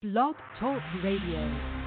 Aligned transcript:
Blog 0.00 0.36
Talk 0.60 0.80
Radio. 1.02 1.77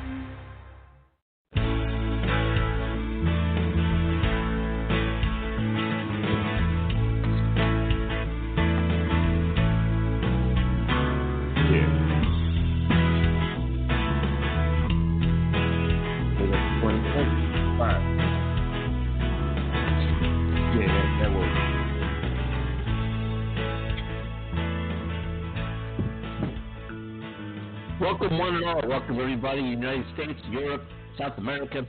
Welcome, 28.21 28.37
one 28.37 28.55
and 28.55 28.65
all. 28.65 28.87
Welcome, 28.87 29.19
everybody. 29.19 29.63
United 29.63 30.05
States, 30.13 30.39
Europe, 30.51 30.83
South 31.17 31.35
America, 31.39 31.87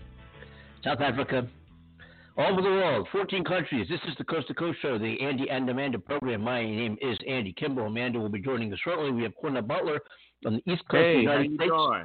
South 0.82 1.02
Africa, 1.02 1.46
all 2.38 2.52
over 2.52 2.62
the 2.62 2.70
world. 2.70 3.06
14 3.12 3.44
countries. 3.44 3.86
This 3.90 4.00
is 4.08 4.16
the 4.16 4.24
Coast 4.24 4.48
to 4.48 4.54
Coast 4.54 4.78
Show, 4.80 4.98
the 4.98 5.20
Andy 5.20 5.50
and 5.50 5.68
Amanda 5.68 5.98
program. 5.98 6.40
My 6.40 6.62
name 6.62 6.96
is 7.02 7.18
Andy 7.28 7.52
Kimball. 7.52 7.88
Amanda 7.88 8.18
will 8.18 8.30
be 8.30 8.40
joining 8.40 8.72
us 8.72 8.78
shortly. 8.82 9.10
We 9.10 9.24
have 9.24 9.34
Cornell 9.34 9.60
Butler 9.60 10.00
on 10.46 10.54
the 10.54 10.72
East 10.72 10.82
Coast 10.90 11.02
hey, 11.02 11.10
of 11.10 11.16
the 11.16 11.20
United 11.20 11.36
how 11.36 11.42
you 11.42 11.56
States. 11.56 11.70
Doing? 11.70 12.04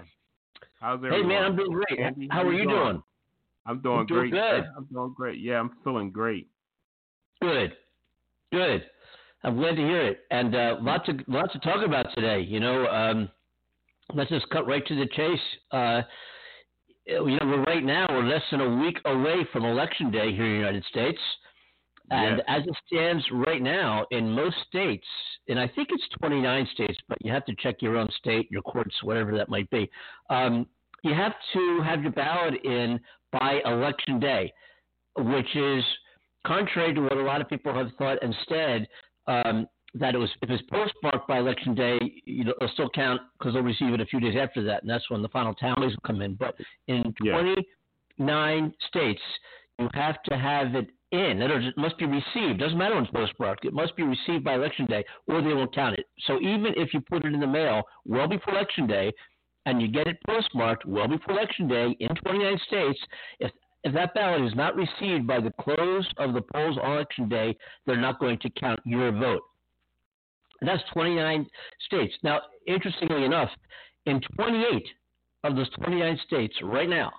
How's 0.82 0.98
everyone? 0.98 1.22
Hey, 1.22 1.28
man, 1.28 1.44
I'm 1.46 1.56
doing 1.56 1.72
great. 1.72 2.00
Andy, 2.02 2.28
how, 2.30 2.42
are 2.42 2.54
you 2.54 2.68
doing? 2.68 3.02
I'm 3.66 3.82
doing 3.82 4.00
I'm 4.00 4.06
doing 4.08 4.30
great. 4.30 4.32
good. 4.32 4.70
I'm 4.76 4.88
doing 4.92 5.14
great. 5.16 5.40
Yeah, 5.40 5.62
I'm 5.62 5.72
feeling 5.86 6.12
great. 6.12 6.50
Good, 7.42 7.72
good. 8.52 8.84
I'm 9.46 9.56
glad 9.56 9.78
to 9.78 9.82
hear 9.82 10.06
it, 10.06 10.20
and 10.32 10.54
uh, 10.54 10.76
lots 10.82 11.08
of 11.08 11.16
lots 11.30 11.54
to 11.54 11.60
talk 11.60 11.86
about 11.86 12.08
today. 12.14 12.42
You 12.42 12.60
know, 12.60 12.88
um, 12.88 13.30
let's 14.14 14.30
just 14.30 14.50
cut 14.50 14.68
right 14.68 14.86
to 14.88 14.96
the 14.96 15.08
chase. 15.08 15.40
Uh, 15.72 16.02
you 17.06 17.38
know, 17.40 17.46
we're 17.46 17.64
right 17.64 17.84
now 17.84 18.06
we're 18.10 18.26
less 18.28 18.42
than 18.52 18.62
a 18.62 18.76
week 18.82 18.98
away 19.06 19.46
from 19.52 19.66
Election 19.66 20.12
Day 20.12 20.34
here 20.34 20.46
in 20.46 20.52
the 20.52 20.58
United 20.58 20.84
States, 20.86 21.20
and 22.12 22.38
Yes. 22.38 22.46
as 22.48 22.64
it 22.68 22.76
stands 22.86 23.24
right 23.32 23.62
now 23.62 24.06
in 24.12 24.30
most 24.30 24.58
states, 24.68 25.08
and 25.48 25.60
I 25.60 25.68
think 25.68 25.90
it's 25.92 26.04
29 26.20 26.68
states, 26.74 26.98
but 27.08 27.18
you 27.24 27.32
have 27.32 27.46
to 27.46 27.56
check 27.60 27.82
your 27.82 27.98
own 27.98 28.10
state, 28.18 28.48
your 28.52 28.62
courts, 28.62 28.96
whatever 29.04 29.36
that 29.38 29.50
might 29.50 29.70
be. 29.70 29.90
Um, 30.30 30.68
you 31.04 31.14
have 31.14 31.34
to 31.54 31.82
have 31.86 32.02
your 32.02 32.12
ballot 32.12 32.56
in 32.66 33.00
by 33.32 33.62
Election 33.66 34.20
Day, 34.20 34.52
which 35.18 35.56
is 35.56 35.84
contrary 36.46 36.94
to 36.94 37.02
what 37.02 37.14
a 37.18 37.22
lot 37.22 37.42
of 37.42 37.50
people 37.50 37.74
have 37.74 37.92
thought 37.98 38.22
instead, 38.22 38.88
um, 39.28 39.68
that 40.00 40.16
it 40.16 40.18
was 40.18 40.30
if 40.42 40.50
it's 40.50 40.64
postmarked 40.70 41.28
by 41.28 41.40
election 41.40 41.76
day, 41.76 42.00
you 42.26 42.44
know, 42.44 42.54
it'll 42.62 42.74
still 42.74 42.90
count 42.90 43.22
because 43.38 43.54
they'll 43.54 43.64
receive 43.64 43.94
it 43.94 44.02
a 44.02 44.06
few 44.06 44.20
days 44.20 44.36
after 44.40 44.64
that, 44.64 44.82
and 44.82 44.90
that's 44.90 45.10
when 45.10 45.22
the 45.22 45.30
final 45.30 45.54
tallies 45.54 45.92
will 45.92 46.06
come 46.06 46.22
in. 46.22 46.36
But 46.36 46.56
in 46.88 47.14
Yeah. 47.22 47.34
29 47.34 48.74
states, 48.88 49.22
you 49.80 49.90
have 49.94 50.22
to 50.24 50.38
have 50.38 50.76
it 50.76 50.90
in. 51.12 51.20
In 51.20 51.42
other 51.44 51.56
words, 51.56 51.68
it 51.68 51.78
must 51.78 51.98
be 51.98 52.06
received. 52.06 52.60
Doesn't 52.60 52.78
matter 52.78 52.96
when 52.96 53.04
it's 53.06 53.14
postmarked. 53.14 53.66
It 53.66 53.74
must 53.74 53.96
be 53.96 54.04
received 54.04 54.44
by 54.44 54.56
election 54.56 54.86
day, 54.86 55.06
or 55.28 55.42
they 55.42 55.54
won't 55.54 55.74
count 55.74 55.98
it. 55.98 56.08
So 56.26 56.40
even 56.42 56.74
if 56.76 56.94
you 56.94 57.02
put 57.02 57.26
it 57.26 57.34
in 57.34 57.40
the 57.40 57.48
mail 57.48 57.84
well 58.06 58.28
before 58.28 58.54
election 58.54 58.88
day, 58.88 59.14
and 59.66 59.82
you 59.82 59.88
get 59.88 60.08
it 60.08 60.18
postmarked 60.26 60.86
well 60.86 61.08
before 61.08 61.34
election 61.34 61.68
day 61.68 61.96
in 62.00 62.10
29 62.16 62.58
states, 62.68 63.00
if 63.40 63.52
if 63.84 63.94
that 63.94 64.14
ballot 64.14 64.42
is 64.42 64.56
not 64.56 64.76
received 64.76 65.28
by 65.28 65.40
the 65.40 65.54
close 65.62 66.06
of 66.18 66.34
the 66.34 66.42
polls 66.42 66.78
on 66.82 66.92
election 66.94 67.30
day, 67.30 67.56
they're 67.86 67.96
not 67.96 68.20
going 68.20 68.38
to 68.40 68.50
count 68.50 68.80
your 68.86 69.12
vote. 69.12 69.44
And 70.62 70.68
that's 70.68 70.84
29 70.94 71.46
states. 71.86 72.14
Now, 72.24 72.40
interestingly 72.68 73.26
enough, 73.26 73.50
in 74.06 74.22
28 74.36 74.84
of 75.44 75.56
those 75.56 75.70
29 75.84 76.20
states 76.26 76.56
right 76.64 76.90
now, 76.90 77.12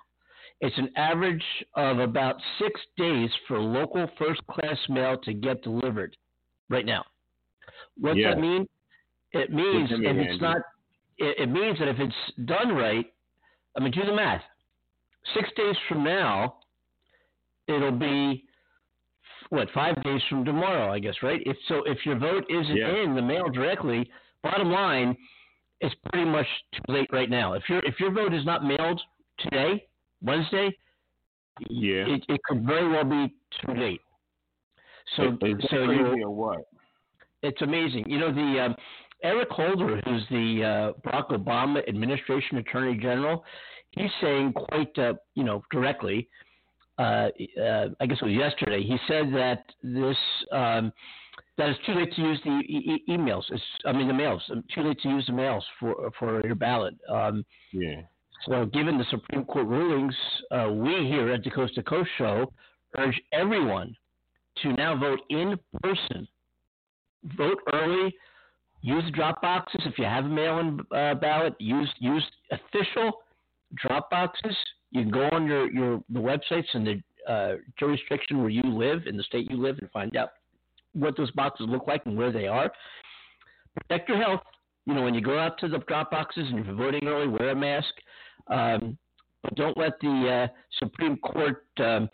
it's 0.61 0.77
an 0.77 0.89
average 0.97 1.43
of 1.75 1.99
about 1.99 2.35
six 2.59 2.79
days 2.97 3.29
for 3.47 3.59
local 3.59 4.09
first 4.17 4.41
class 4.47 4.77
mail 4.89 5.17
to 5.23 5.33
get 5.33 5.61
delivered 5.63 6.15
right 6.69 6.85
now. 6.85 7.03
What 7.97 8.15
does 8.15 8.17
Yeah. 8.17 8.33
that 8.35 8.41
mean? 8.41 8.67
It 9.31 9.51
means 9.53 9.89
that 9.89 9.99
it's 10.01 10.07
Andy? 10.07 10.37
not, 10.39 10.57
it, 11.17 11.39
it 11.39 11.49
means 11.49 11.79
that 11.79 11.87
if 11.87 11.99
it's 11.99 12.45
done 12.45 12.75
right, 12.75 13.05
I 13.77 13.79
mean, 13.81 13.91
do 13.91 14.03
the 14.03 14.13
math. 14.13 14.43
Six 15.33 15.49
days 15.55 15.75
from 15.87 16.03
now, 16.03 16.57
it'll 17.67 17.91
be 17.91 18.48
what 19.49 19.67
five 19.73 20.01
days 20.03 20.21
from 20.29 20.45
tomorrow, 20.45 20.91
I 20.91 20.99
guess, 20.99 21.15
right? 21.23 21.41
If 21.45 21.57
so, 21.67 21.83
if 21.85 22.05
your 22.05 22.17
vote 22.17 22.45
isn't 22.49 22.75
Yeah. 22.77 23.03
in 23.03 23.15
the 23.15 23.21
mail 23.21 23.49
directly, 23.49 24.09
bottom 24.43 24.71
line, 24.71 25.15
it's 25.81 25.95
pretty 26.11 26.29
much 26.29 26.47
too 26.73 26.93
late 26.93 27.09
right 27.11 27.29
now. 27.29 27.53
If 27.53 27.67
your 27.69 27.79
if 27.85 27.99
your 27.99 28.11
vote 28.11 28.33
is 28.33 28.45
not 28.45 28.63
mailed 28.63 29.01
today, 29.39 29.87
Wednesday, 30.21 30.77
Yeah. 31.69 32.05
it, 32.07 32.23
it 32.29 32.41
could 32.43 32.63
very 32.65 32.87
well 32.89 33.03
be 33.05 33.33
too 33.61 33.73
late. 33.73 34.01
So, 35.15 35.37
Is 35.41 35.55
so 35.71 35.89
you 35.89 36.29
what? 36.29 36.59
it's 37.41 37.61
amazing. 37.61 38.07
You 38.07 38.19
know, 38.19 38.31
the 38.31 38.59
um, 38.65 38.75
Eric 39.23 39.49
Holder, 39.49 39.99
who's 40.05 40.23
the 40.29 40.63
uh, 40.63 40.93
Barack 41.01 41.29
Obama 41.31 41.87
administration 41.89 42.57
attorney 42.59 42.95
general, 42.99 43.43
he's 43.91 44.11
saying 44.21 44.53
quite, 44.53 44.97
uh, 44.99 45.15
you 45.35 45.43
know, 45.43 45.63
directly. 45.71 46.29
Uh, 46.99 47.29
uh, 47.61 47.87
I 48.01 48.05
guess 48.05 48.17
it 48.21 48.25
was 48.25 48.33
yesterday. 48.33 48.83
He 48.83 48.97
said 49.07 49.31
that 49.33 49.63
this 49.81 50.17
um, 50.51 50.91
that 51.57 51.69
it's 51.69 51.79
too 51.85 51.93
late 51.93 52.13
to 52.15 52.21
use 52.21 52.39
the 52.43 52.51
e- 52.59 53.01
e- 53.07 53.11
emails. 53.11 53.43
It's, 53.49 53.63
I 53.85 53.91
mean, 53.93 54.07
the 54.07 54.13
mails. 54.13 54.43
um, 54.51 54.63
Too 54.75 54.81
late 54.83 54.99
to 55.01 55.09
use 55.09 55.25
the 55.27 55.33
mails 55.33 55.65
for 55.79 56.11
for 56.19 56.45
your 56.45 56.55
ballot. 56.55 56.95
Um, 57.09 57.45
Yeah. 57.71 58.01
so, 58.45 58.65
given 58.65 58.97
the 58.97 59.05
Supreme 59.09 59.45
Court 59.45 59.67
rulings, 59.67 60.15
uh, 60.51 60.69
we 60.71 61.07
here 61.07 61.31
at 61.31 61.43
the 61.43 61.51
Coast 61.51 61.75
to 61.75 61.83
Coast 61.83 62.09
Show 62.17 62.51
urge 62.97 63.19
everyone 63.31 63.95
to 64.61 64.73
now 64.73 64.95
vote 64.97 65.21
in 65.29 65.57
person. 65.81 66.27
Vote 67.37 67.59
early. 67.73 68.13
Use 68.81 69.03
drop 69.13 69.41
boxes 69.41 69.81
if 69.85 69.97
you 69.99 70.05
have 70.05 70.25
a 70.25 70.29
mail-in 70.29 70.79
uh, 70.95 71.13
ballot. 71.15 71.53
Use 71.59 71.91
use 71.99 72.25
official 72.51 73.21
drop 73.75 74.09
boxes. 74.09 74.55
You 74.91 75.03
can 75.03 75.11
go 75.11 75.29
on 75.31 75.45
your, 75.45 75.71
your 75.71 76.03
the 76.09 76.19
websites 76.19 76.67
and 76.73 76.87
the 76.87 77.31
uh, 77.31 77.55
jurisdiction 77.77 78.39
where 78.39 78.49
you 78.49 78.63
live 78.63 79.05
in 79.05 79.17
the 79.17 79.23
state 79.23 79.49
you 79.49 79.57
live 79.57 79.77
and 79.79 79.89
find 79.91 80.15
out 80.17 80.31
what 80.93 81.15
those 81.15 81.31
boxes 81.31 81.67
look 81.69 81.87
like 81.87 82.05
and 82.05 82.17
where 82.17 82.31
they 82.31 82.47
are. 82.47 82.71
Protect 83.75 84.09
your 84.09 84.17
health. 84.17 84.41
You 84.85 84.95
know, 84.95 85.03
when 85.03 85.13
you 85.13 85.21
go 85.21 85.37
out 85.37 85.59
to 85.59 85.67
the 85.67 85.79
drop 85.79 86.11
boxes 86.11 86.47
and 86.49 86.65
you're 86.65 86.75
voting 86.75 87.07
early, 87.07 87.27
wear 87.27 87.49
a 87.49 87.55
mask. 87.55 87.93
Um, 88.47 88.97
but 89.43 89.55
don't 89.55 89.77
let 89.77 89.99
the 90.01 90.47
uh, 90.49 90.53
Supreme 90.79 91.17
Court, 91.17 91.65
um, 91.77 92.09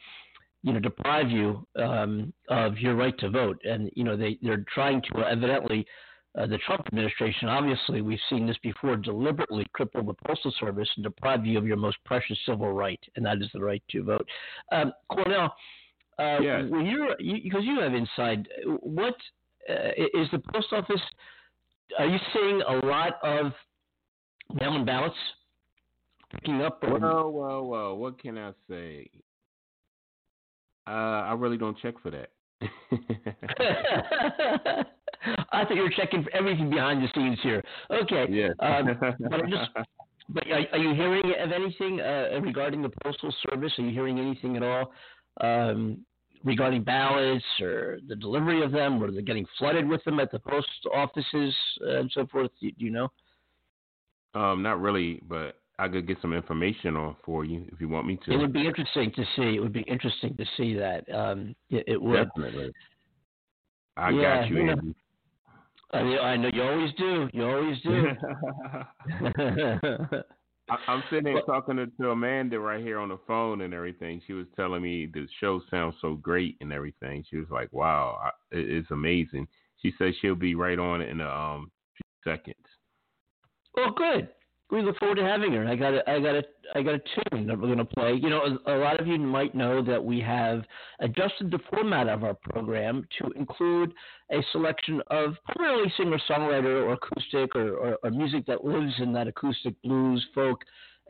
you 0.64 0.74
know, 0.74 0.80
deprive 0.80 1.30
you 1.30 1.66
um, 1.78 2.34
of 2.50 2.78
your 2.78 2.96
right 2.96 3.18
to 3.20 3.30
vote. 3.30 3.60
And 3.64 3.90
you 3.96 4.04
know, 4.04 4.18
they 4.18 4.38
they're 4.42 4.66
trying 4.74 5.02
to 5.14 5.20
evidently. 5.20 5.86
Uh, 6.38 6.46
the 6.46 6.58
Trump 6.60 6.86
administration, 6.88 7.48
obviously, 7.48 8.02
we've 8.02 8.20
seen 8.30 8.46
this 8.46 8.58
before, 8.62 8.98
deliberately 8.98 9.66
cripple 9.78 10.06
the 10.06 10.14
postal 10.26 10.54
service 10.60 10.90
and 10.98 11.04
deprive 11.04 11.46
you 11.46 11.58
of 11.58 11.66
your 11.66 11.78
most 11.78 11.98
precious 12.04 12.38
civil 12.46 12.74
right, 12.74 13.00
and 13.16 13.26
that 13.26 13.38
is 13.38 13.50
the 13.54 13.62
right 13.62 13.82
to 13.90 14.04
vote. 14.04 14.28
Um, 14.72 14.92
Cornell, 15.10 15.56
uh, 16.20 16.40
Yes. 16.42 16.66
when 16.70 16.86
you're 16.86 17.16
you, 17.20 17.42
because 17.42 17.64
you 17.64 17.80
have 17.80 17.94
inside, 17.94 18.48
what 18.82 19.16
uh, 19.70 19.92
is 20.14 20.30
the 20.32 20.40
post 20.54 20.68
office? 20.74 21.02
Are 22.00 22.06
you 22.06 22.18
seeing 22.34 22.62
a 22.68 22.86
lot 22.86 23.14
of 23.24 23.54
mail-in 24.54 24.84
ballots 24.84 25.16
picking 26.32 26.62
up? 26.62 26.84
Or, 26.84 27.00
Well, 27.00 27.32
well, 27.32 27.66
well. 27.66 27.98
What 27.98 28.20
can 28.22 28.38
I 28.38 28.52
say? 28.70 29.10
Uh, 30.88 30.92
I 31.30 31.34
really 31.34 31.58
don't 31.58 31.78
check 31.80 31.96
for 32.02 32.12
that. 32.12 32.30
I 35.56 35.66
thought 35.66 35.76
you 35.76 35.84
were 35.84 35.94
checking 35.96 36.24
for 36.24 36.34
everything 36.36 36.70
behind 36.70 37.04
the 37.04 37.08
scenes 37.14 37.40
here. 37.42 37.64
Okay. 37.92 38.26
yeah. 38.30 38.50
Um, 38.60 38.98
but 39.20 39.42
just, 39.50 39.70
but 40.30 40.48
are, 40.52 40.66
are 40.72 40.78
you 40.78 40.94
hearing 40.94 41.34
of 41.40 41.52
anything 41.52 42.02
uh, 42.02 42.40
regarding 42.42 42.82
the 42.82 42.92
postal 43.04 43.34
service? 43.50 43.72
Are 43.78 43.84
you 43.84 43.92
hearing 43.92 44.20
anything 44.20 44.58
at 44.58 44.64
all 44.64 44.92
um, 45.42 46.06
regarding 46.44 46.84
ballots 46.84 47.44
or 47.62 48.00
the 48.08 48.16
delivery 48.16 48.64
of 48.64 48.72
them, 48.72 49.02
or 49.04 49.12
they're 49.12 49.22
getting 49.22 49.46
flooded 49.58 49.88
with 49.88 50.04
them 50.04 50.20
at 50.20 50.32
the 50.32 50.40
post 50.40 50.68
offices 50.94 51.56
uh, 51.82 52.00
and 52.00 52.12
so 52.14 52.26
forth? 52.28 52.52
Do, 52.62 52.70
you 52.78 52.92
know? 52.92 53.10
um, 54.36 54.62
not 54.62 54.82
really, 54.82 55.22
but 55.28 55.60
I 55.80 55.88
could 55.88 56.08
get 56.08 56.18
some 56.22 56.34
information 56.34 56.96
on 56.96 57.16
for 57.26 57.46
you 57.46 57.66
if 57.72 57.80
you 57.80 57.90
want 57.90 58.08
me 58.08 58.20
to. 58.26 58.34
It 58.34 58.38
would 58.38 58.54
be 58.54 58.66
interesting 58.66 59.12
to 59.16 59.24
see. 59.36 59.56
It 59.56 59.60
would 59.60 59.74
be 59.74 59.82
interesting 59.82 60.36
to 60.38 60.46
see 60.58 60.74
that. 60.76 61.04
Um, 61.14 61.56
it, 61.70 61.86
it 61.88 62.02
would. 62.02 62.30
Definitely. 62.36 62.72
I 63.98 64.10
Yeah, 64.10 64.42
got 64.42 64.50
you, 64.50 64.70
Andy. 64.70 64.96
I, 65.96 66.04
mean, 66.04 66.18
I 66.20 66.36
know 66.38 66.50
you 66.54 66.62
always 66.64 66.92
do. 66.98 67.30
You 67.34 67.44
always 67.46 67.82
do. 67.82 68.08
I'm 70.88 71.04
sitting 71.10 71.26
there 71.26 71.36
Well- 71.36 71.44
talking 71.46 71.76
to, 71.78 71.86
to 72.02 72.10
Amanda 72.12 72.60
right 72.60 72.82
here 72.84 72.98
on 73.00 73.10
the 73.10 73.20
phone 73.28 73.62
and 73.62 73.74
everything. 73.74 74.22
She 74.26 74.34
was 74.34 74.48
telling 74.56 74.82
me 74.82 75.06
the 75.06 75.28
show 75.40 75.62
sounds 75.70 75.96
so 76.02 76.16
great 76.16 76.58
and 76.60 76.74
everything. 76.74 77.24
She 77.30 77.38
was 77.38 77.48
like, 77.52 77.72
"Wow, 77.72 78.18
I, 78.24 78.30
it, 78.58 78.70
it's 78.70 78.92
amazing." 78.92 79.48
She 79.82 79.94
says 79.98 80.16
she'll 80.22 80.34
be 80.36 80.56
right 80.56 80.80
on 80.80 81.02
in 81.02 81.22
a 81.22 81.30
um 81.30 81.72
few 81.96 82.32
seconds. 82.32 82.56
well, 83.76 83.92
good. 83.92 84.28
We 84.72 84.82
look 84.82 84.98
forward 84.98 85.16
to 85.16 85.24
having 85.24 85.54
her. 85.54 85.68
I 85.68 85.76
got 85.76 85.94
a, 85.94 86.10
I 86.10 86.20
got 86.20 86.36
a, 86.36 86.44
I 86.74 86.82
got 86.82 86.96
a 86.96 87.02
tune 87.30 87.46
that 87.48 87.60
we're 87.60 87.68
going 87.68 87.78
to 87.78 87.86
play. 87.86 88.14
You 88.14 88.30
know, 88.30 88.42
a, 88.66 88.76
a, 88.76 88.78
lot 88.78 89.00
of 89.00 89.06
you 89.06 89.20
might 89.20 89.54
know 89.54 89.84
that 89.84 90.04
we 90.04 90.20
have 90.22 90.64
adjusted 91.00 91.52
the 91.52 91.60
format 91.70 92.10
of 92.10 92.24
our 92.24 92.34
program 92.34 93.08
to 93.20 93.30
include 93.32 93.94
a 94.32 94.40
selection 94.52 95.02
of 95.12 95.36
primarily 95.46 95.92
singer-songwriter 95.98 96.84
or 96.84 96.94
acoustic 96.94 97.56
or, 97.56 97.76
or, 97.76 97.98
or 98.04 98.10
music 98.10 98.46
that 98.48 98.66
lives 98.66 98.94
in 99.00 99.14
that 99.14 99.28
acoustic 99.28 99.80
blues, 99.84 100.26
folk, 100.34 100.64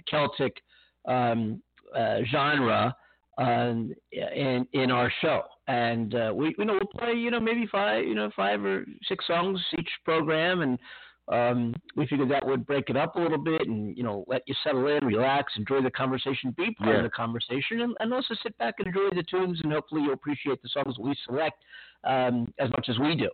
Celtic 0.09 0.61
um, 1.07 1.61
uh, 1.95 2.17
genre 2.29 2.93
um, 3.37 3.93
in 4.11 4.67
in 4.73 4.91
our 4.91 5.11
show. 5.21 5.43
And 5.67 6.13
uh, 6.13 6.31
we, 6.35 6.53
you 6.57 6.65
know, 6.65 6.73
we'll 6.73 6.99
play, 6.99 7.13
you 7.13 7.31
know, 7.31 7.39
maybe 7.39 7.67
five, 7.71 8.05
you 8.05 8.15
know, 8.15 8.29
five 8.35 8.63
or 8.63 8.85
six 9.07 9.25
songs 9.27 9.59
each 9.79 9.89
program, 10.03 10.61
and 10.61 10.77
um, 11.27 11.73
we 11.95 12.05
figured 12.05 12.29
that 12.29 12.45
would 12.45 12.65
break 12.67 12.89
it 12.89 12.97
up 12.97 13.15
a 13.15 13.19
little 13.19 13.39
bit 13.39 13.67
and, 13.67 13.97
you 13.97 14.03
know, 14.03 14.23
let 14.27 14.43
you 14.45 14.53
settle 14.63 14.87
in, 14.87 15.03
relax, 15.03 15.53
enjoy 15.57 15.81
the 15.81 15.89
conversation, 15.89 16.53
be 16.55 16.71
part 16.75 16.91
yeah. 16.91 16.97
of 16.97 17.03
the 17.03 17.09
conversation, 17.09 17.81
and, 17.81 17.95
and, 17.99 18.13
also 18.13 18.35
sit 18.43 18.55
back 18.59 18.75
and 18.77 18.87
enjoy 18.87 19.09
the 19.15 19.23
tunes, 19.23 19.59
and 19.63 19.73
hopefully 19.73 20.01
you'll 20.03 20.13
appreciate 20.13 20.61
the 20.61 20.69
songs 20.69 20.99
we 20.99 21.15
select 21.25 21.63
um, 22.03 22.53
as 22.59 22.69
much 22.71 22.87
as 22.89 22.99
we 22.99 23.15
do. 23.15 23.29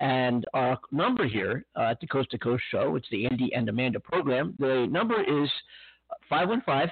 And 0.00 0.46
our 0.54 0.78
number 0.90 1.26
here 1.26 1.66
uh, 1.76 1.90
at 1.90 2.00
the 2.00 2.06
Coast 2.06 2.30
to 2.30 2.38
Coast 2.38 2.62
Show, 2.70 2.96
it's 2.96 3.06
the 3.10 3.26
Andy 3.26 3.52
and 3.54 3.68
Amanda 3.68 4.00
program. 4.00 4.54
The 4.58 4.88
number 4.90 5.20
is 5.22 5.50
515 6.28 6.90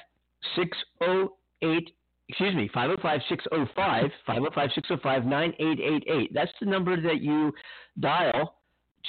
608 0.57 1.95
excuse 2.29 2.55
me, 2.55 2.71
505 2.73 3.21
605 3.29 4.11
505 4.27 4.71
605 4.75 5.25
9888. 5.27 6.31
That's 6.33 6.51
the 6.61 6.67
number 6.67 7.01
that 7.01 7.21
you 7.21 7.53
dial 8.01 8.55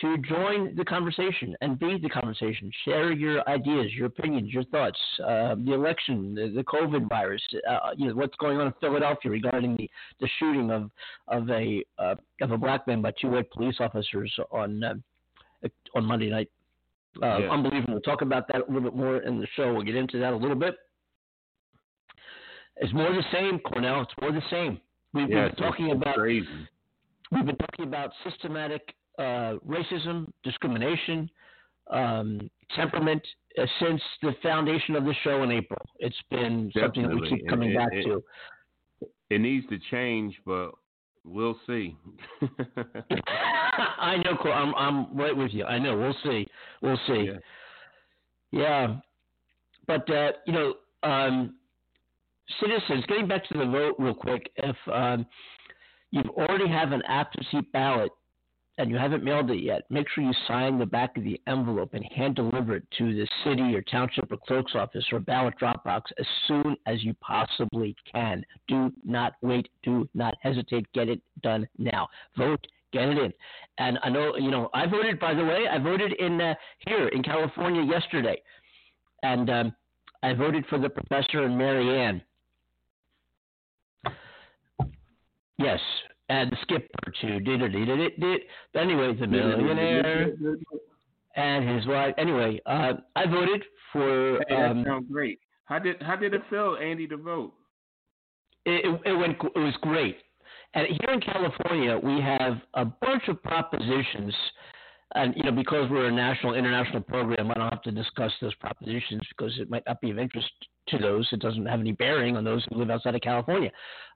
to 0.01 0.18
join 0.19 0.75
the 0.75 0.84
conversation 0.84 1.56
and 1.62 1.78
be 1.78 2.00
the 2.01 2.10
conversation. 2.10 2.72
Share 2.84 3.12
your 3.12 3.48
ideas, 3.48 3.92
your 3.94 4.07
opinions, 4.07 4.51
your 4.51 4.63
thoughts. 4.66 4.98
Uh, 5.24 5.56
the 5.56 5.74
election, 5.74 6.34
the, 6.34 6.51
the 6.56 6.63
COVID 6.63 7.07
virus, 7.07 7.42
uh, 7.69 7.92
you 7.95 8.07
know 8.07 8.16
what's 8.16 8.36
going 8.38 8.57
on 8.57 8.68
in 8.68 8.74
Philadelphia 8.80 9.30
regarding 9.30 9.75
the, 9.78 9.90
the 10.19 10.28
shooting 10.40 10.72
of 10.72 10.90
of 11.28 11.50
a 11.50 11.84
uh, 12.00 12.16
of 12.42 12.51
a 12.51 12.57
black 12.57 12.88
man 12.88 13.01
by 13.01 13.12
two 13.22 13.30
white 13.30 13.51
police 13.51 13.75
officers 13.80 14.34
on 14.51 14.84
uh, 14.84 14.94
on 15.95 16.06
Monday 16.06 16.30
night. 16.30 16.50
Uh, 17.22 17.38
yeah. 17.38 17.51
Unbelievable. 17.51 17.94
We'll 17.94 18.01
talk 18.01 18.22
about 18.22 18.48
that 18.48 18.57
a 18.57 18.66
little 18.72 18.81
bit 18.81 18.95
more 18.95 19.18
in 19.18 19.40
the 19.40 19.48
show. 19.56 19.74
We'll 19.74 19.84
get 19.84 19.95
into 19.95 20.19
that 20.19 20.34
a 20.34 20.36
little 20.36 20.56
bit. 20.56 20.75
It's 22.78 22.94
more 22.94 23.10
the 23.10 23.24
same, 23.31 23.60
Cornell. 23.60 24.01
It's 24.01 24.13
more 24.19 24.31
the 24.31 24.42
same. 24.50 24.80
We've 25.13 25.30
yeah, 25.30 25.50
been 25.50 25.56
talking 25.57 25.92
about 25.92 26.16
crazy. 26.16 26.48
We've 27.31 27.45
been 27.45 27.57
talking 27.57 27.86
about 27.86 28.12
systematic 28.28 28.95
uh, 29.19 29.56
racism, 29.68 30.31
discrimination, 30.44 31.30
um, 31.92 32.50
temperament 32.75 33.21
uh, 33.60 33.65
since 33.80 34.01
the 34.21 34.33
foundation 34.42 34.95
of 34.95 35.06
the 35.06 35.13
show 35.24 35.44
in 35.44 35.51
April. 35.51 35.81
It's 36.00 36.15
been 36.30 36.69
Definitely. 36.69 36.81
something 36.81 37.04
that 37.04 37.15
we 37.15 37.30
keep 37.30 37.48
coming 37.48 37.71
it, 37.71 37.77
back 37.77 37.89
it, 37.92 38.04
to. 38.06 38.24
It 39.30 39.42
needs 39.42 39.68
to 39.69 39.77
change, 39.92 40.36
but 40.45 40.71
we'll 41.24 41.57
see. 41.68 41.95
I 43.98 44.18
know. 44.18 44.51
I'm 44.51 44.75
I'm 44.75 45.18
right 45.18 45.36
with 45.36 45.51
you. 45.51 45.66
I 45.66 45.80
know. 45.80 45.98
We'll 45.98 46.16
see. 46.24 46.48
We'll 46.81 47.00
see. 47.07 47.30
Yeah. 48.51 48.59
yeah. 48.59 48.95
But 49.88 50.09
uh, 50.09 50.31
you 50.45 50.54
know, 50.54 50.74
um, 51.04 51.56
citizens. 52.59 53.06
Getting 53.07 53.27
back 53.27 53.48
to 53.50 53.57
the 53.57 53.66
vote 53.66 53.95
real 54.00 54.13
quick. 54.13 54.50
If 54.57 54.75
um, 54.92 55.25
you 56.12 56.21
already 56.38 56.68
have 56.68 56.92
an 56.92 57.01
absentee 57.07 57.68
ballot 57.71 58.12
and 58.78 58.90
you 58.90 58.98
haven't 58.98 59.24
mailed 59.24 59.52
it 59.52 59.64
yet, 59.64 59.84
make 59.90 60.08
sure 60.10 60.24
you 60.24 60.34
sign 60.48 60.80
the 60.80 60.86
back 60.86 61.16
of 61.16 61.24
the 61.24 61.40
envelope 61.48 61.94
and 61.94 62.04
hand 62.06 62.36
deliver 62.36 62.78
it 62.78 62.84
to 62.98 63.14
the 63.14 63.28
city 63.44 63.75
or 63.75 63.81
township 63.81 64.31
or 64.31 64.38
clerk's 64.38 64.74
office 64.75 65.06
or 65.12 65.20
ballot 65.20 65.56
drop 65.58 65.84
box 65.84 66.12
as 66.18 66.25
soon 66.48 66.75
as 66.88 67.04
you 67.04 67.14
possibly 67.22 67.96
can. 68.12 68.44
Do 68.68 68.92
not 69.06 69.34
wait. 69.42 69.70
Do 69.84 70.10
not 70.16 70.36
hesitate. 70.42 70.92
Get 70.94 71.08
it 71.08 71.22
done 71.44 71.68
now. 71.78 72.08
Vote. 72.36 72.66
Get 72.92 73.10
it 73.10 73.18
in. 73.18 73.34
And 73.80 74.00
I 74.04 74.10
know, 74.10 74.36
you 74.38 74.52
know, 74.52 74.70
I 74.74 74.86
voted, 74.88 75.19
by 75.19 75.34
the 75.34 75.44
way, 75.44 75.66
I 75.72 75.80
voted 75.80 76.14
in 76.14 76.40
uh, 76.40 76.54
here 76.88 77.08
in 77.10 77.24
California 77.24 77.84
yesterday. 77.84 78.42
And 79.24 79.50
um, 79.50 79.76
I 80.22 80.34
voted 80.34 80.66
for 80.68 80.80
the 80.80 80.90
professor 80.90 81.44
and 81.44 81.58
Mary 81.58 82.00
Ann. 82.00 82.22
Yes, 85.58 85.80
and 86.30 86.56
Skipper 86.62 87.14
too. 87.22 87.40
Did 87.40 87.62
it? 87.62 87.70
Did 87.70 87.90
it? 88.00 88.20
Did 88.20 88.42
But 88.74 88.81
anyway, 88.81 89.14
the 89.14 89.28
millionaire 89.28 90.34
and 91.36 91.68
his 91.78 91.86
wife. 91.88 92.14
Anyway, 92.18 92.60
uh, 92.66 92.94
I 93.16 93.25
voted 93.28 93.64
for. 93.92 94.40
Hey, 94.48 94.56
that 94.56 94.72
um, 94.72 94.84
sounds 94.86 95.08
great. 95.12 95.40
How 95.66 95.80
did 95.80 96.02
how 96.02 96.16
did 96.16 96.34
it 96.34 96.42
feel, 96.50 96.78
Andy, 96.81 97.08
to 97.08 97.18
vote? 97.18 97.54
It, 98.66 98.86
it, 98.86 99.12
it 99.12 99.14
went. 99.14 99.38
It 99.56 99.60
was 99.60 99.75
great. 99.81 100.18
And 100.75 100.88
here 100.88 101.14
in 101.14 101.22
California, 101.22 102.00
we 102.02 102.20
have 102.22 102.58
a 102.74 102.86
bunch 102.86 103.28
of 103.28 103.42
propositions 103.44 104.34
and 105.16 105.34
you 105.36 105.44
know 105.44 105.52
because 105.52 105.90
we're 105.90 106.08
a 106.08 106.12
national 106.12 106.54
international 106.54 107.02
program 107.02 107.52
i 107.52 107.54
don't 107.54 107.69
have 107.69 107.81
to 107.81 107.92
discuss 107.92 108.31
those 108.42 108.54
propositions 108.56 109.22
because 109.30 109.58
it 109.60 109.69
might 109.69 109.84
not 109.88 110.02
be 110.02 110.12
of 110.12 110.19
interest 110.19 110.50
to 110.88 110.98
those 110.98 111.28
it 111.31 111.40
doesn't 111.40 111.66
have 111.66 111.80
any 111.80 111.92
bearing 111.92 112.36
on 112.36 112.44
those 112.44 112.66
who 112.69 112.80
live 112.80 112.90
outside 112.90 113.16
of 113.16 113.22
california 113.22 113.72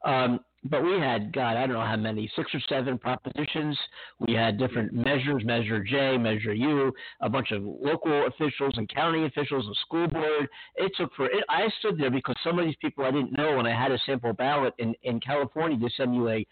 um, 0.06 0.40
but 0.70 0.84
we 0.84 1.00
had 1.00 1.34
god 1.34 1.58
i 1.58 1.62
don't 1.66 1.74
know 1.74 1.86
how 1.86 1.96
many 1.96 2.30
six 2.36 2.54
or 2.54 2.62
seven 2.70 2.98
propositions. 2.98 3.78
We 4.20 4.34
had 4.34 4.58
different 4.58 4.94
measures 4.94 5.44
measure 5.46 5.84
j 5.84 6.18
measure 6.18 6.54
u 6.54 6.94
a 7.22 7.30
bunch 7.30 7.52
of 7.52 7.64
local 7.64 8.28
officials 8.28 8.74
and 8.78 8.88
county 8.90 9.26
officials 9.26 9.66
and 9.66 9.76
school 9.86 10.08
board. 10.08 10.48
It 10.76 10.92
took 10.98 11.14
for 11.16 11.26
it 11.26 11.44
i 11.50 11.68
stood 11.80 11.98
there 11.98 12.12
because 12.12 12.36
some 12.44 12.60
of 12.60 12.66
these 12.66 12.76
people 12.82 13.06
i 13.06 13.12
didn't 13.12 13.34
know 13.34 13.60
and 13.60 13.68
i 13.68 13.72
had 13.80 13.92
a 13.92 14.00
sample 14.06 14.34
ballot 14.34 14.74
in 14.78 14.94
in 15.04 15.20
california 15.20 15.78
to 15.78 15.90
send 15.96 16.16
you 16.16 16.30
a 16.30 16.46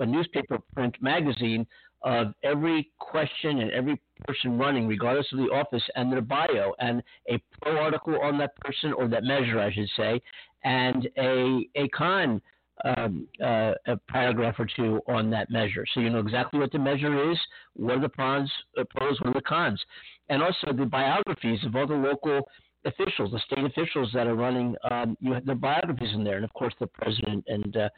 a 0.00 0.06
newspaper 0.06 0.58
print 0.74 0.96
magazine 1.00 1.66
of 2.04 2.34
every 2.42 2.90
question 2.98 3.60
and 3.60 3.70
every 3.70 3.98
person 4.26 4.58
running, 4.58 4.86
regardless 4.86 5.26
of 5.32 5.38
the 5.38 5.44
office 5.44 5.82
and 5.96 6.12
their 6.12 6.20
bio, 6.20 6.74
and 6.78 7.02
a 7.30 7.42
pro 7.62 7.76
article 7.78 8.20
on 8.20 8.38
that 8.38 8.54
person 8.56 8.92
or 8.92 9.08
that 9.08 9.24
measure, 9.24 9.58
I 9.58 9.72
should 9.72 9.88
say, 9.96 10.20
and 10.64 11.08
a 11.18 11.66
a 11.74 11.88
con 11.88 12.40
um, 12.84 13.26
uh, 13.42 13.72
a 13.86 13.96
paragraph 14.08 14.56
or 14.58 14.66
two 14.76 15.00
on 15.08 15.30
that 15.30 15.50
measure, 15.50 15.84
so 15.94 16.00
you 16.00 16.10
know 16.10 16.18
exactly 16.18 16.58
what 16.58 16.72
the 16.72 16.78
measure 16.78 17.30
is, 17.30 17.38
what 17.74 17.98
are 17.98 18.00
the 18.00 18.08
pros, 18.08 18.50
uh, 18.78 18.84
pros, 18.90 19.18
what 19.20 19.30
are 19.30 19.34
the 19.34 19.42
cons, 19.42 19.80
and 20.28 20.42
also 20.42 20.72
the 20.72 20.84
biographies 20.84 21.64
of 21.64 21.76
all 21.76 21.86
the 21.86 21.94
local 21.94 22.42
officials, 22.84 23.30
the 23.30 23.40
state 23.40 23.64
officials 23.64 24.10
that 24.12 24.26
are 24.26 24.34
running, 24.34 24.74
um, 24.90 25.16
you 25.20 25.32
have 25.32 25.46
the 25.46 25.54
biographies 25.54 26.12
in 26.14 26.24
there, 26.24 26.36
and 26.36 26.44
of 26.44 26.52
course 26.52 26.74
the 26.80 26.86
president 26.86 27.44
and 27.48 27.76
uh, 27.76 27.88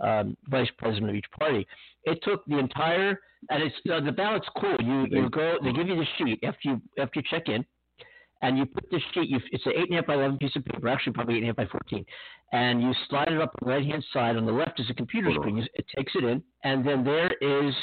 um, 0.00 0.36
vice 0.48 0.68
president 0.78 1.10
of 1.10 1.16
each 1.16 1.30
party. 1.38 1.66
It 2.04 2.18
took 2.22 2.44
the 2.46 2.58
entire, 2.58 3.20
and 3.50 3.62
it's 3.62 3.74
uh, 3.92 4.00
the 4.00 4.12
ballot's 4.12 4.46
cool. 4.60 4.76
You 4.80 5.06
you 5.10 5.30
go, 5.30 5.56
they 5.62 5.72
give 5.72 5.88
you 5.88 5.96
the 5.96 6.06
sheet 6.18 6.44
after 6.44 6.60
you 6.70 6.82
after 6.98 7.20
you 7.20 7.26
check 7.28 7.48
in, 7.48 7.64
and 8.42 8.58
you 8.58 8.66
put 8.66 8.90
this 8.90 9.02
sheet. 9.12 9.28
You, 9.28 9.40
it's 9.50 9.66
an 9.66 9.72
eight 9.76 9.88
and 9.90 9.94
a 9.94 9.96
half 9.96 10.06
by 10.06 10.14
eleven 10.14 10.38
piece 10.38 10.54
of 10.56 10.64
paper, 10.64 10.88
actually 10.88 11.12
probably 11.12 11.36
eight 11.36 11.38
and 11.38 11.46
a 11.46 11.48
half 11.48 11.56
by 11.56 11.66
fourteen, 11.66 12.04
and 12.52 12.82
you 12.82 12.92
slide 13.08 13.28
it 13.28 13.40
up 13.40 13.54
on 13.60 13.68
the 13.68 13.74
right 13.74 13.86
hand 13.86 14.04
side. 14.12 14.36
On 14.36 14.46
the 14.46 14.52
left 14.52 14.78
is 14.80 14.90
a 14.90 14.94
computer 14.94 15.30
screen. 15.34 15.66
It 15.74 15.86
takes 15.96 16.12
it 16.14 16.24
in, 16.24 16.42
and 16.64 16.86
then 16.86 17.04
there 17.04 17.32
is, 17.40 17.74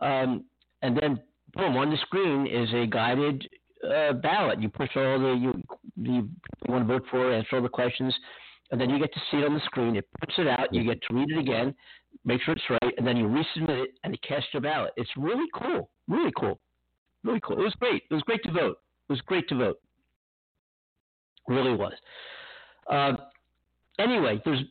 um, 0.00 0.44
and 0.82 0.96
then 0.96 1.20
boom 1.54 1.76
on 1.76 1.90
the 1.90 1.96
screen 1.98 2.46
is 2.46 2.68
a 2.74 2.86
guided 2.86 3.48
uh, 3.84 4.12
ballot. 4.14 4.60
You 4.60 4.68
push 4.68 4.90
all 4.96 5.18
the 5.18 5.34
you, 5.34 5.62
you 5.96 6.28
want 6.68 6.86
to 6.86 6.92
vote 6.92 7.04
for, 7.10 7.32
answer 7.32 7.56
all 7.56 7.62
the 7.62 7.68
questions, 7.68 8.14
and 8.70 8.80
then 8.80 8.90
you 8.90 8.98
get 8.98 9.12
to 9.14 9.20
see 9.30 9.38
it 9.38 9.44
on 9.44 9.54
the 9.54 9.60
screen. 9.66 9.96
It 9.96 10.06
puts 10.20 10.34
it 10.38 10.46
out. 10.46 10.72
You 10.72 10.84
get 10.84 11.00
to 11.08 11.14
read 11.14 11.30
it 11.30 11.38
again, 11.38 11.74
make 12.24 12.42
sure 12.42 12.54
it's 12.54 12.62
right, 12.70 12.94
and 12.98 13.06
then 13.06 13.16
you 13.16 13.26
resubmit 13.26 13.84
it 13.84 13.90
and 14.02 14.12
it 14.12 14.20
casts 14.22 14.48
your 14.52 14.62
ballot. 14.62 14.92
It's 14.96 15.10
really 15.16 15.46
cool. 15.54 15.88
Really 16.08 16.32
cool. 16.36 16.58
Really 17.22 17.40
cool. 17.40 17.58
It 17.58 17.64
was 17.64 17.74
great. 17.80 18.02
It 18.10 18.14
was 18.14 18.22
great 18.24 18.42
to 18.44 18.52
vote. 18.52 18.78
It 19.08 19.12
was 19.12 19.20
great 19.22 19.48
to 19.48 19.54
vote. 19.54 19.80
Really 21.48 21.74
was. 21.74 21.92
Uh, 22.90 23.12
anyway, 23.98 24.40
there's 24.44 24.62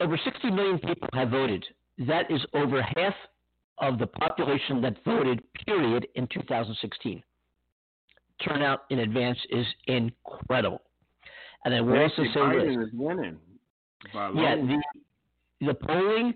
over 0.00 0.18
60 0.22 0.50
million 0.50 0.78
people 0.78 1.08
have 1.12 1.30
voted. 1.30 1.64
That 2.06 2.30
is 2.30 2.40
over 2.54 2.82
half 2.82 3.14
of 3.78 3.98
the 3.98 4.06
population 4.06 4.80
that 4.82 4.96
voted, 5.04 5.42
period, 5.66 6.06
in 6.14 6.26
2016 6.28 7.22
turnout 8.46 8.84
in 8.90 9.00
advance 9.00 9.38
is 9.50 9.66
incredible. 9.86 10.82
And 11.64 11.74
I 11.74 11.80
will 11.80 11.96
also 11.96 12.22
say 12.34 12.40
Biden 12.40 12.78
this: 12.78 12.88
is 12.88 12.94
winning. 12.94 13.38
yeah, 14.14 14.56
the 14.56 14.82
the 15.60 15.74
polling 15.74 16.34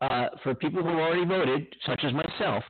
uh, 0.00 0.26
for 0.42 0.54
people 0.54 0.82
who 0.82 0.90
already 0.90 1.24
voted, 1.24 1.66
such 1.84 2.00
as 2.04 2.12
myself, 2.12 2.62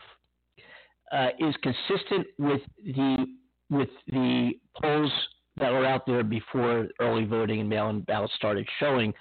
uh, 1.12 1.28
is 1.38 1.54
consistent 1.62 2.26
with 2.38 2.62
the 2.84 3.26
with 3.68 3.90
the 4.06 4.52
polls 4.80 5.12
that 5.58 5.72
were 5.72 5.86
out 5.86 6.06
there 6.06 6.22
before 6.22 6.88
early 7.00 7.24
voting 7.24 7.60
and 7.60 7.68
mail-in 7.68 8.00
ballots 8.02 8.32
started 8.36 8.66
showing 8.78 9.12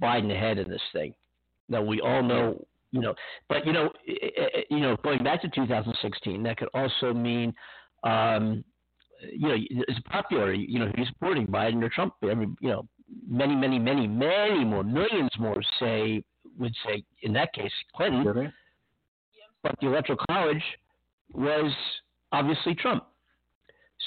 Biden 0.00 0.32
ahead 0.32 0.58
in 0.58 0.68
this 0.68 0.82
thing. 0.92 1.14
Now 1.68 1.82
we 1.82 2.00
all 2.00 2.22
know, 2.22 2.64
you 2.90 3.00
know, 3.00 3.14
but 3.48 3.66
you 3.66 3.72
know, 3.72 3.90
you 4.06 4.80
know, 4.80 4.96
going 5.02 5.22
back 5.22 5.42
to 5.42 5.48
2016, 5.48 6.42
that 6.42 6.56
could 6.56 6.68
also 6.74 7.12
mean 7.12 7.54
um, 8.04 8.64
you 9.30 9.48
know, 9.48 9.56
it's 9.70 10.00
popular. 10.10 10.52
You 10.52 10.80
know, 10.80 10.92
who's 10.96 11.08
supporting 11.08 11.46
Biden 11.46 11.82
or 11.82 11.88
Trump? 11.88 12.14
Every, 12.22 12.48
you 12.60 12.68
know, 12.68 12.86
many, 13.28 13.54
many, 13.54 13.78
many, 13.78 14.06
many 14.06 14.64
more, 14.64 14.82
millions 14.82 15.30
more 15.38 15.62
say 15.78 16.22
would 16.58 16.74
say 16.86 17.04
in 17.22 17.32
that 17.34 17.52
case 17.52 17.72
Clinton. 17.94 18.24
But 19.62 19.76
the 19.80 19.86
electoral 19.86 20.18
college 20.28 20.62
was 21.32 21.72
obviously 22.32 22.74
Trump. 22.74 23.04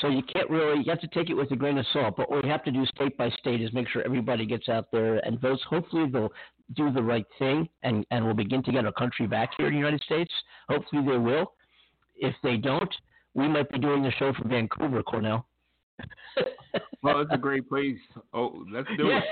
So 0.02 0.08
you 0.10 0.22
can't 0.24 0.50
really 0.50 0.80
you 0.84 0.90
have 0.90 1.00
to 1.02 1.08
take 1.08 1.30
it 1.30 1.34
with 1.34 1.52
a 1.52 1.56
grain 1.56 1.78
of 1.78 1.86
salt. 1.94 2.16
But 2.18 2.30
what 2.30 2.44
we 2.44 2.50
have 2.50 2.64
to 2.66 2.72
do 2.72 2.86
state 2.88 3.18
by 3.18 3.30
state 3.40 3.62
is 3.62 3.72
make 3.74 3.88
sure 3.90 4.02
everybody 4.04 4.46
gets 4.46 4.68
out 4.70 4.92
there 4.92 5.18
and 5.26 5.40
votes. 5.40 5.62
Hopefully 5.70 6.10
they'll 6.12 6.32
do 6.76 6.92
the 6.92 7.02
right 7.02 7.26
thing 7.40 7.70
and, 7.84 8.06
and 8.12 8.26
we'll 8.26 8.34
begin 8.34 8.64
to 8.64 8.72
get 8.72 8.86
our 8.86 8.92
country 8.92 9.28
back 9.28 9.52
here 9.58 9.68
in 9.68 9.74
the 9.74 9.80
United 9.80 10.02
States. 10.02 10.32
Hopefully 10.70 11.02
they 11.06 11.18
will. 11.18 11.54
If 12.16 12.36
they 12.44 12.58
don't, 12.58 12.94
we 13.34 13.48
might 13.48 13.70
be 13.70 13.80
doing 13.80 14.02
the 14.04 14.12
show 14.12 14.34
from 14.34 14.50
Vancouver, 14.50 15.04
Cornell. 15.04 15.48
well, 17.04 17.22
it's 17.22 17.32
a 17.32 17.38
great 17.38 17.70
place. 17.70 17.98
Oh, 18.34 18.66
let's 18.72 18.88
do 18.98 19.08
Yeah. 19.08 19.20
it. 19.20 19.24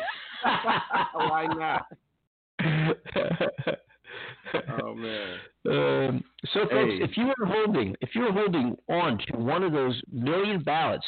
Why 1.13 1.48
not? 1.48 1.86
Oh 4.82 4.93
man. 4.96 5.38
Um, 5.70 6.24
so, 6.53 6.62
folks, 6.62 6.72
Hey. 6.72 7.00
if 7.01 7.17
you 7.17 7.27
are 7.39 7.46
holding, 7.46 7.96
if 8.01 8.10
you 8.15 8.22
were 8.22 8.32
holding 8.32 8.75
on 8.89 9.17
to 9.27 9.38
one 9.38 9.63
of 9.63 9.72
those 9.72 10.00
million 10.12 10.62
ballots, 10.63 11.05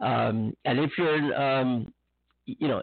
um, 0.00 0.54
and 0.64 0.78
if 0.78 0.90
you're 0.98 1.16
in, 1.16 1.32
um, 1.32 1.92
you 2.46 2.68
know, 2.68 2.82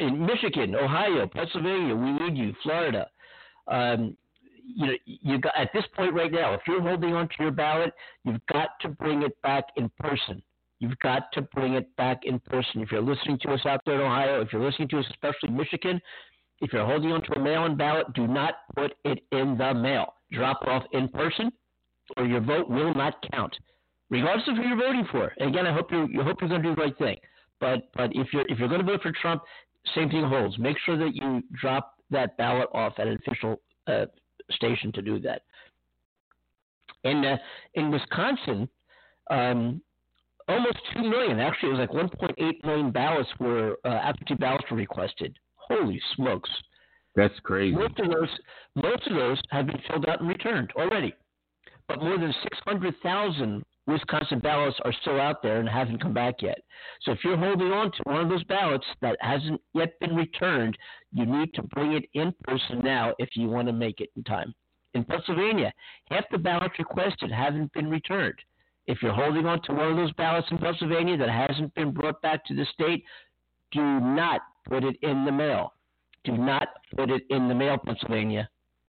in 0.00 0.26
Michigan, 0.26 0.74
Ohio, 0.74 1.26
Pennsylvania, 1.26 1.94
we 1.94 2.12
need 2.12 2.36
you, 2.36 2.54
Florida. 2.62 3.06
Um, 3.68 4.16
you 4.66 4.86
know, 4.86 4.92
you 5.04 5.38
got 5.38 5.52
at 5.58 5.70
this 5.74 5.84
point 5.94 6.14
right 6.14 6.32
now, 6.32 6.54
if 6.54 6.62
you're 6.66 6.80
holding 6.80 7.14
on 7.14 7.28
to 7.28 7.34
your 7.38 7.50
ballot, 7.50 7.92
you've 8.24 8.44
got 8.50 8.70
to 8.80 8.88
bring 8.88 9.22
it 9.22 9.40
back 9.42 9.64
in 9.76 9.90
person. 10.00 10.42
You've 10.80 10.98
got 10.98 11.30
to 11.32 11.42
bring 11.42 11.74
it 11.74 11.94
back 11.96 12.20
in 12.24 12.40
person. 12.40 12.80
If 12.80 12.90
you're 12.90 13.02
listening 13.02 13.38
to 13.42 13.52
us 13.52 13.60
out 13.66 13.80
there 13.86 13.96
in 13.96 14.00
Ohio, 14.00 14.40
if 14.40 14.52
you're 14.52 14.64
listening 14.64 14.88
to 14.88 14.98
us, 14.98 15.06
especially 15.10 15.50
Michigan, 15.50 16.00
if 16.64 16.72
you're 16.72 16.86
holding 16.86 17.12
on 17.12 17.22
to 17.24 17.34
a 17.34 17.38
mail-in 17.38 17.76
ballot, 17.76 18.06
do 18.14 18.26
not 18.26 18.54
put 18.74 18.94
it 19.04 19.20
in 19.32 19.58
the 19.58 19.74
mail. 19.74 20.14
Drop 20.32 20.62
off 20.66 20.82
in 20.92 21.08
person, 21.08 21.52
or 22.16 22.24
your 22.24 22.40
vote 22.40 22.70
will 22.70 22.94
not 22.94 23.22
count, 23.30 23.54
regardless 24.08 24.48
of 24.48 24.56
who 24.56 24.62
you're 24.62 24.78
voting 24.78 25.06
for. 25.12 25.30
And 25.38 25.50
again, 25.50 25.66
I 25.66 25.74
hope 25.74 25.92
you 25.92 26.08
you 26.10 26.22
hope 26.22 26.38
you're 26.40 26.48
going 26.48 26.62
to 26.62 26.70
do 26.70 26.74
the 26.74 26.80
right 26.80 26.96
thing. 26.96 27.18
But 27.60 27.90
but 27.94 28.10
if 28.14 28.28
you're 28.32 28.46
if 28.48 28.58
you're 28.58 28.68
going 28.68 28.80
to 28.80 28.90
vote 28.90 29.02
for 29.02 29.12
Trump, 29.12 29.42
same 29.94 30.08
thing 30.08 30.24
holds. 30.24 30.58
Make 30.58 30.78
sure 30.86 30.96
that 30.96 31.14
you 31.14 31.42
drop 31.52 31.96
that 32.10 32.34
ballot 32.38 32.70
off 32.72 32.94
at 32.96 33.08
an 33.08 33.18
official 33.26 33.60
uh, 33.86 34.06
station 34.52 34.90
to 34.92 35.02
do 35.02 35.20
that. 35.20 35.42
In 37.04 37.26
uh, 37.26 37.36
in 37.74 37.90
Wisconsin, 37.90 38.70
um, 39.30 39.82
almost 40.48 40.78
two 40.94 41.02
million. 41.02 41.40
Actually, 41.40 41.72
it 41.72 41.88
was 41.90 42.10
like 42.18 42.36
1.8 42.38 42.64
million 42.64 42.90
ballots 42.90 43.28
were 43.38 43.76
uh, 43.84 43.88
absentee 43.88 44.34
ballots 44.34 44.64
were 44.70 44.78
requested. 44.78 45.38
Holy 45.68 46.00
smokes! 46.14 46.50
That's 47.16 47.38
crazy. 47.42 47.74
Most 47.74 47.98
of 47.98 48.10
those, 48.10 48.28
most 48.74 49.06
of 49.06 49.16
those 49.16 49.40
have 49.50 49.66
been 49.66 49.80
filled 49.88 50.08
out 50.08 50.20
and 50.20 50.28
returned 50.28 50.72
already, 50.76 51.14
but 51.88 52.02
more 52.02 52.18
than 52.18 52.34
600,000 52.42 53.62
Wisconsin 53.86 54.38
ballots 54.38 54.78
are 54.84 54.94
still 55.02 55.20
out 55.20 55.42
there 55.42 55.60
and 55.60 55.68
haven't 55.68 56.00
come 56.00 56.14
back 56.14 56.40
yet. 56.40 56.58
So 57.02 57.12
if 57.12 57.18
you're 57.22 57.36
holding 57.36 57.70
on 57.70 57.92
to 57.92 58.02
one 58.04 58.20
of 58.20 58.28
those 58.28 58.44
ballots 58.44 58.86
that 59.02 59.16
hasn't 59.20 59.60
yet 59.74 59.98
been 60.00 60.16
returned, 60.16 60.76
you 61.12 61.26
need 61.26 61.52
to 61.54 61.62
bring 61.62 61.92
it 61.92 62.04
in 62.14 62.34
person 62.44 62.80
now 62.82 63.14
if 63.18 63.30
you 63.34 63.48
want 63.48 63.68
to 63.68 63.72
make 63.72 64.00
it 64.00 64.10
in 64.16 64.24
time. 64.24 64.54
In 64.94 65.04
Pennsylvania, 65.04 65.72
half 66.10 66.24
the 66.30 66.38
ballots 66.38 66.78
requested 66.78 67.30
haven't 67.30 67.72
been 67.72 67.90
returned. 67.90 68.38
If 68.86 69.02
you're 69.02 69.12
holding 69.12 69.46
on 69.46 69.60
to 69.62 69.72
one 69.72 69.90
of 69.90 69.96
those 69.96 70.12
ballots 70.12 70.48
in 70.50 70.58
Pennsylvania 70.58 71.16
that 71.18 71.30
hasn't 71.30 71.74
been 71.74 71.92
brought 71.92 72.20
back 72.22 72.44
to 72.46 72.54
the 72.54 72.66
state, 72.72 73.04
do 73.72 73.80
not 73.80 74.40
put 74.68 74.84
it 74.84 74.96
in 75.02 75.24
the 75.24 75.32
mail. 75.32 75.72
Do 76.24 76.36
not 76.36 76.68
put 76.96 77.10
it 77.10 77.22
in 77.30 77.48
the 77.48 77.54
mail, 77.54 77.78
Pennsylvania. 77.78 78.48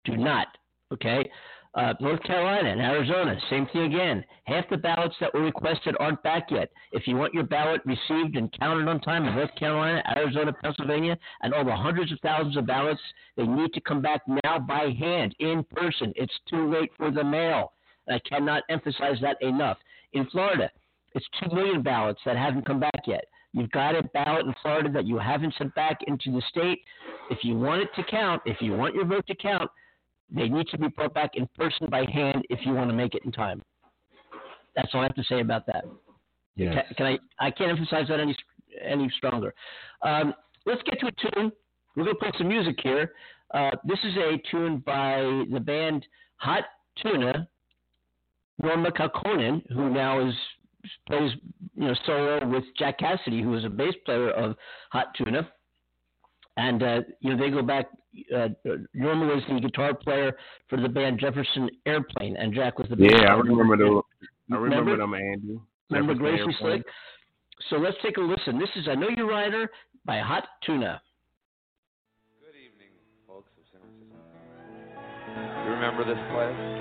Do 0.06 0.18
not. 0.18 0.48
Okay? 0.92 1.30
Uh, 1.76 1.94
North 2.00 2.22
Carolina 2.24 2.70
and 2.70 2.82
Arizona, 2.82 3.40
same 3.50 3.68
thing 3.68 3.84
again. 3.84 4.26
Half 4.46 4.70
the 4.72 4.78
ballots 4.78 5.16
that 5.22 5.32
were 5.34 5.42
requested 5.42 5.96
aren't 6.00 6.22
back 6.24 6.50
yet. 6.50 6.70
If 6.92 7.06
you 7.06 7.16
want 7.16 7.36
your 7.36 7.44
ballot 7.44 7.82
received 7.86 8.36
and 8.36 8.52
counted 8.60 8.88
on 8.88 9.00
time 9.02 9.26
in 9.26 9.36
North 9.36 9.54
Carolina, 9.56 10.02
Arizona, 10.18 10.52
Pennsylvania, 10.52 11.16
and 11.44 11.54
all 11.54 11.64
the 11.64 11.76
hundreds 11.76 12.12
of 12.12 12.20
thousands 12.22 12.58
of 12.58 12.66
ballots, 12.66 13.02
they 13.38 13.46
need 13.46 13.72
to 13.74 13.82
come 13.82 14.02
back 14.02 14.22
now 14.44 14.58
by 14.58 14.90
hand, 14.98 15.36
in 15.40 15.64
person. 15.76 16.12
It's 16.16 16.34
too 16.50 16.72
late 16.72 16.90
for 16.98 17.12
the 17.12 17.24
mail. 17.24 17.74
I 18.10 18.20
cannot 18.28 18.64
emphasize 18.70 19.18
that 19.22 19.40
enough. 19.42 19.78
In 20.14 20.26
Florida, 20.32 20.72
it's 21.14 21.26
2 21.44 21.56
million 21.56 21.82
ballots 21.82 22.20
that 22.26 22.36
haven't 22.36 22.66
come 22.66 22.80
back 22.80 23.02
yet. 23.06 23.26
You've 23.54 23.72
got 23.72 23.96
a 23.96 24.04
ballot 24.04 24.46
in 24.46 24.54
Florida 24.62 24.92
that 24.92 25.08
you 25.08 25.18
haven't 25.18 25.56
sent 25.58 25.74
back 25.74 26.00
into 26.08 26.32
the 26.32 26.42
state. 26.50 26.80
If 27.32 27.40
you 27.44 27.58
want 27.58 27.82
it 27.82 27.90
to 27.96 28.04
count, 28.04 28.42
if 28.46 28.62
you 28.62 28.74
want 28.74 28.94
your 28.94 29.06
vote 29.06 29.26
to 29.28 29.36
count, 29.36 29.70
they 30.30 30.48
need 30.48 30.68
to 30.68 30.78
be 30.78 30.88
brought 30.90 31.14
back 31.16 31.32
in 31.34 31.48
person 31.58 31.88
by 31.90 32.06
hand 32.12 32.44
if 32.50 32.60
you 32.64 32.74
want 32.74 32.90
to 32.90 32.96
make 32.96 33.16
it 33.16 33.24
in 33.26 33.32
time. 33.32 33.62
That's 34.76 34.90
all 34.94 35.02
I 35.02 35.04
have 35.04 35.16
to 35.16 35.24
say 35.24 35.42
about 35.42 35.66
that. 35.66 35.86
Yes. 36.56 36.76
Can, 36.76 36.96
can 36.96 37.06
I? 37.40 37.48
I 37.48 37.52
can't 37.52 37.72
emphasize 37.72 38.08
that 38.10 38.20
any 38.20 38.36
any 38.84 39.12
stronger. 39.18 39.54
Um, 40.04 40.34
let's 40.66 40.82
get 40.84 41.00
to 41.00 41.08
a 41.08 41.12
tune. 41.12 41.52
We're 41.96 42.04
going 42.04 42.16
to 42.16 42.20
play 42.20 42.32
some 42.38 42.48
music 42.48 42.78
here. 42.84 43.14
Uh, 43.52 43.72
this 43.84 43.98
is 44.04 44.16
a 44.16 44.38
tune 44.52 44.84
by 44.86 45.22
the 45.52 45.60
band 45.60 46.06
Hot 46.38 46.66
Tuna. 47.02 47.48
Jorma 48.62 48.92
Kaukonen, 48.92 49.64
who 49.72 49.90
now 49.90 50.26
is 50.28 50.34
plays 51.08 51.32
you 51.76 51.88
know 51.88 51.96
solo 52.06 52.46
with 52.48 52.64
Jack 52.78 53.00
Casady, 53.00 53.42
who 53.44 53.50
was 53.50 53.66
a 53.66 53.70
bass 53.70 53.94
player 54.06 54.32
of 54.32 54.56
Hot 54.92 55.08
Tuna, 55.18 55.50
and 56.58 56.84
uh, 56.84 57.02
you 57.20 57.36
know 57.36 57.44
they 57.44 57.52
go 57.52 57.62
back. 57.62 57.88
Uh, 58.36 58.50
Jorma 58.96 59.36
was 59.36 59.44
the 59.48 59.60
guitar 59.60 59.94
player 59.94 60.36
for 60.68 60.82
the 60.82 60.90
band 60.90 61.20
Jefferson 61.20 61.70
Airplane, 61.86 62.36
and 62.38 62.54
Jack 62.54 62.80
was 62.80 62.88
the 62.90 62.96
bass 62.96 63.12
Yeah, 63.14 63.34
I 63.34 63.38
remember 63.38 63.78
the. 63.78 64.02
I 64.52 64.56
remember 64.56 64.94
Remember? 64.94 64.98
them, 64.98 65.14
Andy. 65.14 65.60
Remember 65.92 66.14
Jefferson 66.16 66.46
Gracie 66.46 66.58
Slick? 66.60 66.86
So 67.70 67.76
let's 67.76 67.98
take 68.04 68.18
a 68.18 68.22
listen. 68.22 68.58
This 68.58 68.70
is 68.78 68.88
I 68.90 68.96
Know 68.96 69.10
You're 69.16 69.28
Rider 69.28 69.70
by 70.06 70.20
Hot 70.20 70.46
Tuna. 70.66 71.02
Good 72.42 72.56
evening, 72.58 72.90
folks 73.28 73.52
of 73.58 73.66
San 73.72 73.82
Francisco. 73.82 74.18
You 75.66 75.72
remember 75.72 76.04
this 76.04 76.18
place? 76.34 76.79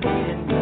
Baby, 0.00 0.57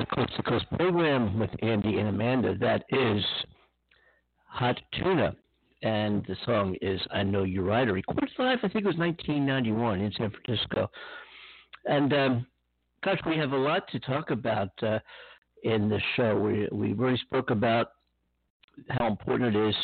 the 0.00 0.06
Coast 0.06 0.34
to 0.36 0.42
Coast 0.42 0.64
program 0.78 1.38
with 1.38 1.50
Andy 1.62 1.98
and 1.98 2.08
Amanda. 2.08 2.56
That 2.56 2.84
is 2.88 3.22
Hot 4.46 4.80
Tuna. 4.94 5.36
And 5.82 6.24
the 6.26 6.36
song 6.46 6.74
is 6.80 6.98
I 7.12 7.22
Know 7.22 7.42
You're 7.42 7.64
Right. 7.64 7.86
Recorded 7.86 8.30
live, 8.38 8.60
I 8.62 8.68
think 8.68 8.86
it 8.86 8.88
was 8.88 8.96
1991 8.96 10.00
in 10.00 10.12
San 10.16 10.30
Francisco. 10.30 10.90
And 11.84 12.14
um, 12.14 12.46
gosh, 13.04 13.18
we 13.26 13.36
have 13.36 13.52
a 13.52 13.56
lot 13.56 13.82
to 13.92 14.00
talk 14.00 14.30
about 14.30 14.70
uh, 14.82 15.00
in 15.64 15.90
the 15.90 16.00
show. 16.16 16.34
We, 16.38 16.66
we 16.72 16.98
already 16.98 17.18
spoke 17.18 17.50
about 17.50 17.88
how 18.88 19.06
important 19.06 19.54
it 19.54 19.68
is 19.68 19.74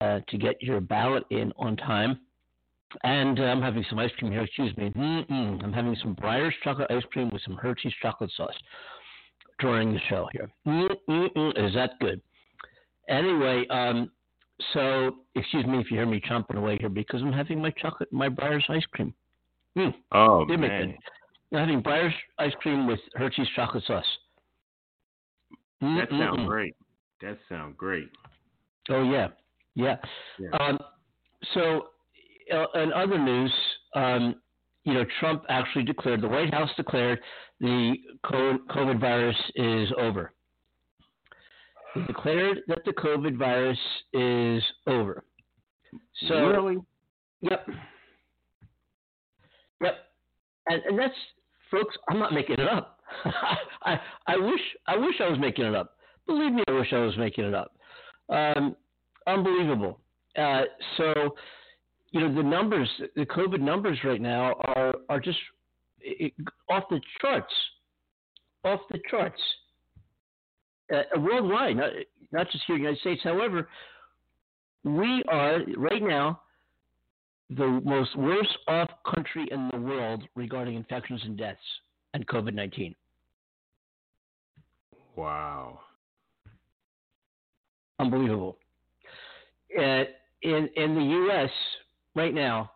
uh, 0.00 0.20
to 0.28 0.38
get 0.38 0.62
your 0.62 0.80
ballot 0.80 1.24
in 1.30 1.52
on 1.56 1.76
time. 1.76 2.20
And 3.02 3.40
uh, 3.40 3.42
I'm 3.42 3.62
having 3.62 3.84
some 3.90 3.98
ice 3.98 4.10
cream 4.20 4.30
here. 4.30 4.42
Excuse 4.42 4.76
me. 4.76 4.90
Mm-mm. 4.90 5.64
I'm 5.64 5.72
having 5.72 5.96
some 6.00 6.14
Breyers 6.14 6.52
chocolate 6.62 6.92
ice 6.92 7.02
cream 7.12 7.28
with 7.30 7.42
some 7.42 7.56
Hershey's 7.56 7.92
chocolate 8.00 8.30
sauce 8.36 8.54
during 9.58 9.92
the 9.92 10.00
show 10.08 10.28
here. 10.32 10.50
Mm-mm-mm. 10.66 11.66
Is 11.66 11.74
that 11.74 11.90
good? 12.00 12.20
Anyway, 13.08 13.66
um, 13.70 14.10
so 14.72 15.16
excuse 15.34 15.64
me 15.66 15.78
if 15.78 15.90
you 15.90 15.96
hear 15.96 16.06
me 16.06 16.20
chomping 16.28 16.56
away 16.56 16.76
here 16.78 16.88
because 16.88 17.22
I'm 17.22 17.32
having 17.32 17.60
my 17.60 17.70
chocolate, 17.70 18.12
my 18.12 18.28
Breyers 18.28 18.68
ice 18.68 18.84
cream. 18.92 19.14
Mm, 19.76 19.94
Oh 20.12 20.44
man. 20.44 20.94
I'm 21.52 21.58
having 21.58 21.82
Breyers 21.82 22.12
ice 22.38 22.52
cream 22.60 22.86
with 22.86 23.00
Hershey's 23.14 23.48
chocolate 23.56 23.84
sauce. 23.86 24.04
that 25.80 26.08
sounds 26.10 26.38
Mm-mm-mm. 26.40 26.46
great. 26.46 26.74
That 27.22 27.38
sounds 27.48 27.74
great. 27.76 28.08
Oh 28.90 29.02
yeah, 29.10 29.28
yeah. 29.74 29.96
Yeah. 30.38 30.48
Um, 30.60 30.78
so, 31.54 31.88
uh, 32.52 32.80
in 32.80 32.92
other 32.92 33.18
news, 33.18 33.52
um, 33.94 34.36
you 34.84 34.94
know, 34.94 35.04
Trump 35.20 35.44
actually 35.48 35.84
declared 35.84 36.20
the 36.20 36.28
White 36.28 36.52
House 36.52 36.70
declared 36.76 37.20
the 37.60 37.94
COVID 38.30 39.00
virus 39.00 39.36
is 39.56 39.88
over. 39.98 40.32
He 41.94 42.02
declared 42.02 42.60
that 42.68 42.84
the 42.84 42.92
COVID 42.92 43.36
virus 43.36 43.78
is 44.12 44.62
over. 44.86 45.24
So, 46.28 46.34
really? 46.34 46.76
yep, 47.40 47.66
yep, 49.82 49.94
and 50.66 50.82
and 50.84 50.98
that's, 50.98 51.14
folks. 51.70 51.96
I'm 52.10 52.18
not 52.18 52.32
making 52.32 52.56
it 52.58 52.68
up. 52.68 53.00
I 53.82 53.98
I 54.26 54.36
wish 54.36 54.60
I 54.86 54.96
wish 54.96 55.14
I 55.20 55.28
was 55.28 55.38
making 55.38 55.64
it 55.64 55.74
up. 55.74 55.96
Believe 56.26 56.52
me, 56.52 56.62
I 56.68 56.72
wish 56.72 56.92
I 56.92 56.98
was 56.98 57.16
making 57.16 57.44
it 57.44 57.54
up. 57.54 57.72
Um, 58.28 58.76
unbelievable. 59.26 59.98
Uh, 60.36 60.62
so, 60.98 61.34
you 62.10 62.20
know, 62.20 62.34
the 62.34 62.42
numbers, 62.42 62.88
the 63.16 63.24
COVID 63.24 63.60
numbers 63.60 63.98
right 64.04 64.20
now 64.20 64.54
are 64.64 64.94
are 65.08 65.20
just 65.20 65.38
it, 66.00 66.32
off 66.68 66.84
the 66.90 67.00
charts, 67.20 67.52
off 68.64 68.80
the 68.90 68.98
charts, 69.10 69.40
uh, 70.94 71.02
worldwide, 71.18 71.76
not 71.76 71.90
not 72.32 72.50
just 72.50 72.64
here 72.66 72.76
in 72.76 72.82
the 72.82 72.88
United 72.88 73.00
States. 73.00 73.20
However, 73.24 73.68
we 74.84 75.22
are 75.28 75.60
right 75.76 76.02
now 76.02 76.40
the 77.50 77.80
most 77.84 78.14
worst 78.16 78.56
off 78.66 78.90
country 79.14 79.48
in 79.50 79.70
the 79.72 79.78
world 79.78 80.22
regarding 80.34 80.74
infections 80.74 81.22
and 81.24 81.36
deaths 81.36 81.60
and 82.14 82.26
COVID 82.26 82.54
nineteen. 82.54 82.94
Wow. 85.16 85.80
Unbelievable. 87.98 88.56
Uh, 89.76 90.04
in 90.42 90.68
in 90.76 90.94
the 90.94 91.02
U.S. 91.02 91.50
right 92.14 92.32
now, 92.32 92.70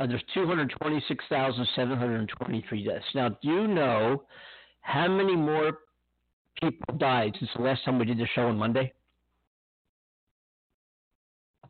uh, 0.00 0.06
there's 0.06 0.22
226,723 0.32 2.84
deaths. 2.84 3.04
Now, 3.14 3.28
do 3.28 3.48
you 3.48 3.68
know 3.68 4.22
how 4.80 5.06
many 5.08 5.36
more 5.36 5.80
people 6.60 6.96
died 6.96 7.36
since 7.38 7.50
the 7.54 7.62
last 7.62 7.84
time 7.84 7.98
we 7.98 8.06
did 8.06 8.16
the 8.18 8.26
show 8.34 8.46
on 8.46 8.56
Monday? 8.56 8.94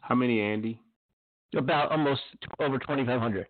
How 0.00 0.14
many, 0.14 0.40
Andy? 0.40 0.80
About 1.56 1.90
almost 1.90 2.20
t- 2.40 2.46
over 2.60 2.78
2,500. 2.78 3.48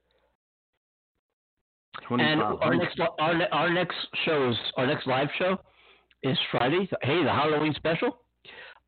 Twenty 2.07 2.25
And 2.25 2.40
our 2.40 2.75
next 2.75 2.99
our, 3.19 3.43
our 3.53 3.69
next 3.69 3.97
show 4.25 4.49
is 4.51 4.57
our 4.77 4.87
next 4.87 5.07
live 5.07 5.29
show 5.38 5.59
is 6.23 6.38
Friday. 6.51 6.88
Hey, 7.03 7.23
the 7.23 7.31
Halloween 7.31 7.75
special. 7.75 8.21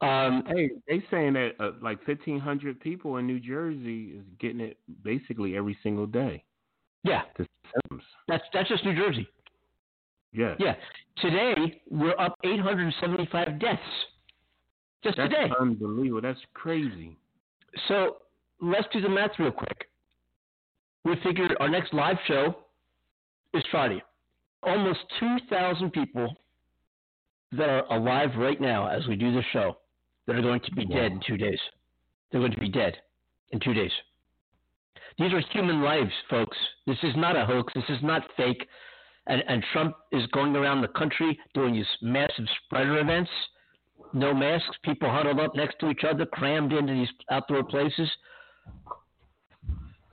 Um, 0.03 0.43
Hey, 0.49 0.71
they 0.89 1.03
saying 1.11 1.35
that 1.35 1.53
uh, 1.61 1.73
like 1.81 2.05
fifteen 2.05 2.39
hundred 2.41 2.81
people 2.81 3.17
in 3.19 3.27
New 3.27 3.39
Jersey 3.41 4.15
is 4.19 4.25
getting 4.41 4.61
it 4.61 4.77
basically 5.05 5.57
every 5.57 5.77
single 5.83 6.07
day. 6.07 6.45
yeah, 7.05 7.23
that's 8.29 8.45
that's 8.53 8.69
just 8.69 8.85
New 8.85 8.95
Jersey. 8.97 9.27
Yes. 10.33 10.57
Yeah. 10.59 10.75
Today 11.21 11.81
we're 11.91 12.19
up 12.19 12.37
875 12.43 13.61
deaths. 13.61 13.81
Just 15.05 15.19
That's 15.19 15.31
today. 15.31 15.53
unbelievable. 15.61 16.23
That's 16.23 16.41
crazy. 16.55 17.17
So 17.89 18.17
let's 18.61 18.87
do 18.95 19.01
the 19.03 19.09
math 19.11 19.33
real 19.39 19.51
quick. 19.51 19.89
We 21.05 21.17
figured 21.23 21.55
our 21.61 21.69
next 21.69 21.93
live 21.93 22.17
show 22.27 22.57
is 23.53 23.63
Friday. 23.71 24.03
Almost 24.63 25.01
2,000 25.21 25.91
people 25.91 26.35
that 27.53 27.69
are 27.69 27.85
alive 27.93 28.31
right 28.39 28.61
now 28.61 28.89
as 28.89 29.07
we 29.09 29.17
do 29.17 29.33
this 29.35 29.45
show 29.53 29.77
that 30.27 30.37
are 30.37 30.43
going 30.43 30.61
to 30.61 30.73
be 30.73 30.85
dead 30.87 31.13
in 31.13 31.21
two 31.27 31.37
days. 31.37 31.59
They're 32.31 32.41
going 32.41 32.53
to 32.53 32.61
be 32.61 32.69
dead 32.69 32.97
in 33.51 33.61
two 33.61 33.75
days. 33.75 33.91
These 35.19 35.33
are 35.33 35.41
human 35.53 35.83
lives, 35.83 36.13
folks. 36.31 36.57
This 36.87 36.97
is 37.03 37.15
not 37.17 37.37
a 37.37 37.45
hoax. 37.45 37.73
This 37.75 37.85
is 37.89 38.03
not 38.03 38.23
fake. 38.37 38.67
and, 39.27 39.43
and 39.49 39.65
Trump 39.73 39.95
is 40.13 40.27
going 40.29 40.57
around 40.57 40.81
the 40.83 40.89
country 40.89 41.39
doing 41.55 41.75
these 41.75 41.87
massive 42.01 42.47
spreader 42.65 42.99
events. 42.99 43.31
No 44.13 44.35
masks, 44.35 44.77
people 44.85 45.11
huddled 45.11 45.41
up 45.41 45.55
next 45.55 45.79
to 45.81 45.91
each 45.91 46.03
other, 46.09 46.27
crammed 46.27 46.73
into 46.73 46.93
these 46.93 47.09
outdoor 47.31 47.65
places. 47.65 48.11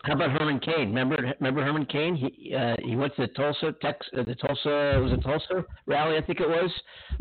How 0.04 0.14
about 0.14 0.32
Herman 0.32 0.60
Cain? 0.60 0.90
Remember, 0.90 1.18
remember 1.40 1.64
Herman 1.64 1.86
Cain? 1.86 2.16
He 2.16 2.56
uh, 2.56 2.76
he 2.82 2.96
went 2.96 3.14
to 3.18 3.24
the 3.24 3.28
Tulsa, 3.30 3.74
Tex, 3.82 4.06
uh, 4.18 4.24
the 4.24 4.36
Tulsa 4.36 5.02
was 5.04 5.12
it 5.12 5.22
Tulsa 5.22 5.66
rally? 5.88 6.18
I 6.18 6.22
think 6.22 6.40
it 6.40 6.48
was 6.48 6.72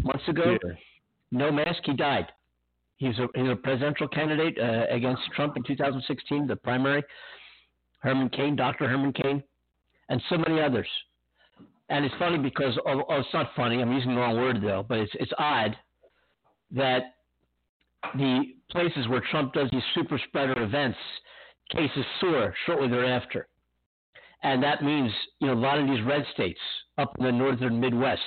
months 0.02 0.28
ago. 0.28 0.56
Yeah. 0.62 0.72
No 1.32 1.50
mask. 1.50 1.80
He 1.84 1.94
died. 1.94 2.26
He's 2.98 3.16
a 3.18 3.28
he's 3.34 3.48
a 3.48 3.56
presidential 3.56 4.08
candidate 4.08 4.58
uh, 4.58 4.84
against 4.90 5.22
Trump 5.34 5.56
in 5.56 5.62
2016, 5.62 6.46
the 6.46 6.56
primary. 6.56 7.02
Herman 8.00 8.28
Cain, 8.28 8.54
Dr. 8.54 8.88
Herman 8.88 9.12
Cain, 9.12 9.42
and 10.08 10.22
so 10.28 10.38
many 10.38 10.60
others. 10.60 10.86
And 11.88 12.04
it's 12.04 12.14
funny 12.18 12.38
because 12.38 12.78
oh, 12.86 13.02
oh, 13.08 13.20
it's 13.20 13.28
not 13.32 13.50
funny. 13.56 13.80
I'm 13.80 13.92
using 13.92 14.14
the 14.14 14.20
wrong 14.20 14.36
word 14.36 14.60
though, 14.62 14.84
but 14.88 14.98
it's 14.98 15.12
it's 15.14 15.32
odd 15.38 15.76
that 16.72 17.14
the 18.14 18.42
places 18.70 19.08
where 19.08 19.22
Trump 19.30 19.52
does 19.52 19.68
these 19.72 19.82
super 19.94 20.20
spreader 20.28 20.60
events, 20.62 20.98
cases 21.70 22.04
soar 22.20 22.54
shortly 22.66 22.88
thereafter. 22.88 23.48
And 24.42 24.62
that 24.62 24.84
means, 24.84 25.10
you 25.40 25.48
know, 25.48 25.54
a 25.54 25.54
lot 25.54 25.78
of 25.78 25.86
these 25.86 26.04
red 26.04 26.24
states 26.32 26.60
up 26.96 27.12
in 27.18 27.24
the 27.24 27.32
northern 27.32 27.80
Midwest, 27.80 28.22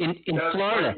In 0.00 0.14
in 0.26 0.38
Florida, 0.52 0.94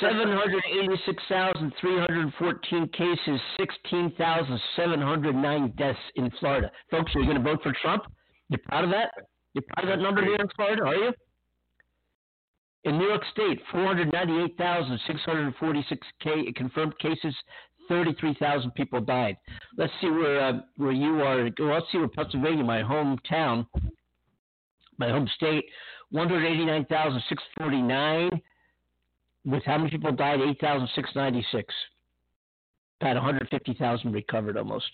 786,314 0.00 2.88
cases, 2.88 3.40
16,709 3.58 5.72
deaths 5.76 5.98
in 6.16 6.30
Florida. 6.40 6.72
Folks, 6.90 7.14
are 7.14 7.20
you 7.20 7.26
going 7.26 7.36
to 7.36 7.42
vote 7.42 7.62
for 7.62 7.74
Trump? 7.82 8.04
You're 8.48 8.60
proud 8.66 8.84
of 8.84 8.90
that? 8.90 9.10
You're 9.54 9.64
proud 9.74 9.84
of 9.84 9.90
that 9.90 10.00
number 10.02 10.22
here 10.22 10.36
in 10.36 10.48
Florida, 10.56 10.82
are 10.84 10.94
you? 10.94 11.12
In 12.84 12.96
New 12.98 13.08
York 13.08 13.22
State, 13.32 13.60
498,646 13.72 16.06
ca- 16.22 16.52
confirmed 16.54 16.96
cases, 16.98 17.34
33,000 17.88 18.70
people 18.74 19.00
died. 19.00 19.36
Let's 19.76 19.92
see 20.00 20.08
where 20.10 20.40
uh, 20.40 20.60
where 20.76 20.92
you 20.92 21.22
are. 21.22 21.48
Well, 21.58 21.74
let's 21.74 21.86
see 21.92 21.98
where 21.98 22.08
Pennsylvania, 22.08 22.64
my 22.64 22.82
hometown, 22.82 23.66
my 24.98 25.10
home 25.10 25.28
state, 25.36 25.64
189,649 26.10 28.40
with 29.44 29.62
how 29.64 29.78
many 29.78 29.90
people 29.90 30.12
died? 30.12 30.40
8,696. 30.40 31.74
About 33.00 33.16
150,000 33.16 34.12
recovered 34.12 34.56
almost. 34.56 34.90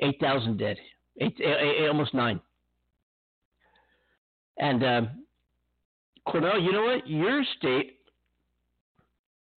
8,000 0.00 0.58
dead. 0.58 0.76
Eight, 1.20 1.36
eh, 1.42 1.84
eh, 1.84 1.88
almost 1.88 2.14
nine. 2.14 2.40
And 4.58 4.82
uh, 4.82 5.02
Cornell, 6.26 6.60
you 6.60 6.72
know 6.72 6.84
what? 6.84 7.06
Your 7.08 7.42
state 7.58 7.98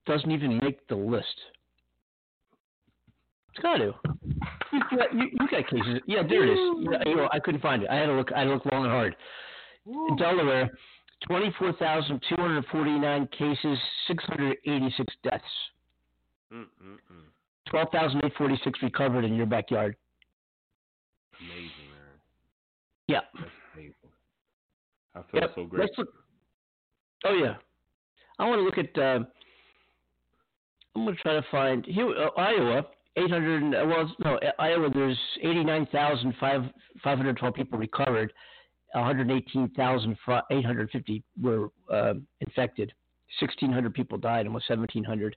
doesn't 0.06 0.32
even 0.32 0.58
make 0.60 0.86
the 0.88 0.96
list. 0.96 1.26
It's 3.54 3.62
got 3.62 3.78
to. 3.78 3.94
You 4.72 4.80
got, 4.98 5.14
you, 5.14 5.24
you 5.32 5.48
got 5.48 5.68
cases. 5.70 6.02
Yeah, 6.08 6.24
there 6.28 6.44
it 6.48 6.52
is. 6.54 6.60
You 7.06 7.16
know, 7.16 7.30
I 7.32 7.40
couldn't 7.40 7.62
find 7.62 7.84
it. 7.84 7.90
I 7.90 7.96
had 7.96 8.08
to 8.08 8.14
look. 8.14 8.32
I 8.34 8.40
had 8.40 8.46
to 8.46 8.54
look 8.54 8.66
long 8.66 8.84
and 8.84 8.92
hard. 8.92 9.16
Delaware, 10.18 10.72
24,249 11.28 13.28
cases, 13.28 13.78
686 14.08 15.14
deaths. 15.24 15.44
Mm-mm-mm. 16.54 16.68
12,846 17.70 18.80
recovered 18.84 19.24
in 19.26 19.36
your 19.36 19.46
backyard. 19.46 19.96
Amazing, 21.40 21.90
man. 21.90 22.20
Yeah. 23.08 23.22
That's 23.34 23.50
amazing. 23.74 23.94
I 25.16 25.22
feel 25.32 25.42
Yep. 25.42 25.52
so 25.56 25.66
great. 25.66 25.90
Look. 25.98 26.10
Oh 27.26 27.34
yeah. 27.34 27.56
I 28.40 28.46
want 28.46 28.60
to 28.60 28.64
look 28.64 28.78
at. 28.78 28.98
Uh, 28.98 29.20
I'm 30.96 31.04
going 31.06 31.16
to 31.16 31.22
try 31.22 31.34
to 31.34 31.42
find 31.52 31.86
here 31.86 32.10
uh, 32.16 32.30
Iowa. 32.40 32.86
800. 33.16 33.76
uh, 33.76 33.86
Well, 33.86 34.12
no, 34.26 34.40
Iowa. 34.60 34.90
There's 34.94 35.18
89,512 35.42 37.54
people 37.54 37.78
recovered. 37.80 38.34
118,850 38.94 41.24
were 41.42 41.70
uh, 41.92 42.14
infected. 42.42 42.94
1,600 43.40 43.94
people 43.94 44.18
died. 44.18 44.46
Almost 44.46 44.70
1,700. 44.70 45.36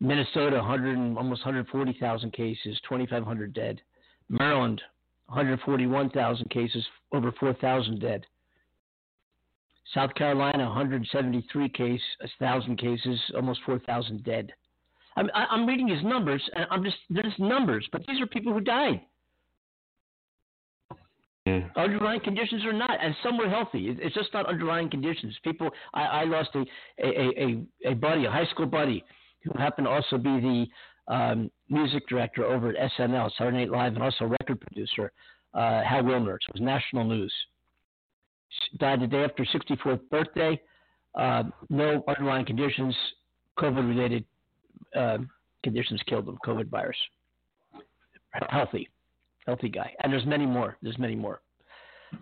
Minnesota, 0.00 0.56
100, 0.56 1.16
almost 1.16 1.44
140,000 1.44 2.32
cases. 2.32 2.80
2,500 2.88 3.54
dead. 3.54 3.80
Maryland, 4.28 4.82
141,000 5.26 6.50
cases. 6.50 6.84
Over 7.12 7.30
4,000 7.38 8.00
dead. 8.00 8.26
South 9.94 10.14
Carolina, 10.14 10.64
173 10.64 11.68
case, 11.70 12.00
1,000 12.20 12.78
cases, 12.78 13.18
almost 13.34 13.60
4,000 13.66 14.24
dead. 14.24 14.52
I'm, 15.16 15.28
I'm 15.34 15.66
reading 15.66 15.88
his 15.88 16.02
numbers, 16.02 16.42
and 16.54 16.66
I'm 16.70 16.82
just 16.82 16.96
they're 17.10 17.24
numbers, 17.38 17.86
but 17.92 18.02
these 18.06 18.20
are 18.20 18.26
people 18.26 18.52
who 18.52 18.60
died. 18.60 19.02
Yeah. 21.46 21.68
Underlying 21.76 22.20
conditions 22.20 22.64
or 22.64 22.72
not, 22.72 23.02
and 23.02 23.16
some 23.22 23.36
were 23.36 23.48
healthy. 23.48 23.96
It's 24.00 24.14
just 24.14 24.32
not 24.32 24.46
underlying 24.46 24.88
conditions. 24.88 25.36
People, 25.42 25.70
I, 25.92 26.02
I 26.02 26.24
lost 26.24 26.50
a, 26.54 26.64
a, 27.04 27.08
a, 27.08 27.90
a 27.90 27.94
buddy, 27.94 28.26
a 28.26 28.30
high 28.30 28.46
school 28.46 28.66
buddy, 28.66 29.04
who 29.42 29.50
happened 29.58 29.86
to 29.86 29.90
also 29.90 30.18
be 30.18 30.40
the 31.08 31.12
um, 31.12 31.50
music 31.68 32.06
director 32.08 32.44
over 32.44 32.70
at 32.70 32.92
SNL, 32.92 33.30
Saturday 33.36 33.58
Night 33.58 33.70
Live, 33.70 33.94
and 33.94 34.04
also 34.04 34.26
record 34.26 34.60
producer, 34.60 35.10
uh, 35.54 35.82
Hal 35.82 36.04
Willner. 36.04 36.38
So 36.40 36.50
it 36.50 36.60
was 36.60 36.62
national 36.62 37.04
news 37.04 37.32
died 38.78 39.00
the 39.00 39.06
day 39.06 39.24
after 39.24 39.44
64th 39.44 40.00
birthday. 40.10 40.60
Uh, 41.14 41.44
no 41.68 42.02
underlying 42.08 42.46
conditions, 42.46 42.96
COVID 43.58 43.86
related 43.88 44.24
uh, 44.96 45.18
conditions 45.62 46.00
killed 46.06 46.28
him, 46.28 46.38
COVID 46.44 46.68
virus. 46.68 46.96
Healthy, 48.48 48.88
healthy 49.46 49.68
guy. 49.68 49.92
And 50.02 50.12
there's 50.12 50.26
many 50.26 50.46
more. 50.46 50.76
There's 50.82 50.98
many 50.98 51.14
more 51.14 51.40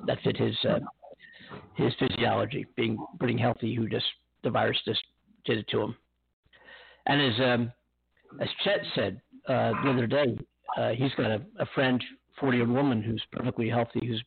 that 0.06 0.18
fit 0.22 0.36
his 0.36 0.56
uh, 0.68 0.78
his 1.74 1.92
physiology, 1.98 2.66
being 2.76 2.98
being 3.20 3.38
healthy, 3.38 3.74
who 3.74 3.88
just 3.88 4.06
the 4.42 4.50
virus 4.50 4.78
just 4.84 5.02
did 5.44 5.58
it 5.58 5.68
to 5.68 5.80
him. 5.82 5.96
And 7.06 7.20
as 7.20 7.40
um, 7.40 7.72
as 8.40 8.48
Chet 8.64 8.80
said 8.94 9.20
uh, 9.48 9.72
the 9.82 9.90
other 9.90 10.06
day, 10.06 10.38
uh, 10.78 10.90
he's 10.90 11.12
got 11.16 11.30
a, 11.30 11.42
a 11.58 11.66
friend, 11.74 12.02
40 12.38 12.56
year 12.56 12.66
old 12.66 12.74
woman 12.74 13.02
who's 13.02 13.22
perfectly 13.32 13.68
healthy, 13.68 14.06
who's 14.06 14.22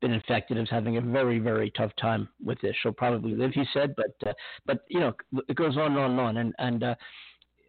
been 0.00 0.12
infected 0.12 0.56
is 0.58 0.68
having 0.70 0.96
a 0.96 1.00
very 1.00 1.38
very 1.38 1.70
tough 1.76 1.90
time 2.00 2.28
with 2.44 2.60
this. 2.60 2.74
She'll 2.82 2.92
probably 2.92 3.34
live, 3.34 3.52
he 3.52 3.64
said, 3.72 3.94
but 3.96 4.28
uh, 4.28 4.32
but 4.66 4.84
you 4.88 5.00
know 5.00 5.12
it 5.48 5.56
goes 5.56 5.76
on 5.76 5.92
and 5.92 5.98
on 5.98 6.10
and 6.12 6.20
on. 6.20 6.36
And 6.36 6.54
and 6.58 6.82
uh, 6.82 6.94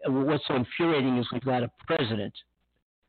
what's 0.07 0.43
so 0.47 0.55
infuriating 0.55 1.17
is 1.17 1.27
we've 1.31 1.43
got 1.43 1.63
a 1.63 1.71
president 1.87 2.33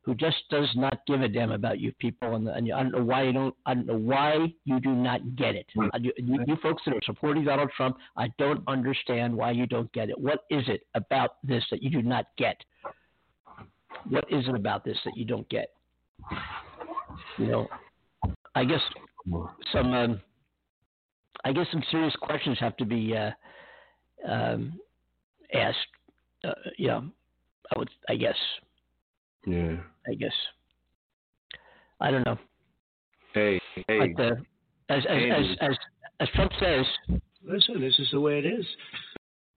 who 0.02 0.14
just 0.14 0.36
does 0.50 0.68
not 0.74 1.00
give 1.06 1.20
a 1.20 1.28
damn 1.28 1.52
about 1.52 1.78
you 1.78 1.92
people, 1.98 2.34
and, 2.34 2.48
and 2.48 2.72
I 2.72 2.82
don't 2.82 2.92
know 2.92 3.04
why 3.04 3.24
you 3.24 3.32
don't. 3.32 3.54
I 3.66 3.74
don't 3.74 3.86
know 3.86 3.98
why 3.98 4.52
you 4.64 4.80
do 4.80 4.92
not 4.92 5.36
get 5.36 5.54
it. 5.54 5.66
You, 5.74 6.12
you 6.18 6.56
folks 6.62 6.82
that 6.86 6.94
are 6.94 7.00
supporting 7.04 7.44
Donald 7.44 7.70
Trump, 7.76 7.96
I 8.16 8.28
don't 8.38 8.62
understand 8.66 9.36
why 9.36 9.50
you 9.50 9.66
don't 9.66 9.92
get 9.92 10.08
it. 10.08 10.18
What 10.18 10.44
is 10.50 10.64
it 10.68 10.86
about 10.94 11.36
this 11.44 11.62
that 11.70 11.82
you 11.82 11.90
do 11.90 12.02
not 12.02 12.26
get? 12.38 12.56
What 14.08 14.24
is 14.30 14.48
it 14.48 14.54
about 14.54 14.84
this 14.84 14.96
that 15.04 15.16
you 15.16 15.26
don't 15.26 15.48
get? 15.50 15.70
You 17.36 17.46
know, 17.46 17.68
I 18.54 18.64
guess 18.64 18.80
some 19.72 19.92
um, 19.92 20.20
I 21.44 21.52
guess 21.52 21.66
some 21.70 21.82
serious 21.90 22.14
questions 22.22 22.56
have 22.60 22.76
to 22.78 22.86
be 22.86 23.14
uh, 23.14 23.30
um, 24.30 24.78
asked. 25.52 25.76
Uh, 26.42 26.52
you 26.78 26.88
know, 26.88 27.04
I 27.74 27.78
would 27.78 27.90
I 28.08 28.16
guess 28.16 28.36
Yeah. 29.46 29.76
I 30.08 30.14
guess. 30.14 30.32
I 32.00 32.10
don't 32.10 32.24
know. 32.26 32.38
Hey, 33.34 33.60
hey, 33.88 34.12
But 34.16 34.22
uh, 34.24 34.30
as, 34.88 34.98
as, 34.98 35.04
as 35.04 35.08
Andy. 35.08 35.56
as 35.60 35.76
as 36.20 36.28
Trump 36.34 36.52
says, 36.60 36.84
listen, 37.44 37.80
this 37.80 37.98
is 37.98 38.08
the 38.12 38.20
way 38.20 38.38
it 38.38 38.46
is. 38.46 38.66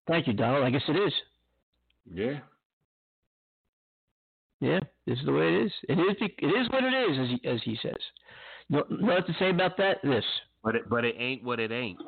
Thank 0.08 0.28
you, 0.28 0.34
Donald. 0.34 0.64
I 0.64 0.70
guess 0.70 0.84
it 0.88 0.96
is. 0.96 1.14
yeah. 2.14 2.40
Yeah, 4.62 4.80
this 5.06 5.20
is 5.20 5.26
the 5.26 5.34
way 5.34 5.48
it 5.48 5.66
is. 5.66 5.72
It 5.90 6.00
is. 6.00 6.16
bec- 6.22 6.40
It 6.42 6.48
is 6.48 6.70
what 6.70 6.84
it 6.86 6.94
is, 6.94 7.20
as 7.20 7.28
he, 7.42 7.50
as 7.50 7.62
he 7.66 7.78
says. 7.82 8.00
You 8.70 8.78
know, 8.78 8.86
know 8.98 9.14
what 9.16 9.28
to 9.28 9.34
say 9.38 9.50
about 9.50 9.76
that? 9.78 9.98
This. 10.04 10.24
But 10.64 10.76
it, 10.78 10.90
but 10.90 11.04
it 11.04 11.16
ain't 11.20 11.44
what 11.44 11.60
it 11.60 11.72
ain't. 11.74 12.00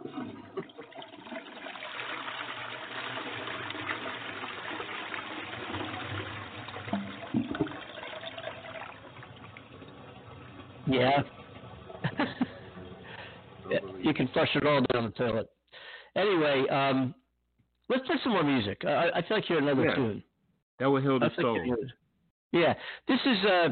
Yeah. 10.87 11.23
You 13.99 14.13
can 14.13 14.27
flush 14.27 14.49
it 14.55 14.65
all 14.65 14.81
down 14.93 15.05
the 15.05 15.11
toilet. 15.11 15.49
Anyway, 16.15 16.67
um, 16.69 17.15
let's 17.89 18.05
play 18.05 18.15
some 18.23 18.33
more 18.33 18.43
music. 18.43 18.81
I, 18.85 19.09
I 19.15 19.21
feel 19.27 19.37
like 19.37 19.45
hearing 19.45 19.63
another 19.67 19.87
Yeah. 19.89 19.95
tune. 19.95 20.23
That 20.79 20.89
would 20.89 21.03
heal 21.03 21.19
the 21.19 21.31
soul. 21.41 21.59
Yeah, 22.51 22.73
this 23.07 23.19
is 23.25 23.37
uh, 23.45 23.69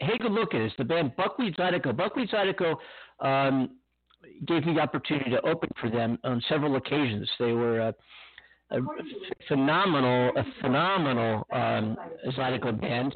Hey 0.00 0.18
Good 0.18 0.32
Looking. 0.32 0.60
It's 0.62 0.74
the 0.76 0.84
band 0.84 1.16
Buckwheat 1.16 1.56
Zydeco. 1.56 1.96
Buckwheat 1.96 2.30
Zydeco 2.30 2.76
um, 3.20 3.70
gave 4.46 4.66
me 4.66 4.74
the 4.74 4.80
opportunity 4.80 5.30
to 5.30 5.40
open 5.46 5.70
for 5.80 5.90
them 5.90 6.18
on 6.24 6.42
several 6.48 6.76
occasions. 6.76 7.28
They 7.38 7.52
were 7.52 7.80
uh, 7.80 7.92
a 8.74 8.80
phenomenal, 9.48 10.32
a 10.36 10.44
phenomenal 10.60 11.46
um, 11.52 11.96
Zydeco 12.36 12.80
band. 12.80 13.14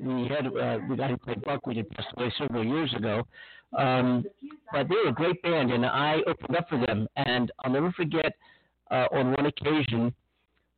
We 0.00 0.28
had 0.28 0.46
uh, 0.46 0.78
the 0.88 0.94
guy 0.96 1.08
who 1.08 1.16
played 1.16 1.42
We 1.66 1.74
did 1.74 1.90
passed 1.90 2.08
away 2.16 2.32
several 2.38 2.64
years 2.64 2.92
ago. 2.94 3.26
Um, 3.76 4.24
but 4.72 4.88
they 4.88 4.96
were 4.96 5.10
a 5.10 5.12
great 5.12 5.40
band, 5.42 5.70
and 5.72 5.86
I 5.86 6.18
opened 6.26 6.56
up 6.56 6.68
for 6.68 6.84
them. 6.86 7.06
And 7.16 7.52
I'll 7.60 7.72
never 7.72 7.92
forget 7.92 8.32
uh, 8.90 9.06
on 9.12 9.32
one 9.32 9.46
occasion 9.46 10.12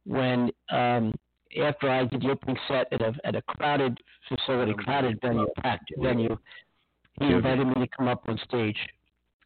when 0.05 0.51
um, 0.71 1.15
after 1.63 1.89
I 1.89 2.05
did 2.05 2.23
the 2.23 2.31
opening 2.31 2.57
set 2.69 2.93
at 2.93 3.01
a 3.01 3.13
at 3.25 3.35
a 3.35 3.43
crowded 3.43 3.99
facility, 4.29 4.75
crowded 4.75 5.21
venue, 5.23 5.47
packed 5.63 5.91
venue, 5.99 6.37
he 7.19 7.27
invited 7.27 7.67
me 7.67 7.75
to 7.75 7.87
come 7.97 8.09
up 8.09 8.23
on 8.27 8.39
stage 8.47 8.77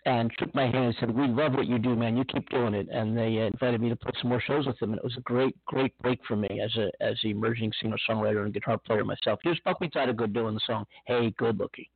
and 0.06 0.32
shook 0.38 0.54
my 0.54 0.64
hand 0.64 0.86
and 0.86 0.96
said, 1.00 1.10
"We 1.10 1.26
love 1.26 1.54
what 1.54 1.66
you 1.66 1.78
do, 1.78 1.94
man. 1.94 2.16
You 2.16 2.24
keep 2.24 2.48
doing 2.48 2.72
it." 2.74 2.88
And 2.90 3.16
they 3.16 3.38
invited 3.38 3.80
me 3.80 3.88
to 3.90 3.96
play 3.96 4.12
some 4.20 4.30
more 4.30 4.40
shows 4.40 4.66
with 4.66 4.78
them, 4.78 4.92
and 4.92 4.98
it 4.98 5.04
was 5.04 5.16
a 5.16 5.22
great, 5.22 5.54
great 5.66 5.96
break 5.98 6.24
for 6.24 6.36
me 6.36 6.60
as 6.60 6.74
a 6.76 6.90
as 7.00 7.22
an 7.24 7.30
emerging 7.30 7.72
singer 7.82 7.98
songwriter 8.08 8.44
and 8.44 8.54
guitar 8.54 8.78
player 8.78 9.04
myself. 9.04 9.40
Here's 9.42 9.60
Buckwheat 9.60 9.92
Zydeco 9.92 10.32
doing 10.32 10.54
the 10.54 10.60
song 10.66 10.86
"Hey 11.04 11.30
Good 11.36 11.58
Looking." 11.58 11.86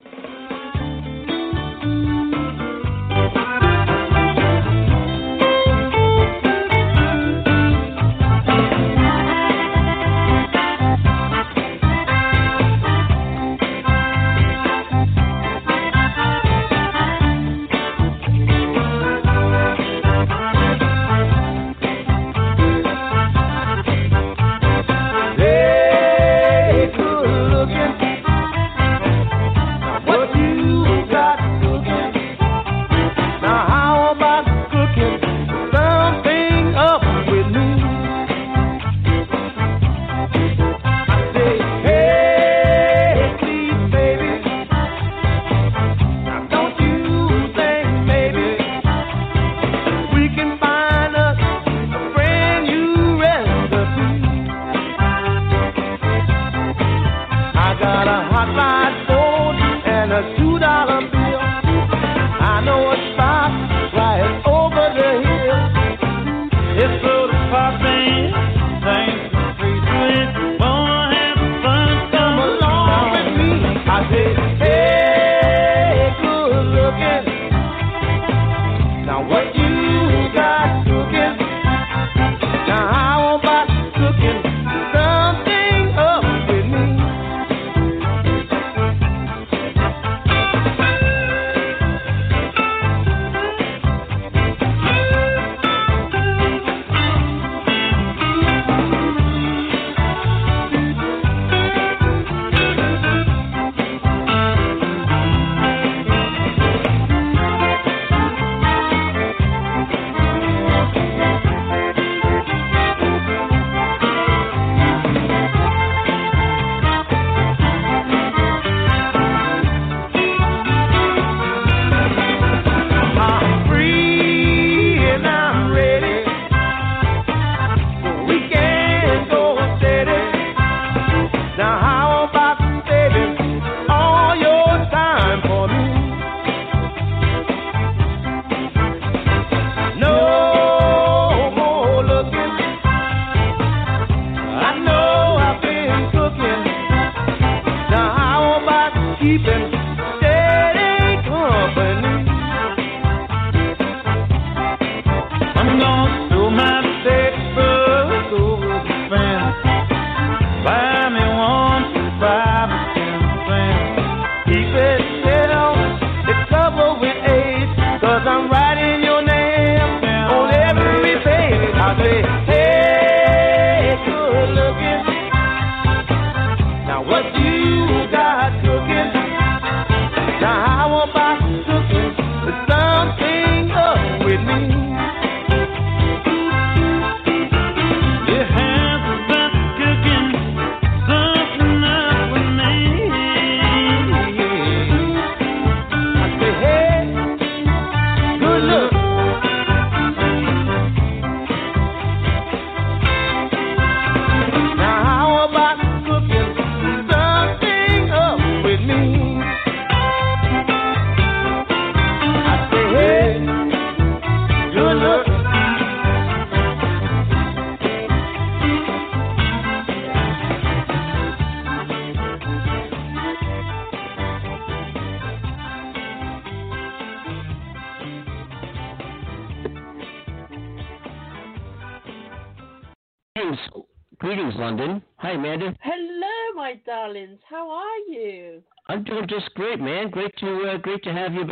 Hey, 0.00 0.10
good 0.10 0.22
looking. 0.22 0.41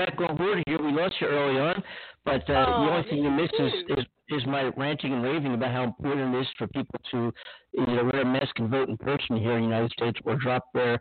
Back 0.07 0.19
on 0.29 0.37
board 0.37 0.63
here. 0.67 0.79
We 0.83 0.93
lost 0.93 1.15
you 1.21 1.27
early 1.27 1.61
on, 1.61 1.83
but 2.25 2.49
uh, 2.49 2.65
Oh, 2.69 2.85
the 2.87 2.93
only 2.93 3.11
thing 3.11 3.19
you 3.23 3.31
missed 3.31 3.55
is, 3.59 3.73
is 3.99 4.05
is 4.31 4.47
my 4.47 4.71
ranting 4.77 5.13
and 5.13 5.23
raving 5.23 5.55
about 5.55 5.73
how 5.73 5.83
important 5.85 6.35
it 6.35 6.41
is 6.41 6.47
for 6.57 6.67
people 6.69 6.99
to 7.11 7.33
either 7.81 8.05
wear 8.05 8.23
a 8.23 8.25
mask 8.25 8.59
and 8.61 8.71
vote 8.71 8.89
in 8.89 8.97
person 8.97 9.37
here 9.37 9.53
in 9.57 9.63
the 9.63 9.67
United 9.67 9.91
States, 9.93 10.19
or 10.25 10.37
drop 10.37 10.65
their 10.73 11.01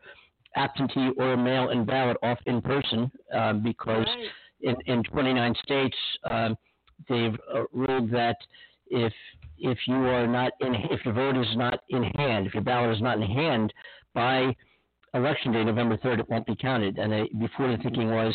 absentee 0.56 1.12
or 1.18 1.38
mail-in 1.38 1.86
ballot 1.86 2.18
off 2.24 2.40
in 2.48 2.60
person, 2.62 3.12
um, 3.34 3.62
because 3.62 4.08
Right. 4.08 4.76
in, 4.88 4.94
in 4.94 5.04
29 5.04 5.54
states, 5.64 5.98
um, 6.32 6.58
they've 7.08 7.38
uh, 7.54 7.64
ruled 7.72 8.10
that 8.12 8.38
if 8.88 9.14
if 9.60 9.78
you 9.88 9.96
are 9.96 10.26
not 10.26 10.52
in, 10.62 10.74
if 10.90 11.06
your 11.06 11.14
vote 11.14 11.38
is 11.38 11.56
not 11.56 11.84
in 11.90 12.04
hand, 12.04 12.48
if 12.48 12.54
your 12.54 12.64
ballot 12.64 12.96
is 12.96 13.02
not 13.02 13.18
in 13.18 13.24
hand 13.24 13.72
by 14.14 14.56
election 15.14 15.52
day, 15.52 15.64
November 15.64 15.98
3rd, 15.98 16.20
it 16.20 16.30
won't 16.30 16.46
be 16.48 16.56
counted. 16.56 16.98
And 16.98 17.12
they, 17.12 17.30
before 17.40 17.68
the 17.70 17.78
thinking 17.84 18.10
was 18.12 18.34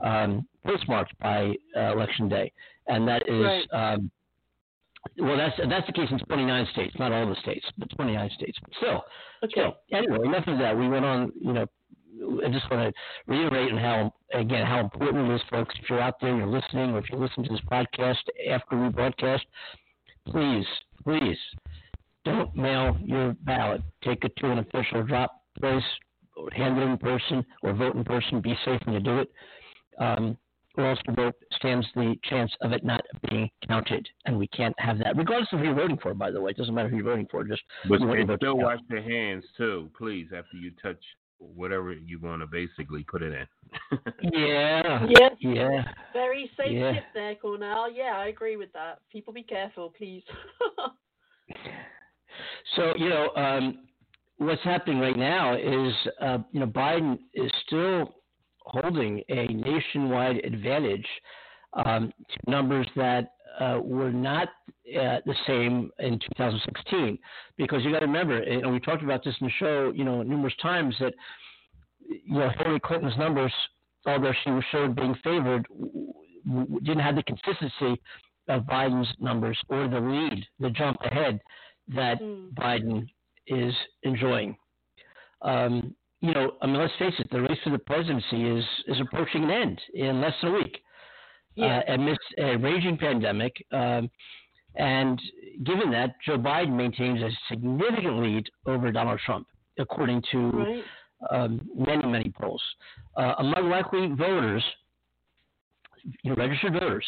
um, 0.00 0.46
postmarked 0.64 1.16
by 1.18 1.54
uh, 1.76 1.92
election 1.92 2.28
day, 2.28 2.52
and 2.88 3.06
that 3.08 3.22
is. 3.28 3.42
Right. 3.42 3.94
Um, 3.94 4.10
well, 5.18 5.36
that's 5.36 5.54
that's 5.70 5.86
the 5.86 5.92
case 5.92 6.08
in 6.10 6.18
29 6.18 6.66
states, 6.72 6.94
not 6.98 7.12
all 7.12 7.28
the 7.28 7.36
states, 7.40 7.64
but 7.78 7.88
29 7.90 8.28
states. 8.34 8.58
But 8.60 8.70
still, 8.76 9.04
Okay. 9.44 9.54
so 9.90 9.96
anyway, 9.96 10.18
enough 10.26 10.46
of 10.48 10.58
that. 10.58 10.76
We 10.76 10.88
went 10.88 11.04
on, 11.04 11.30
you 11.40 11.52
know, 11.52 11.66
I 12.44 12.48
just 12.48 12.68
want 12.70 12.92
to 12.92 13.32
reiterate 13.32 13.70
and 13.70 13.78
how 13.78 14.12
again 14.34 14.66
how 14.66 14.80
important 14.80 15.30
it 15.30 15.34
is, 15.36 15.40
folks. 15.48 15.74
If 15.80 15.88
you're 15.88 16.00
out 16.00 16.20
there, 16.20 16.36
you're 16.36 16.46
listening, 16.48 16.90
or 16.90 16.98
if 16.98 17.04
you 17.10 17.18
listen 17.18 17.44
to 17.44 17.50
this 17.50 17.60
podcast 17.70 18.16
after 18.50 18.76
we 18.82 18.88
broadcast, 18.88 19.44
please, 20.28 20.66
please 21.04 21.38
don't 22.24 22.54
mail 22.56 22.96
your 23.00 23.34
ballot. 23.44 23.82
Take 24.02 24.24
it 24.24 24.34
to 24.38 24.50
an 24.50 24.58
official 24.58 25.04
drop 25.04 25.42
place, 25.60 25.84
or 26.36 26.50
hand 26.50 26.78
it 26.78 26.82
in 26.82 26.98
person, 26.98 27.44
or 27.62 27.74
vote 27.74 27.94
in 27.94 28.02
person. 28.02 28.40
Be 28.40 28.56
safe 28.64 28.80
when 28.84 28.94
you 28.94 29.00
do 29.00 29.20
it. 29.20 29.30
Um, 29.98 30.36
or 30.78 30.90
else 30.90 30.98
your 31.06 31.16
vote 31.16 31.34
stands 31.54 31.86
the 31.94 32.14
chance 32.24 32.52
of 32.60 32.72
it 32.72 32.84
not 32.84 33.00
being 33.30 33.48
counted, 33.66 34.06
and 34.26 34.38
we 34.38 34.46
can't 34.48 34.78
have 34.78 34.98
that, 34.98 35.16
regardless 35.16 35.48
of 35.52 35.60
who 35.60 35.64
you're 35.64 35.74
voting 35.74 35.96
for. 36.02 36.12
By 36.12 36.30
the 36.30 36.38
way, 36.38 36.50
it 36.50 36.58
doesn't 36.58 36.74
matter 36.74 36.90
who 36.90 36.96
you're 36.96 37.04
voting 37.06 37.26
for. 37.30 37.44
Just 37.44 37.62
But 37.88 38.00
you 38.00 38.06
want 38.06 38.18
your 38.18 38.20
and 38.20 38.28
vote 38.28 38.40
to 38.40 38.44
still 38.46 38.58
wash 38.58 38.80
your 38.90 39.00
hands 39.00 39.44
too, 39.56 39.90
please, 39.96 40.28
after 40.36 40.58
you 40.58 40.72
touch 40.82 41.02
whatever 41.38 41.92
you 41.92 42.18
want 42.20 42.42
to 42.42 42.46
basically 42.46 43.04
put 43.04 43.22
it 43.22 43.32
in. 43.32 43.98
Yeah. 44.32 45.06
Yes. 45.08 45.32
Yeah. 45.40 45.82
Very 46.12 46.50
safe 46.56 46.72
Yeah. 46.72 46.92
tip 46.92 47.04
there, 47.14 47.34
Cornell. 47.36 47.90
Yeah, 47.90 48.16
I 48.16 48.26
agree 48.26 48.56
with 48.56 48.72
that. 48.74 49.00
People 49.10 49.32
be 49.32 49.42
careful, 49.42 49.94
please. 49.96 50.22
So 52.74 52.92
you 52.96 53.08
know 53.08 53.30
um, 53.36 53.78
what's 54.38 54.62
happening 54.62 54.98
right 54.98 55.16
now 55.16 55.56
is 55.56 55.92
uh, 56.20 56.38
you 56.52 56.60
know 56.60 56.66
Biden 56.66 57.18
is 57.34 57.50
still 57.66 58.14
holding 58.66 59.22
a 59.28 59.46
nationwide 59.46 60.36
advantage 60.44 61.06
um, 61.84 62.12
to 62.30 62.50
numbers 62.50 62.86
that 62.96 63.32
uh, 63.60 63.78
were 63.82 64.12
not 64.12 64.48
uh, 64.48 65.18
the 65.24 65.34
same 65.46 65.90
in 65.98 66.18
2016 66.36 67.18
because 67.56 67.82
you 67.84 67.92
got 67.92 68.00
to 68.00 68.06
remember 68.06 68.42
and 68.42 68.70
we 68.72 68.78
talked 68.80 69.02
about 69.02 69.24
this 69.24 69.34
in 69.40 69.46
the 69.46 69.52
show 69.58 69.92
you 69.94 70.04
know 70.04 70.22
numerous 70.22 70.54
times 70.60 70.94
that 71.00 71.14
you 72.08 72.38
know 72.38 72.50
Hillary 72.58 72.80
Clinton's 72.80 73.16
numbers 73.16 73.52
although 74.06 74.32
she 74.44 74.50
was 74.50 74.64
showed 74.70 74.94
being 74.94 75.14
favored 75.24 75.66
w- 75.68 76.12
w- 76.46 76.80
didn't 76.80 77.00
have 77.00 77.16
the 77.16 77.22
consistency 77.22 78.00
of 78.48 78.62
Biden's 78.62 79.08
numbers 79.18 79.58
or 79.68 79.88
the 79.88 79.98
lead 80.00 80.44
the 80.60 80.70
jump 80.70 80.98
ahead 81.04 81.40
that 81.94 82.20
Mm. 82.20 82.52
Biden 82.54 83.06
is 83.46 83.72
enjoying. 84.02 84.56
Um, 85.42 85.94
you 86.20 86.32
know, 86.32 86.52
I 86.62 86.66
mean, 86.66 86.78
let's 86.78 86.92
face 86.98 87.14
it, 87.18 87.28
the 87.30 87.42
race 87.42 87.58
for 87.62 87.70
the 87.70 87.78
presidency 87.78 88.48
is 88.48 88.64
is 88.88 89.00
approaching 89.00 89.44
an 89.44 89.50
end 89.50 89.80
in 89.94 90.20
less 90.20 90.34
than 90.42 90.52
a 90.52 90.54
week. 90.54 90.78
Yeah. 91.54 91.78
Uh, 91.88 91.94
amidst 91.94 92.26
a 92.36 92.56
raging 92.56 92.98
pandemic, 92.98 93.54
um, 93.72 94.10
and 94.76 95.20
given 95.64 95.90
that, 95.92 96.16
Joe 96.24 96.36
Biden 96.36 96.76
maintains 96.76 97.20
a 97.22 97.30
significant 97.48 98.20
lead 98.20 98.46
over 98.66 98.92
Donald 98.92 99.20
Trump, 99.24 99.46
according 99.78 100.22
to 100.32 100.38
right. 100.50 100.84
um, 101.30 101.66
many, 101.74 102.06
many 102.06 102.32
polls. 102.38 102.62
Uh, 103.16 103.34
among 103.38 103.70
likely 103.70 104.08
voters, 104.08 104.62
you 106.22 106.30
know, 106.30 106.36
registered 106.36 106.74
voters, 106.74 107.06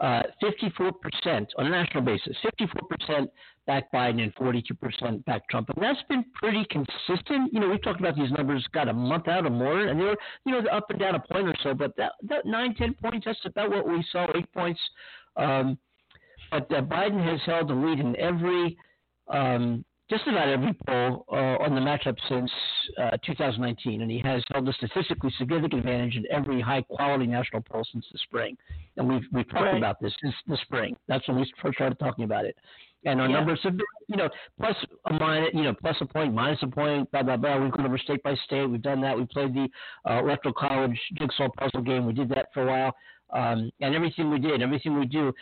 uh, 0.00 0.22
54% 0.42 1.46
on 1.56 1.66
a 1.66 1.70
national 1.70 2.02
basis, 2.02 2.36
54% 2.44 3.28
back 3.66 3.90
Biden 3.92 4.22
and 4.22 4.34
42% 4.36 5.24
back 5.24 5.48
Trump. 5.48 5.68
And 5.70 5.82
that's 5.82 6.02
been 6.08 6.24
pretty 6.34 6.64
consistent. 6.70 7.52
You 7.52 7.60
know, 7.60 7.68
we've 7.68 7.82
talked 7.82 8.00
about 8.00 8.16
these 8.16 8.30
numbers, 8.30 8.66
got 8.72 8.88
a 8.88 8.92
month 8.92 9.28
out 9.28 9.46
or 9.46 9.50
more, 9.50 9.86
and 9.86 9.98
they 10.00 10.04
were, 10.04 10.16
you 10.44 10.52
know, 10.52 10.68
up 10.70 10.88
and 10.90 10.98
down 10.98 11.14
a 11.16 11.20
point 11.20 11.48
or 11.48 11.54
so, 11.62 11.74
but 11.74 11.96
that, 11.96 12.12
that 12.28 12.46
9, 12.46 12.74
10 12.76 12.94
points, 12.94 13.26
that's 13.26 13.38
about 13.44 13.70
what 13.70 13.88
we 13.88 14.04
saw, 14.12 14.26
8 14.34 14.52
points. 14.52 14.80
Um, 15.36 15.78
but 16.50 16.72
uh, 16.72 16.80
Biden 16.82 17.22
has 17.28 17.40
held 17.44 17.68
the 17.68 17.74
lead 17.74 17.98
in 17.98 18.16
every 18.16 18.76
um, 19.28 19.84
just 20.08 20.26
about 20.28 20.48
every 20.48 20.72
poll 20.86 21.24
uh, 21.32 21.56
on 21.64 21.74
the 21.74 21.80
matchup 21.80 22.16
since 22.28 22.48
uh, 22.96 23.16
2019, 23.26 24.02
and 24.02 24.10
he 24.10 24.20
has 24.20 24.40
held 24.52 24.68
a 24.68 24.72
statistically 24.74 25.32
significant 25.36 25.74
advantage 25.80 26.14
in 26.14 26.24
every 26.30 26.60
high-quality 26.60 27.26
national 27.26 27.60
poll 27.62 27.84
since 27.92 28.06
the 28.12 28.18
spring. 28.18 28.56
And 28.96 29.08
we've 29.08 29.24
we've 29.32 29.48
talked 29.50 29.64
Right. 29.64 29.76
about 29.78 30.00
this 30.00 30.12
since 30.22 30.34
the 30.46 30.56
spring. 30.62 30.96
That's 31.08 31.26
when 31.26 31.38
we 31.38 31.52
first 31.60 31.74
started 31.76 31.98
talking 31.98 32.24
about 32.24 32.44
it. 32.44 32.56
And 33.06 33.20
our 33.20 33.28
Yeah. 33.28 33.36
numbers 33.36 33.60
have 33.62 33.76
been, 33.76 33.86
you 34.08 34.16
know, 34.16 34.28
plus 34.58 34.76
a 35.06 35.12
minus, 35.14 35.50
you 35.54 35.62
know, 35.62 35.74
plus 35.74 35.96
a 36.00 36.06
point, 36.06 36.34
minus 36.34 36.62
a 36.62 36.66
point, 36.66 37.10
blah 37.12 37.22
blah 37.22 37.36
blah. 37.36 37.56
We've 37.58 37.70
gone 37.72 37.86
over 37.86 37.98
state 37.98 38.22
by 38.22 38.34
state. 38.46 38.66
We've 38.66 38.82
done 38.82 39.00
that. 39.00 39.16
We 39.16 39.24
played 39.26 39.54
the 39.54 39.66
uh, 40.10 40.18
electoral 40.24 40.54
college 40.54 40.98
jigsaw 41.18 41.48
puzzle 41.58 41.82
game. 41.82 42.04
We 42.04 42.12
did 42.12 42.28
that 42.30 42.46
for 42.52 42.62
a 42.64 42.66
while. 42.66 42.92
Um, 43.30 43.70
and 43.80 43.94
everything 43.94 44.30
we 44.30 44.38
did, 44.38 44.60
everything 44.62 44.98
we 44.98 45.06
do, 45.06 45.32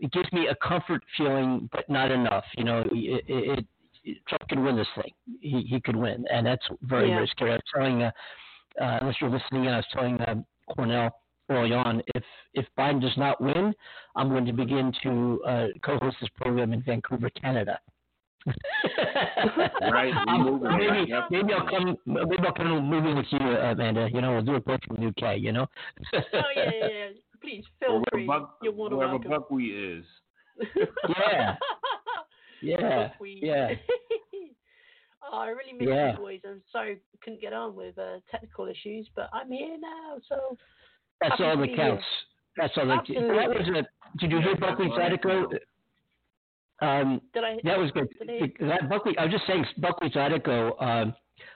it 0.00 0.10
gives 0.12 0.30
me 0.32 0.48
a 0.48 0.54
comfort 0.56 1.02
feeling, 1.16 1.68
but 1.72 1.88
not 1.88 2.10
enough. 2.10 2.44
You 2.56 2.64
know, 2.64 2.80
it, 2.92 3.24
it, 3.28 3.66
it 4.04 4.18
Trump 4.28 4.48
could 4.48 4.58
win 4.58 4.76
this 4.76 4.86
thing. 4.94 5.12
He 5.40 5.62
he 5.62 5.80
could 5.80 5.96
win, 5.96 6.24
and 6.30 6.46
that's 6.46 6.66
very 6.82 7.08
Yeah. 7.08 7.16
very 7.16 7.28
scary. 7.28 7.52
I 7.52 7.54
was 7.54 7.62
telling, 7.74 8.02
uh, 8.02 8.10
uh, 8.80 8.98
unless 9.00 9.16
you're 9.20 9.30
listening, 9.30 9.68
I 9.68 9.76
was 9.76 9.86
telling 9.92 10.20
uh, 10.20 10.34
Cornell 10.74 11.10
early 11.50 11.72
on, 11.72 12.02
if 12.14 12.22
if 12.54 12.66
Biden 12.78 13.00
does 13.00 13.16
not 13.16 13.40
win, 13.40 13.74
I'm 14.16 14.28
going 14.28 14.46
to 14.46 14.52
begin 14.52 14.92
to 15.02 15.42
uh, 15.46 15.66
co-host 15.84 16.16
this 16.20 16.30
program 16.36 16.72
in 16.72 16.82
Vancouver, 16.82 17.30
Canada. 17.30 17.78
Right, 19.80 20.12
we 20.14 20.32
I'm- 20.32 20.62
maybe 20.78 21.10
Yep. 21.10 21.24
maybe 21.30 21.52
I'll 21.52 21.68
come 21.68 21.96
maybe 22.06 22.36
I'll 22.46 22.52
come 22.52 22.72
and 22.72 22.88
move 22.88 23.04
in 23.04 23.16
with 23.16 23.26
you, 23.30 23.38
uh, 23.40 23.72
Amanda. 23.72 24.08
You 24.12 24.20
know, 24.20 24.32
we'll 24.32 24.42
do 24.42 24.54
a 24.54 24.60
both 24.60 24.80
from 24.86 24.96
the 24.96 25.08
UK. 25.08 25.38
You 25.40 25.52
know. 25.52 25.66
oh 26.14 26.20
yeah, 26.54 26.70
yeah, 26.80 26.86
yeah. 26.88 27.08
Please 27.40 27.64
feel 27.80 27.90
Or 27.96 28.02
free. 28.12 28.26
Buck, 28.26 28.58
You're 28.62 28.72
more 28.72 28.88
than 28.88 28.98
wherever 28.98 29.14
welcome. 29.18 29.30
Buckwheat 29.30 29.74
is. 29.74 30.04
Yeah. 31.18 31.56
Yeah. 32.62 33.08
Buckwheat. 33.08 33.42
Yeah. 33.42 33.70
oh, 35.32 35.38
I 35.38 35.48
really 35.48 35.72
miss 35.72 35.88
Yeah. 35.88 36.12
you 36.12 36.18
boys. 36.18 36.40
I'm 36.46 36.62
sorry 36.72 36.98
couldn't 37.22 37.40
get 37.40 37.52
on 37.52 37.74
with 37.76 37.98
uh, 37.98 38.18
technical 38.30 38.66
issues, 38.66 39.08
but 39.14 39.28
I'm 39.32 39.50
here 39.50 39.76
now, 39.78 40.18
so 40.28 40.56
That's 41.20 41.40
all 41.40 41.56
that 41.56 41.76
counts. 41.76 42.04
That's 42.56 42.72
all 42.76 42.86
that. 42.86 42.98
Absolutely. 43.00 43.36
That 43.36 43.48
was 43.48 43.68
a. 43.68 44.18
Did 44.18 44.30
you 44.32 44.40
hear 44.40 44.54
That's 44.58 44.80
article? 44.98 45.48
Um, 46.80 47.20
did 47.32 47.44
I? 47.44 47.56
that 47.64 47.78
was 47.78 47.90
good. 47.92 48.08
I- 48.28 48.52
That 48.66 48.88
Buckwheat. 48.88 49.18
I 49.18 49.24
was 49.24 49.32
just 49.32 49.46
saying, 49.46 49.64
Buckwheat's 49.78 50.16
article. 50.16 50.76
Um, 50.78 51.14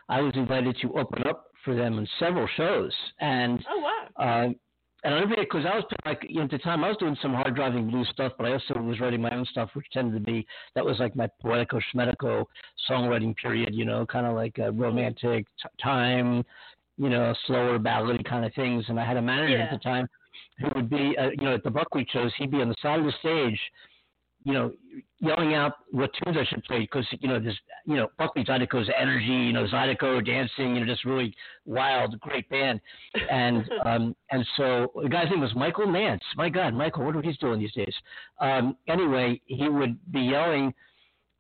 I 0.09 0.21
was 0.21 0.33
invited 0.35 0.77
to 0.83 0.99
open 0.99 1.27
up 1.27 1.47
for 1.65 1.75
them 1.75 1.99
on 1.99 2.09
several 2.19 2.47
shows, 2.57 2.93
and 3.21 3.65
Oh 3.71 3.81
wow. 4.19 4.45
um, 4.47 4.57
and 5.05 5.15
I 5.15 5.25
because 5.25 5.65
I 5.67 5.77
was 5.77 5.85
like, 6.05 6.27
you 6.29 6.37
know, 6.37 6.45
at 6.45 6.51
the 6.51 6.59
time 6.59 6.85
I 6.85 6.89
was 6.89 6.97
doing 6.99 7.17
some 7.23 7.33
hard 7.33 7.55
driving 7.55 7.91
blues 7.91 8.09
stuff, 8.13 8.33
but 8.37 8.47
I 8.47 8.53
also 8.53 8.79
was 8.81 8.99
writing 9.01 9.21
my 9.23 9.31
own 9.31 9.45
stuff, 9.47 9.71
which 9.75 9.87
tended 9.93 10.15
to 10.15 10.33
be 10.33 10.47
that 10.75 10.85
was 10.85 10.99
like 10.99 11.15
my 11.17 11.29
poetico 11.43 11.81
schmetico 11.95 12.45
songwriting 12.89 13.35
period, 13.37 13.75
you 13.75 13.85
know, 13.85 14.05
kind 14.07 14.27
of 14.27 14.35
like 14.35 14.59
a 14.59 14.73
romantic 14.73 15.47
t- 15.63 15.69
time, 15.83 16.45
you 17.01 17.09
know, 17.09 17.35
slower 17.47 17.79
ballady 17.79 18.23
kind 18.29 18.45
of 18.45 18.53
things. 18.53 18.85
And 18.89 19.01
I 19.01 19.07
had 19.07 19.17
a 19.17 19.23
manager 19.23 19.57
Yeah. 19.57 19.65
at 19.65 19.71
the 19.71 19.79
time 19.79 20.07
who 20.59 20.69
would 20.75 20.91
be, 20.91 21.17
uh, 21.17 21.31
you 21.31 21.45
know, 21.45 21.55
at 21.55 21.65
the 21.65 21.71
Buckwheat 21.71 22.09
shows, 22.13 22.31
he'd 22.37 22.51
be 22.51 22.61
on 22.61 22.69
the 22.69 22.75
side 22.83 22.99
of 22.99 23.07
the 23.07 23.13
stage, 23.21 23.59
you 24.45 24.53
know, 24.53 24.71
yelling 25.19 25.55
out 25.55 25.73
what 25.93 26.11
tunes 26.13 26.37
I 26.39 26.45
should 26.45 26.63
play 26.65 26.81
because 26.81 27.07
you 27.21 27.29
know 27.29 27.41
this, 27.41 27.55
you 27.87 27.97
know, 27.97 28.09
Buckwheat 28.19 28.47
Zydeco's 28.49 28.91
energy, 28.99 29.33
you 29.49 29.55
know, 29.55 29.67
Zydeco 29.67 30.25
dancing, 30.25 30.75
you 30.75 30.81
know, 30.81 30.87
just 30.87 31.07
really 31.07 31.35
wild, 31.65 32.21
great 32.21 32.47
band, 32.51 32.81
and 33.31 33.71
um, 33.87 34.15
and 34.31 34.47
so 34.59 34.93
the 35.03 35.09
guy's 35.09 35.31
name 35.31 35.41
was 35.41 35.55
Michael 35.55 35.91
Nance. 35.91 36.23
My 36.37 36.51
God, 36.51 36.75
Michael, 36.75 37.05
what 37.07 37.17
are 37.17 37.23
he's 37.23 37.39
doing 37.39 37.61
these 37.61 37.73
days? 37.73 37.95
Um, 38.41 38.77
anyway, 38.89 39.41
he 39.47 39.71
would 39.71 39.99
be 40.13 40.21
yelling 40.21 40.75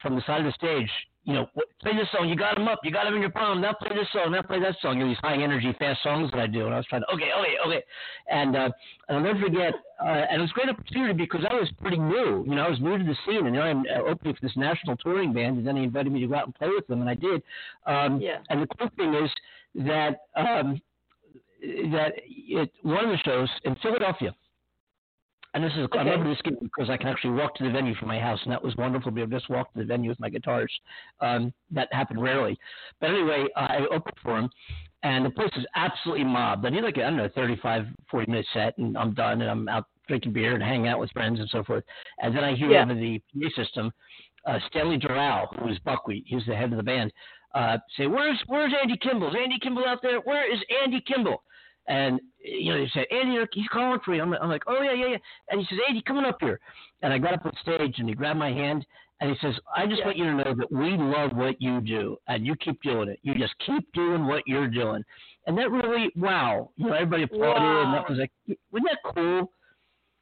from 0.00 0.14
the 0.14 0.22
side 0.26 0.40
of 0.40 0.46
the 0.46 0.52
stage, 0.52 0.90
you 1.24 1.34
know, 1.34 1.46
play 1.80 1.92
this 1.94 2.08
song. 2.12 2.28
You 2.28 2.36
got 2.36 2.58
him 2.58 2.66
up. 2.66 2.80
You 2.82 2.90
got 2.90 3.06
him 3.06 3.14
in 3.14 3.20
your 3.20 3.30
palm. 3.30 3.60
Now 3.60 3.74
play 3.74 3.94
this 3.94 4.08
song. 4.12 4.32
Now 4.32 4.42
play 4.42 4.58
that 4.60 4.76
song. 4.80 4.96
You 4.98 5.04
know, 5.04 5.10
these 5.10 5.18
high 5.18 5.34
energy, 5.34 5.74
fast 5.78 6.02
songs 6.02 6.30
that 6.30 6.40
I 6.40 6.46
do. 6.46 6.64
And 6.64 6.74
I 6.74 6.78
was 6.78 6.86
trying 6.86 7.02
to, 7.02 7.12
okay, 7.14 7.30
okay, 7.38 7.54
okay. 7.66 7.84
And, 8.30 8.56
uh, 8.56 8.70
and 9.08 9.18
I'll 9.18 9.22
never 9.22 9.38
forget, 9.38 9.74
uh, 10.02 10.08
and 10.08 10.38
it 10.38 10.40
was 10.40 10.50
a 10.50 10.54
great 10.54 10.70
opportunity 10.70 11.12
because 11.12 11.44
I 11.48 11.54
was 11.54 11.70
pretty 11.80 11.98
new. 11.98 12.44
You 12.48 12.54
know, 12.54 12.62
I 12.62 12.70
was 12.70 12.80
new 12.80 12.96
to 12.96 13.04
the 13.04 13.16
scene. 13.26 13.46
And 13.46 13.54
you 13.54 13.60
know, 13.60 13.62
I'm 13.62 13.80
uh, 13.80 14.08
opening 14.08 14.34
for 14.34 14.40
this 14.40 14.56
national 14.56 14.96
touring 14.96 15.32
band. 15.32 15.58
And 15.58 15.66
then 15.66 15.74
they 15.74 15.82
invited 15.82 16.10
me 16.10 16.20
to 16.20 16.26
go 16.26 16.36
out 16.36 16.46
and 16.46 16.54
play 16.54 16.68
with 16.68 16.86
them. 16.86 17.00
And 17.00 17.10
I 17.10 17.14
did. 17.14 17.42
Um, 17.86 18.20
Yeah. 18.20 18.38
And 18.48 18.62
the 18.62 18.66
cool 18.78 18.88
thing 18.96 19.14
is 19.14 19.30
that, 19.86 20.20
um, 20.36 20.80
that 21.92 22.12
it, 22.16 22.72
one 22.82 23.04
of 23.04 23.10
the 23.10 23.18
shows 23.18 23.48
in 23.64 23.76
Philadelphia, 23.82 24.34
and 25.54 25.64
this 25.64 25.72
is 25.72 25.78
I 25.78 25.82
Okay. 25.82 25.98
remember 25.98 26.30
this 26.30 26.40
game 26.42 26.56
because 26.60 26.90
I 26.90 26.96
can 26.96 27.08
actually 27.08 27.32
walk 27.32 27.54
to 27.56 27.64
the 27.64 27.70
venue 27.70 27.94
from 27.96 28.08
my 28.08 28.18
house, 28.18 28.40
and 28.44 28.52
that 28.52 28.62
was 28.62 28.76
wonderful 28.76 29.10
to 29.10 29.14
be 29.14 29.20
able 29.22 29.30
to 29.32 29.38
just 29.38 29.50
walk 29.50 29.72
to 29.72 29.78
the 29.80 29.84
venue 29.84 30.08
with 30.10 30.20
my 30.20 30.28
guitars. 30.28 30.72
Um, 31.20 31.52
that 31.70 31.92
happened 31.92 32.22
rarely, 32.22 32.58
but 33.00 33.10
anyway, 33.10 33.46
uh, 33.56 33.66
I 33.70 33.86
opened 33.90 34.16
for 34.22 34.38
him, 34.38 34.50
and 35.02 35.24
the 35.24 35.30
place 35.30 35.50
was 35.56 35.66
absolutely 35.74 36.24
mobbed. 36.24 36.64
I 36.66 36.70
did 36.70 36.84
like, 36.84 36.98
I 36.98 37.02
don't 37.02 37.16
know, 37.16 37.28
35, 37.34 37.86
40 38.10 38.30
minute 38.30 38.46
set, 38.52 38.76
and 38.78 38.96
I'm 38.96 39.14
done, 39.14 39.40
and 39.42 39.50
I'm 39.50 39.68
out 39.68 39.86
drinking 40.08 40.32
beer 40.32 40.54
and 40.54 40.62
hanging 40.62 40.88
out 40.88 40.98
with 40.98 41.10
friends 41.12 41.38
and 41.38 41.48
so 41.50 41.62
forth. 41.62 41.84
And 42.20 42.36
then 42.36 42.42
I 42.42 42.54
hear 42.54 42.70
Yeah. 42.72 42.82
over 42.82 42.94
the 42.94 43.20
PA 43.32 43.48
system, 43.50 43.92
uh, 44.44 44.58
Stanley 44.68 44.98
Dural, 44.98 45.54
who 45.56 45.66
was 45.66 45.78
Buckwheat, 45.80 46.24
he 46.26 46.34
was 46.34 46.44
the 46.46 46.56
head 46.56 46.72
of 46.72 46.76
the 46.78 46.82
band, 46.82 47.12
uh, 47.54 47.78
say, 47.96 48.06
"Where's 48.06 48.40
Where's 48.46 48.72
Andy 48.74 48.96
Kimball? 48.96 49.28
Is 49.28 49.36
Andy 49.36 49.58
Kimball 49.58 49.86
out 49.86 50.02
there? 50.02 50.20
Where 50.20 50.50
is 50.50 50.62
Andy 50.82 51.00
Kimball?" 51.00 51.42
And 51.90 52.20
you 52.42 52.72
know, 52.72 52.78
they 52.78 52.90
said, 52.94 53.06
"Andy, 53.10 53.44
he's 53.52 53.66
calling 53.66 53.98
for 54.04 54.14
you." 54.14 54.22
I'm, 54.22 54.32
I'm 54.34 54.48
like, 54.48 54.62
"Oh 54.68 54.80
yeah, 54.80 54.92
yeah, 54.92 55.06
yeah." 55.08 55.16
And 55.48 55.60
he 55.60 55.66
says, 55.68 55.78
"Andy, 55.88 56.00
coming 56.02 56.24
up 56.24 56.38
here." 56.40 56.60
And 57.02 57.12
I 57.12 57.18
got 57.18 57.34
up 57.34 57.44
on 57.44 57.52
stage, 57.60 57.96
and 57.98 58.08
he 58.08 58.14
grabbed 58.14 58.38
my 58.38 58.52
hand, 58.52 58.86
and 59.20 59.28
he 59.28 59.36
says, 59.42 59.54
"I 59.76 59.86
just 59.86 59.98
Yeah. 59.98 60.06
want 60.06 60.16
you 60.16 60.24
to 60.24 60.34
know 60.34 60.54
that 60.54 60.70
we 60.70 60.96
love 60.96 61.32
what 61.32 61.60
you 61.60 61.80
do, 61.80 62.16
and 62.28 62.46
you 62.46 62.54
keep 62.56 62.80
doing 62.82 63.08
it. 63.08 63.18
You 63.22 63.34
just 63.34 63.54
keep 63.66 63.92
doing 63.92 64.26
what 64.26 64.44
you're 64.46 64.68
doing." 64.68 65.02
And 65.48 65.58
that 65.58 65.70
really, 65.72 66.12
wow, 66.14 66.70
you 66.76 66.86
know, 66.86 66.92
everybody 66.92 67.24
applauded, 67.24 67.62
and 67.62 67.92
that 67.94 68.08
was 68.08 68.18
like, 68.18 68.30
wasn't 68.70 68.90
that 68.90 69.14
cool? 69.14 69.52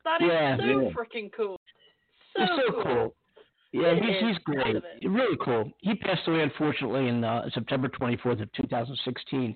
That 0.04 0.22
is 0.22 0.28
Yeah, 0.28 0.56
so 0.56 0.64
yeah. 0.64 0.90
freaking 0.96 1.30
cool. 1.36 1.60
So, 2.34 2.40
He's 2.40 2.48
so 2.66 2.82
cool. 2.82 3.14
Yeah, 3.72 3.88
It 3.88 4.02
he's 4.02 4.28
he's 4.28 4.38
great. 4.44 4.76
Really 5.04 5.36
cool. 5.44 5.70
He 5.80 5.94
passed 5.96 6.26
away 6.26 6.40
unfortunately 6.40 7.08
in 7.08 7.22
uh, 7.24 7.50
September 7.52 7.88
24th 7.88 8.40
of 8.40 8.52
2016. 8.54 9.54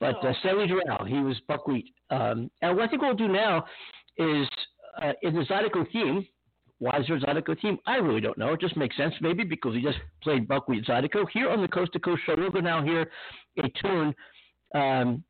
But 0.00 0.16
uh, 0.24 0.28
Oh. 0.28 0.32
Stanley 0.40 0.66
Dural, 0.66 1.06
he 1.06 1.20
was 1.20 1.36
buckwheat. 1.46 1.92
Um, 2.10 2.50
and 2.62 2.76
what 2.76 2.84
I 2.86 2.88
think 2.88 3.02
we'll 3.02 3.14
do 3.14 3.28
now 3.28 3.64
is 4.16 4.48
uh, 5.02 5.12
in 5.22 5.34
the 5.34 5.42
Zydeco 5.42 5.90
theme. 5.92 6.26
Why 6.78 6.98
is 6.98 7.06
there 7.06 7.16
a 7.16 7.20
Zydeco 7.20 7.60
theme? 7.60 7.78
I 7.86 7.96
really 7.96 8.22
don't 8.22 8.38
know. 8.38 8.54
It 8.54 8.60
just 8.60 8.76
makes 8.76 8.96
sense 8.96 9.12
maybe 9.20 9.44
because 9.44 9.74
he 9.74 9.82
just 9.82 9.98
played 10.22 10.48
buckwheat 10.48 10.86
Zydeco. 10.86 11.26
Here 11.32 11.50
on 11.50 11.60
the 11.60 11.68
Coast 11.68 11.92
to 11.92 11.98
Coast 11.98 12.22
show, 12.24 12.34
we're 12.36 12.48
going 12.50 12.64
to 12.64 12.70
now 12.70 12.82
hear 12.82 13.10
a 13.58 13.68
tune 13.82 14.14
um, 14.74 15.22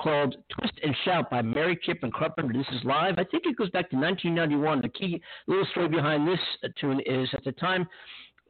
called 0.00 0.36
Twist 0.50 0.74
and 0.84 0.94
Shout 1.04 1.30
by 1.30 1.42
Mary 1.42 1.76
Chapin 1.82 2.12
Carpenter. 2.12 2.52
This 2.52 2.66
is 2.72 2.84
live. 2.84 3.14
I 3.18 3.24
think 3.24 3.42
it 3.46 3.56
goes 3.56 3.70
back 3.70 3.90
to 3.90 3.96
1991. 3.96 4.82
The 4.82 4.88
key 4.88 5.20
little 5.48 5.66
story 5.72 5.88
behind 5.88 6.28
this 6.28 6.38
uh, 6.62 6.68
tune 6.80 7.00
is 7.06 7.28
at 7.32 7.42
the 7.42 7.52
time, 7.52 7.88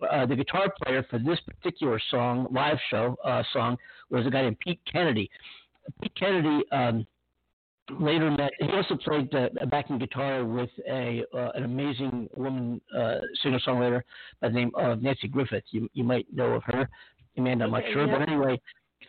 uh, 0.05 0.27
the 0.27 0.37
guitar 0.37 0.73
player 0.83 1.05
for 1.11 1.19
this 1.19 1.39
particular 1.41 2.01
song, 2.11 2.47
live 2.51 2.79
show 2.91 3.17
uh, 3.25 3.43
song, 3.53 3.77
was 4.11 4.27
a 4.27 4.31
guy 4.31 4.43
named 4.43 4.59
Pete 4.61 4.81
Kennedy. 4.91 5.31
Pete 6.03 6.15
Kennedy 6.17 6.65
um, 6.73 7.07
later 8.01 8.31
met. 8.31 8.53
He 8.59 8.69
also 8.71 8.97
played 8.97 9.35
uh, 9.35 9.49
a 9.61 9.67
backing 9.67 9.99
guitar 9.99 10.45
with 10.45 10.71
a 10.89 11.25
uh, 11.35 11.51
an 11.55 11.65
amazing 11.65 12.29
woman 12.35 12.81
uh, 12.97 13.19
singer 13.43 13.61
songwriter 13.67 14.03
by 14.41 14.49
the 14.49 14.55
name 14.55 14.71
of 14.75 14.99
Nanci 14.99 15.31
Griffith. 15.31 15.65
You 15.71 15.89
you 15.93 16.05
might 16.05 16.27
know 16.33 16.53
of 16.53 16.63
her. 16.65 16.89
Amanda, 17.37 17.65
I'm 17.65 17.73
not 17.73 17.83
Okay, 17.83 17.93
sure, 17.93 18.07
yeah. 18.07 18.19
but 18.19 18.29
anyway, 18.29 18.61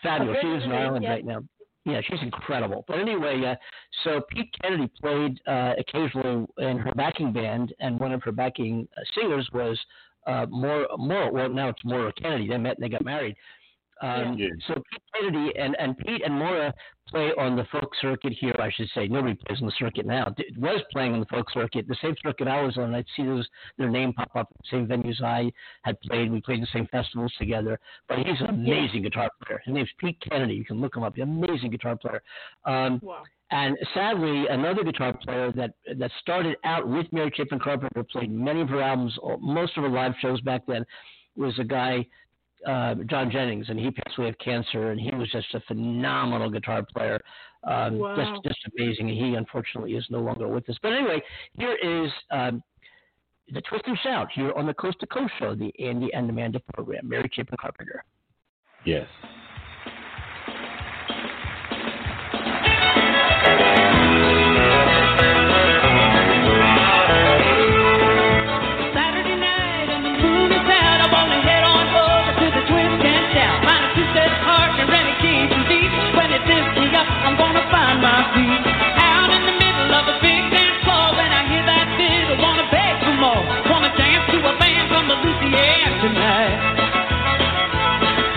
fabulous. 0.01 0.37
She 0.41 0.47
lives 0.47 0.63
in 0.65 0.71
Ireland 0.71 1.03
yeah. 1.03 1.11
right 1.11 1.25
now. 1.25 1.43
Yeah, 1.85 2.01
she's 2.09 2.21
incredible. 2.23 2.83
But 2.87 2.97
anyway, 2.97 3.43
uh, 3.45 3.55
so 4.03 4.21
Pete 4.31 4.49
Kennedy 4.59 4.89
played 4.99 5.39
uh, 5.47 5.73
occasionally 5.77 6.47
in 6.57 6.79
her 6.79 6.91
backing 6.95 7.31
band, 7.31 7.73
and 7.79 7.99
one 7.99 8.11
of 8.11 8.23
her 8.23 8.31
backing 8.31 8.87
uh, 8.97 9.01
singers 9.13 9.47
was 9.53 9.79
uh, 10.26 10.45
more 10.49 10.88
Maura. 10.97 11.32
Well, 11.32 11.49
now 11.49 11.69
it's 11.69 11.84
Maura 11.84 12.11
Kennedy. 12.13 12.47
They 12.47 12.57
met 12.57 12.78
and 12.78 12.84
they 12.84 12.89
got 12.89 13.05
married. 13.05 13.36
Um, 14.01 14.37
Yeah. 14.37 14.47
So 14.67 14.73
Pete 14.75 15.01
Kennedy 15.13 15.57
and, 15.57 15.75
and 15.79 15.97
Pete 15.97 16.21
and 16.25 16.33
Maura 16.33 16.73
play 17.07 17.31
on 17.37 17.55
the 17.55 17.63
folk 17.71 17.91
circuit 18.01 18.33
here. 18.33 18.55
I 18.59 18.69
should 18.71 18.89
say 18.95 19.07
nobody 19.07 19.35
plays 19.35 19.59
on 19.61 19.67
the 19.67 19.73
circuit 19.77 20.05
now. 20.05 20.25
D- 20.35 20.43
Was 20.57 20.81
playing 20.91 21.13
on 21.13 21.19
the 21.19 21.25
folk 21.27 21.49
circuit, 21.51 21.87
the 21.87 21.95
same 22.01 22.15
circuit 22.23 22.47
I 22.47 22.61
was 22.61 22.77
on. 22.77 22.93
I'd 22.95 23.05
see 23.15 23.23
those 23.23 23.47
their 23.77 23.89
name 23.89 24.11
pop 24.13 24.31
up 24.35 24.49
the 24.57 24.63
same 24.71 24.87
venues 24.87 25.21
I 25.23 25.51
had 25.83 25.99
played. 26.01 26.31
We 26.31 26.41
played 26.41 26.61
the 26.61 26.67
same 26.73 26.87
festivals 26.87 27.31
together. 27.37 27.79
But 28.09 28.19
he's 28.19 28.39
an 28.41 28.47
amazing 28.49 29.03
guitar 29.03 29.29
player. 29.45 29.61
His 29.65 29.73
name's 29.75 29.89
Pete 29.99 30.19
Kennedy. 30.29 30.55
You 30.55 30.65
can 30.65 30.81
look 30.81 30.95
him 30.95 31.03
up. 31.03 31.15
He's 31.15 31.23
an 31.23 31.43
amazing 31.43 31.71
guitar 31.71 31.95
player. 31.95 32.21
Um, 32.65 32.99
Wow. 33.03 33.23
and 33.51 33.77
sadly, 33.93 34.47
another 34.49 34.83
guitar 34.83 35.13
player 35.13 35.51
that 35.53 35.73
that 35.97 36.11
started 36.21 36.57
out 36.63 36.87
with 36.87 37.05
Mary 37.13 37.31
Chapin 37.35 37.59
Carpenter, 37.59 38.03
played 38.03 38.31
many 38.31 38.61
of 38.61 38.69
her 38.69 38.81
albums, 38.81 39.17
most 39.39 39.77
of 39.77 39.83
her 39.83 39.89
live 39.89 40.13
shows 40.21 40.41
back 40.41 40.63
then, 40.67 40.83
was 41.37 41.53
a 41.59 41.63
guy, 41.63 42.05
uh, 42.66 42.95
John 43.06 43.30
Jennings, 43.32 43.68
and 43.70 43.80
he 43.80 43.91
passed 43.91 44.18
away 44.18 44.30
of 44.30 44.38
cancer, 44.39 44.91
and 44.91 44.99
he 44.99 45.14
was 45.16 45.30
just 45.32 45.53
a 45.53 45.60
phenomenal 45.62 46.49
guitar 46.49 46.84
player, 46.95 47.20
um, 47.64 47.99
Wow. 47.99 48.16
just 48.16 48.43
just 48.43 48.60
amazing. 48.78 49.10
And 49.10 49.18
he 49.18 49.36
unfortunately 49.36 49.93
is 49.93 50.06
no 50.10 50.20
longer 50.20 50.47
with 50.47 50.70
us. 50.70 50.78
But 50.82 50.93
anyway, 50.93 51.22
here 51.53 51.76
is. 51.76 52.12
Um, 52.32 52.64
the 53.53 53.62
Twist 53.62 53.84
and 53.86 53.95
Shout 53.99 54.28
here 54.34 54.51
on 54.53 54.66
the 54.66 54.74
Coast 54.74 54.99
to 55.01 55.06
Coast 55.06 55.32
show, 55.38 55.53
the 55.53 55.72
Andy 55.80 56.12
and 56.14 56.28
Amanda 56.28 56.60
program. 56.74 57.08
Mary 57.08 57.30
Chapin 57.32 57.56
Carpenter. 57.62 58.03
Yes. 58.86 59.06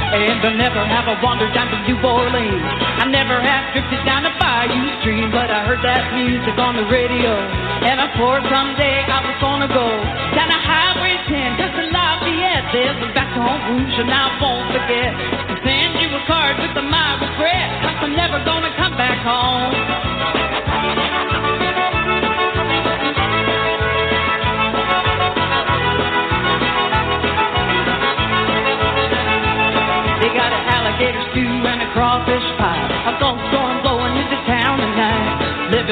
And 0.08 0.40
I 0.40 0.52
never 0.56 0.80
have 0.88 1.04
I 1.04 1.20
wandered 1.20 1.52
down 1.52 1.68
to 1.68 1.78
New 1.84 2.00
Orleans. 2.00 2.64
I 2.96 3.04
never 3.12 3.36
have 3.44 3.76
drifted 3.76 4.00
down 4.08 4.24
the 4.24 4.32
bayou 4.40 4.88
stream, 5.04 5.28
but 5.28 5.52
I 5.52 5.68
heard 5.68 5.84
that 5.84 6.16
music 6.16 6.56
on 6.56 6.80
the 6.80 6.88
radio. 6.88 7.36
And 7.84 8.00
I 8.00 8.08
swore 8.16 8.40
someday 8.48 9.04
I 9.04 9.20
was 9.20 9.36
gonna 9.36 9.68
go 9.68 9.86
down 10.32 10.48
to 10.48 10.60
Highway 10.64 11.20
10 11.28 11.60
just 11.60 11.74
to 11.76 11.84
Lafayette. 11.92 12.66
There's 12.72 12.98
a 13.04 13.08
Baton 13.12 13.58
Rouge, 13.68 13.96
and 14.00 14.08
I 14.08 14.26
won't 14.40 14.68
forget. 14.72 15.12
to 15.12 15.54
Send 15.60 15.92
you 16.00 16.08
a 16.08 16.22
card 16.24 16.56
with 16.56 16.72
my 16.72 17.08
regret. 17.20 17.68
I'm 18.00 18.16
never 18.16 18.40
gonna 18.48 18.72
come 18.80 18.96
back 18.96 19.20
home. 19.20 19.77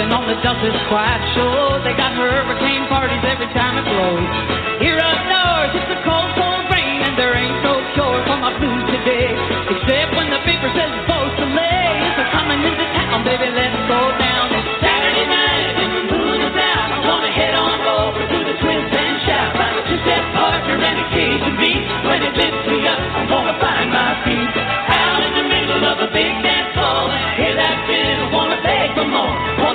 Living 0.07 0.23
on 0.23 0.31
the 0.31 0.39
Delta's 0.39 0.83
quiet 0.87 1.19
shore. 1.35 1.83
They 1.83 1.91
got 1.99 2.15
hurricane 2.15 2.87
parties 2.87 3.19
every 3.27 3.51
time 3.51 3.75
it 3.75 3.91
blows. 3.91 4.31
Here 4.79 5.03
up 5.03 5.19
north, 5.27 5.75
it's 5.75 5.91
a 5.91 5.99
cold, 6.07 6.31
cold 6.39 6.63
rain, 6.71 7.03
and 7.03 7.19
there 7.19 7.35
ain't 7.35 7.59
no 7.67 7.83
cure 7.99 8.23
for 8.23 8.39
my 8.39 8.55
blues 8.55 8.87
today. 8.87 9.35
Except 9.67 10.15
when 10.15 10.31
the 10.31 10.39
paper 10.47 10.71
says 10.79 10.95
Beausoleil 11.11 12.07
is 12.07 12.29
coming 12.31 12.63
into 12.63 12.87
town, 12.95 13.27
baby, 13.27 13.51
let's 13.51 13.75
go 13.91 13.99
down. 14.15 14.55
It's 14.55 14.71
Saturday 14.79 15.27
night 15.27 15.75
and 15.75 15.91
the 15.91 16.03
moon 16.07 16.39
is 16.39 16.55
out. 16.55 16.87
I 16.87 16.99
wanna 17.03 17.33
head 17.35 17.55
on 17.59 17.79
over 17.83 18.23
to 18.31 18.39
the 18.47 18.55
twist 18.63 18.91
and 18.95 19.17
shout. 19.27 19.59
Find 19.59 19.75
a 19.75 19.83
two-step 19.91 20.23
partner 20.39 20.77
and 20.87 21.03
a 21.03 21.07
Cajun 21.11 21.55
beat. 21.59 21.83
When 22.07 22.23
it 22.23 22.31
lifts 22.31 22.63
me 22.71 22.79
up, 22.87 23.01
I 23.03 23.27
wanna 23.27 23.59
find 23.59 23.91
my 23.91 24.23
feet. 24.23 24.55
Out 24.55 25.19
in 25.27 25.33
the 25.35 25.47
middle 25.51 25.83
of 25.83 25.99
a 25.99 26.09
big 26.15 26.31
dance 26.47 26.71
floor, 26.79 27.11
hear 27.43 27.59
that 27.59 27.77
fiddle, 27.91 28.31
wanna 28.31 28.63
beg 28.63 28.95
for 28.95 29.09
more. 29.11 29.66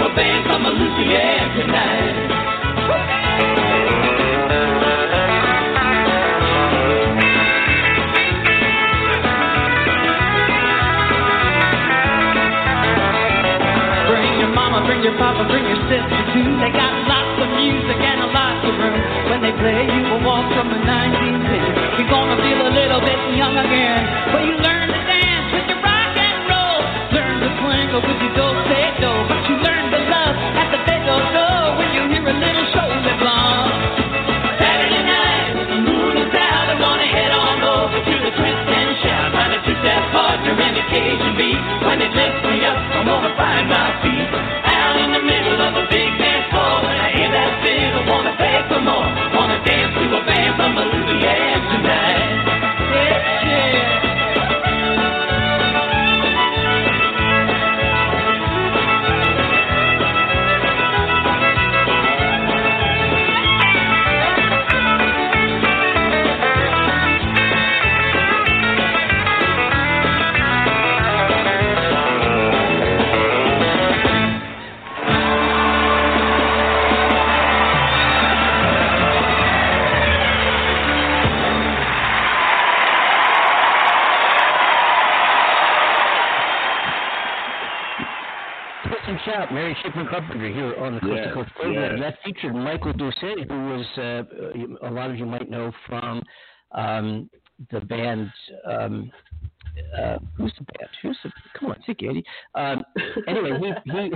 A 0.00 0.08
band 0.16 0.46
from 0.46 0.62
Louisiana 0.64 1.54
tonight. 1.60 2.40
Bring 14.08 14.40
your 14.40 14.52
mama, 14.54 14.86
bring 14.86 15.02
your 15.02 15.16
papa, 15.18 15.44
bring 15.50 15.64
your 15.68 15.80
sister 15.90 16.20
too. 16.32 16.48
They 16.64 16.72
got 16.72 16.92
lots 17.08 17.36
of 17.44 17.48
music 17.58 17.98
and 18.00 18.20
a 18.24 18.30
lot 18.32 18.64
of 18.64 18.72
room. 18.78 19.00
When 19.30 19.40
they 19.42 19.52
play 19.52 19.89
Carpenter 90.20 90.52
here 90.52 90.74
on 90.76 90.94
the 90.94 91.00
Coast 91.00 91.12
Yes, 91.16 91.26
to 91.28 91.34
Coast 91.34 91.50
program. 91.56 91.98
yes. 91.98 92.00
That 92.00 92.18
featured 92.24 92.54
Michael 92.54 92.92
Doucet, 92.92 93.48
who 93.48 93.54
was, 93.68 93.86
uh, 93.98 94.86
a 94.86 94.90
lot 94.90 95.10
of 95.10 95.16
you 95.18 95.26
might 95.26 95.50
know 95.50 95.72
from 95.86 96.22
um, 96.72 97.30
the 97.70 97.80
band. 97.80 98.30
Um, 98.70 99.10
uh, 99.98 100.18
who's 100.36 100.52
the 100.58 100.64
band? 100.64 100.90
Who's 101.02 101.18
the? 101.24 101.30
Come 101.58 101.70
on, 101.70 101.76
take 101.86 102.02
Andy. 102.02 102.24
Um, 102.54 102.82
anyway, 103.28 103.58
he. 103.84 103.90
he 103.92 104.10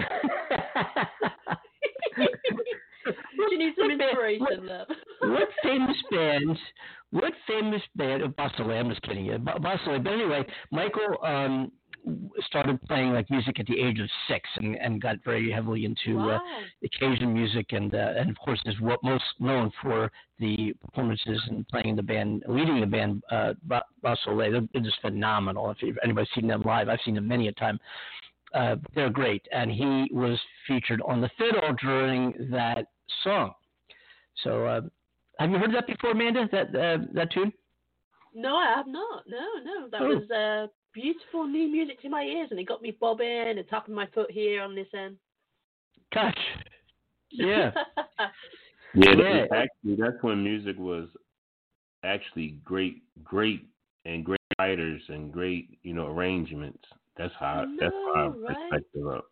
Do 2.17 3.49
you 3.51 3.59
need 3.59 3.75
some 3.79 3.91
inspiration, 3.91 4.67
love? 4.67 4.87
what 5.21 5.49
famous 5.63 5.97
band? 6.11 6.59
What 7.11 7.33
famous 7.47 7.83
band? 7.97 8.23
Oh, 8.23 8.29
Bossa 8.29 8.61
I'm 8.61 8.89
just 8.89 9.03
kidding 9.03 9.27
you. 9.27 9.39
Bo- 9.39 9.59
Bossa 9.59 10.03
But 10.03 10.13
anyway, 10.13 10.45
Michael 10.73 11.19
um, 11.25 11.71
started 12.55 12.81
playing 12.87 13.13
like 13.13 13.29
music 13.31 13.59
at 13.59 13.67
the 13.67 13.81
age 13.81 13.99
of 13.99 14.09
six 14.29 14.49
and, 14.57 14.77
and 14.77 15.03
got 15.03 15.17
very 15.25 15.51
heavily 15.51 15.85
into 15.85 16.19
uh, 16.21 16.39
Wow. 16.39 16.41
Cajun 17.01 17.33
music 17.35 17.67
and 17.73 17.93
uh, 17.95 18.13
and 18.17 18.31
of 18.31 18.37
course 18.39 18.61
is 18.67 18.79
what 18.81 19.03
most 19.03 19.25
known 19.41 19.73
for 19.83 20.11
the 20.39 20.73
performances 20.85 21.41
and 21.49 21.67
playing 21.69 21.89
in 21.89 21.97
the 21.97 22.03
band, 22.03 22.45
leading 22.47 22.81
the 22.81 22.87
band. 22.87 23.23
Uh, 23.31 23.55
Ba- 23.65 23.83
They're, 24.03 24.61
they're 24.73 24.83
just 24.83 25.01
phenomenal. 25.01 25.75
If 25.81 25.97
anybody's 26.05 26.29
seen 26.35 26.47
them 26.47 26.63
live, 26.65 26.89
I've 26.89 27.01
seen 27.05 27.17
them 27.17 27.27
many 27.27 27.49
a 27.49 27.53
time. 27.53 27.79
Uh, 28.55 28.77
they're 28.95 29.11
great, 29.11 29.43
and 29.53 29.69
he 29.71 30.09
was 30.13 30.39
featured 30.69 31.03
on 31.05 31.21
the 31.21 31.31
fiddle 31.37 31.75
during 31.83 32.33
that 32.53 32.87
song. 33.25 33.53
So, 34.45 34.65
uh, 34.65 34.81
have 35.41 35.51
you 35.51 35.59
heard 35.59 35.75
that 35.75 35.89
before, 35.89 36.13
Amanda? 36.13 36.49
That 36.53 36.69
uh, 36.75 36.99
that 37.15 37.33
tune? 37.33 37.53
No, 38.35 38.57
I 38.57 38.73
have 38.77 38.87
not. 38.87 39.25
No, 39.29 39.47
no. 39.65 39.89
That 39.91 40.03
Oh. 40.03 40.09
was 40.17 40.31
uh, 40.31 40.67
beautiful 40.93 41.47
new 41.47 41.69
music 41.69 42.01
to 42.03 42.09
my 42.09 42.23
ears, 42.23 42.49
and 42.51 42.59
it 42.61 42.65
got 42.65 42.83
me 42.83 42.91
bobbing 43.01 43.27
and 43.59 43.69
tapping 43.69 43.95
my 43.95 44.07
foot 44.15 44.31
here 44.31 44.63
on 44.63 44.75
this 44.75 44.89
end. 44.95 45.17
Gosh, 46.13 46.35
yeah. 47.31 47.73
Yeah, 48.95 49.15
Yeah. 49.17 49.45
actually, 49.53 49.97
that's 49.99 50.23
when 50.23 50.43
music 50.45 50.77
was 50.79 51.09
actually 52.05 52.59
great, 52.65 53.03
great, 53.25 53.67
and 54.05 54.25
great 54.25 54.39
writers 54.59 55.03
and 55.09 55.33
great, 55.33 55.79
you 55.83 55.95
know, 55.95 56.07
arrangements. 56.07 56.85
That's 57.17 57.33
how. 57.39 57.63
I 57.63 57.77
that's 57.81 57.95
how 58.15 58.15
know, 58.15 58.45
I 58.47 58.49
right? 58.53 58.57
perspective 58.71 59.07
up. 59.09 59.25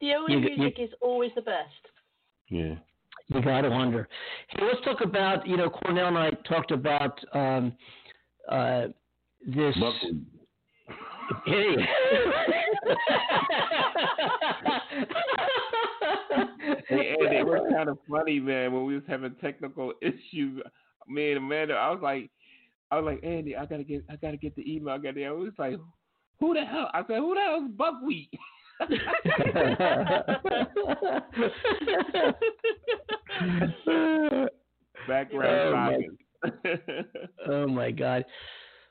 the 0.00 0.14
only 0.14 0.34
You- 0.34 0.38
you- 0.40 0.56
music 0.56 0.78
is 0.78 0.90
always 1.00 1.32
the 1.34 1.42
best. 1.42 1.86
Yeah. 2.48 2.76
You 3.28 3.42
gotta 3.42 3.68
wonder. 3.68 4.08
Hey, 4.48 4.64
let's 4.64 4.80
talk 4.84 5.00
about 5.02 5.46
you 5.46 5.56
know 5.56 5.68
Cornell 5.68 6.06
and 6.08 6.16
I 6.18 6.30
talked 6.48 6.70
about 6.70 7.18
um, 7.34 7.76
uh, 8.48 8.86
this. 9.46 9.76
Buckley. 9.78 10.20
Hey. 11.46 11.76
Hey, 16.88 17.14
Andy, 17.20 17.36
it 17.36 17.46
was 17.46 17.60
kind 17.72 17.88
of 17.88 17.98
funny, 18.10 18.40
man, 18.40 18.72
when 18.72 18.84
we 18.84 18.94
was 18.94 19.02
having 19.06 19.34
technical 19.36 19.92
issues. 20.02 20.60
Me 21.06 21.30
and 21.32 21.38
Amanda, 21.38 21.74
I 21.74 21.90
was 21.90 22.00
like, 22.02 22.30
I 22.90 22.96
was 22.98 23.04
like, 23.04 23.22
Andy, 23.24 23.54
I 23.56 23.64
gotta 23.66 23.84
get, 23.84 24.04
I 24.10 24.16
gotta 24.16 24.36
get 24.36 24.56
the 24.56 24.70
email. 24.70 24.94
I 24.94 24.98
got 24.98 25.16
it. 25.16 25.24
I 25.24 25.30
was 25.30 25.52
like, 25.58 25.78
who 26.40 26.54
the 26.54 26.64
hell? 26.64 26.90
I 26.94 27.00
said, 27.06 27.18
who 27.18 27.34
the 27.34 27.40
hell 27.40 27.64
is 27.64 27.70
Buckwheat? 27.76 28.30
Background 35.08 35.46
Oh, 35.46 35.72
science. 35.72 36.04
oh 37.48 37.66
my 37.66 37.90
God. 37.90 38.24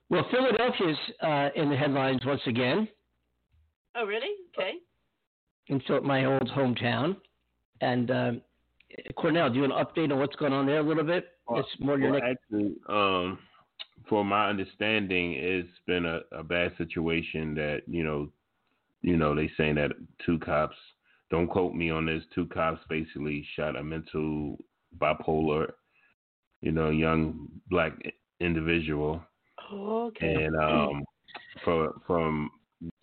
Well, 0.10 0.26
Philadelphia's 0.32 0.98
uh, 1.22 1.50
in 1.56 1.70
the 1.70 1.76
headlines 1.76 2.26
once 2.26 2.42
again. 2.48 2.88
oh, 3.96 4.06
really? 4.06 4.36
Okay. 4.58 4.74
And 5.70 5.84
so, 5.88 6.00
my 6.02 6.26
old 6.26 6.50
hometown. 6.56 7.18
And 7.82 8.10
um, 8.10 8.42
Cornell, 9.16 9.50
do 9.50 9.56
you 9.56 9.62
want 9.68 9.74
an 9.74 9.86
update 9.86 10.12
on 10.12 10.20
what's 10.20 10.36
going 10.36 10.54
on 10.54 10.66
there 10.66 10.80
a 10.80 10.84
little 10.84 11.04
bit? 11.04 11.28
Well, 11.48 11.60
it's 11.60 11.70
more 11.80 12.00
your 12.00 12.12
well, 12.12 12.22
neck. 12.22 12.30
actually, 12.32 12.76
um, 12.90 13.40
for 14.08 14.24
my 14.24 14.50
understanding, 14.50 15.34
it's 15.34 15.70
been 15.86 16.06
a, 16.06 16.22
a 16.32 16.44
bad 16.44 16.74
situation 16.78 17.54
that 17.56 17.82
you 17.88 18.04
know, 18.04 18.30
you 19.02 19.18
know, 19.18 19.36
they 19.36 19.50
saying 19.58 19.76
that 19.76 19.92
two 20.26 20.40
cops. 20.40 20.76
Don't 21.30 21.48
quote 21.48 21.74
me 21.74 21.90
on 21.90 22.06
this. 22.06 22.24
Two 22.34 22.46
cops 22.48 22.80
basically 22.90 23.46
shot 23.56 23.76
a 23.76 23.84
mental 23.84 24.58
bipolar, 24.98 25.72
you 26.62 26.72
know, 26.72 26.90
young 26.90 27.48
black 27.70 27.94
individual, 28.40 29.22
Okay. 29.72 30.46
and 30.46 30.56
um, 30.58 31.04
for 31.64 31.94
from 32.06 32.50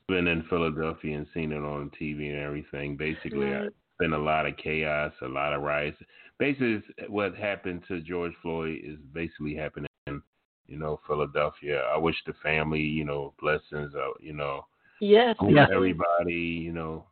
been 0.08 0.26
in 0.28 0.42
Philadelphia 0.48 1.16
and 1.16 1.26
seen 1.34 1.52
it 1.52 1.58
on 1.62 1.90
TV 1.98 2.28
and 2.28 2.38
everything. 2.38 2.96
Basically, 2.96 3.50
Right. 3.52 3.64
it's 3.66 3.74
been 3.98 4.12
a 4.12 4.18
lot 4.18 4.46
of 4.46 4.56
chaos, 4.56 5.12
a 5.22 5.26
lot 5.28 5.52
of 5.52 5.62
riots. 5.62 5.98
Basically, 6.38 6.82
what 7.08 7.34
happened 7.36 7.82
to 7.88 8.00
George 8.00 8.32
Floyd 8.42 8.80
is 8.84 8.98
basically 9.12 9.54
happening 9.54 9.88
in, 10.06 10.22
you 10.66 10.76
know, 10.78 11.00
Philadelphia. 11.06 11.82
I 11.94 11.96
wish 11.96 12.16
the 12.26 12.34
family, 12.42 12.80
you 12.80 13.04
know, 13.04 13.34
blessings, 13.40 13.94
uh, 13.94 14.10
you 14.20 14.32
know, 14.34 14.66
yes. 15.00 15.36
everybody, 15.72 16.32
you 16.34 16.72
know, 16.72 17.04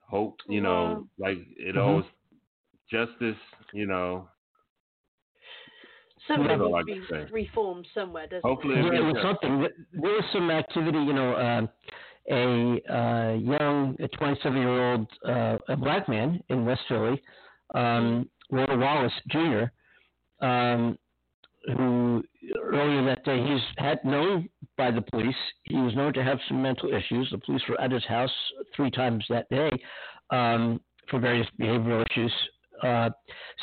hope, 0.00 0.38
you 0.48 0.60
know, 0.60 1.06
like 1.18 1.38
it 1.56 1.76
Mhm. 1.76 1.78
always 1.78 2.06
justice, 2.90 3.36
you 3.72 3.86
know. 3.86 4.28
Something 6.28 6.48
That's 6.48 6.86
needs 6.86 7.06
I 7.10 7.18
to 7.20 7.26
be 7.26 7.32
reformed 7.32 7.86
somewhere, 7.94 8.26
doesn't 8.26 8.42
Hopefully 8.42 8.74
it? 8.74 8.84
it 8.84 8.92
Yeah, 8.92 8.98
it 8.98 9.14
was 9.14 9.22
something. 9.22 9.60
There 9.92 10.10
was 10.10 10.24
some 10.32 10.50
activity, 10.50 10.98
you 10.98 11.12
know, 11.12 11.34
uh, 11.34 11.66
a 12.28 12.82
uh, 12.92 13.34
young 13.34 13.96
27 14.18 14.58
year 14.58 14.92
old 14.92 15.06
uh, 15.26 15.58
a 15.68 15.76
black 15.76 16.08
man 16.08 16.42
in 16.48 16.64
West 16.64 16.80
Philly, 16.88 17.22
um, 17.74 18.28
Walter 18.50 18.76
Wallace 18.76 19.12
Jr., 19.30 19.64
um, 20.44 20.98
who 21.76 22.22
earlier 22.62 23.04
that 23.04 23.24
day 23.24 23.42
he's 23.42 23.60
had 23.78 24.04
known 24.04 24.48
by 24.76 24.90
the 24.90 25.02
police. 25.02 25.34
He 25.64 25.76
was 25.76 25.94
known 25.94 26.12
to 26.14 26.22
have 26.22 26.38
some 26.48 26.62
mental 26.62 26.92
issues. 26.92 27.28
The 27.30 27.38
police 27.38 27.62
were 27.68 27.80
at 27.80 27.90
his 27.90 28.04
house 28.04 28.30
three 28.74 28.90
times 28.90 29.24
that 29.28 29.48
day 29.48 29.70
um, 30.30 30.80
for 31.10 31.18
various 31.18 31.46
behavioral 31.60 32.04
issues. 32.10 32.32
Uh, 32.82 33.10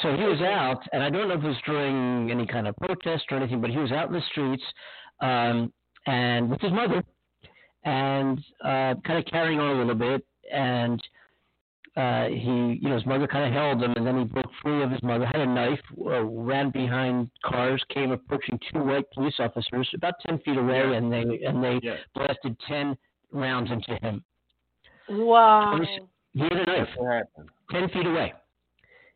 so 0.02 0.16
he 0.16 0.24
was 0.24 0.42
out, 0.42 0.82
and 0.92 1.04
I 1.04 1.10
don't 1.10 1.28
know 1.28 1.36
if 1.36 1.44
it 1.44 1.48
was 1.48 1.58
during 1.66 2.32
any 2.32 2.48
kind 2.48 2.68
of 2.68 2.76
protest 2.78 3.26
or 3.32 3.38
anything, 3.38 3.62
but 3.62 3.70
he 3.70 3.78
was 3.78 3.92
out 3.92 4.08
in 4.08 4.14
the 4.14 4.22
streets 4.32 4.64
um, 5.22 5.72
and 6.08 6.50
with 6.50 6.62
his 6.62 6.72
mother, 6.72 7.04
and 7.86 8.40
uh, 8.64 8.96
kind 9.06 9.20
of 9.20 9.26
carrying 9.26 9.60
on 9.60 9.76
a 9.76 9.80
little 9.80 9.96
bit. 9.96 10.26
And 10.52 11.02
uh, 11.96 12.26
he, 12.28 12.80
you 12.82 12.90
know, 12.90 12.96
his 12.96 13.06
mother 13.06 13.28
kind 13.28 13.46
of 13.48 13.54
held 13.54 13.84
him, 13.84 13.94
and 13.96 14.06
then 14.06 14.18
he 14.18 14.24
broke 14.26 14.50
free 14.62 14.82
of 14.82 14.90
his 14.90 15.04
mother, 15.04 15.26
had 15.26 15.42
a 15.42 15.46
knife, 15.46 15.80
uh, 16.06 16.24
ran 16.24 16.72
behind 16.72 17.30
cars, 17.46 17.84
came 17.94 18.12
approaching 18.12 18.60
two 18.72 18.80
white 18.80 19.06
police 19.12 19.36
officers 19.40 19.88
about 19.94 20.16
ten 20.26 20.40
feet 20.40 20.58
away, 20.58 20.90
Yeah. 20.90 20.94
and 20.94 21.14
they 21.14 21.44
and 21.46 21.64
they 21.64 21.80
Yeah. 21.84 21.98
blasted 22.16 22.58
ten 22.68 22.98
rounds 23.32 23.70
into 23.72 23.96
him. 24.02 24.24
Wow. 25.08 25.80
He 26.34 26.40
had 26.40 26.54
a 26.54 26.66
knife 26.66 26.90
ten 27.70 27.90
feet 27.90 28.08
away. 28.08 28.34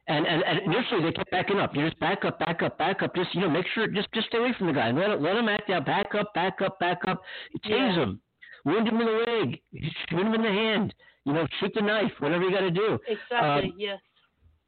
And, 0.09 0.25
and 0.25 0.41
and 0.43 0.59
initially 0.59 1.03
they 1.03 1.11
kept 1.11 1.31
backing 1.31 1.59
up. 1.59 1.75
You 1.75 1.85
just 1.85 1.99
back 1.99 2.23
up, 2.23 2.39
back 2.39 2.61
up, 2.63 2.77
back 2.77 3.03
up. 3.03 3.13
Just 3.13 3.35
you 3.35 3.41
know, 3.41 3.49
make 3.49 3.65
sure 3.73 3.87
just 3.87 4.07
just 4.13 4.27
stay 4.27 4.37
away 4.37 4.53
from 4.57 4.67
the 4.67 4.73
guy. 4.73 4.89
Let 4.91 5.09
it, 5.09 5.21
let 5.21 5.35
him 5.35 5.49
act 5.49 5.69
out. 5.69 5.85
Back 5.85 6.15
up, 6.15 6.33
back 6.33 6.61
up, 6.61 6.79
back 6.79 6.99
up. 7.07 7.21
Tase 7.65 7.69
Yeah. 7.71 7.93
him, 8.03 8.21
wound 8.63 8.87
him 8.87 9.01
in 9.01 9.05
the 9.05 9.25
leg, 9.27 9.61
shoot 10.09 10.19
him 10.21 10.33
in 10.33 10.41
the 10.41 10.47
hand. 10.49 10.93
You 11.25 11.33
know, 11.33 11.45
shoot 11.59 11.73
the 11.75 11.81
knife. 11.81 12.11
Whatever 12.19 12.45
you 12.45 12.51
got 12.51 12.61
to 12.61 12.71
do. 12.71 12.97
Exactly. 13.07 13.71
Um, 13.71 13.73
yes. 13.77 13.99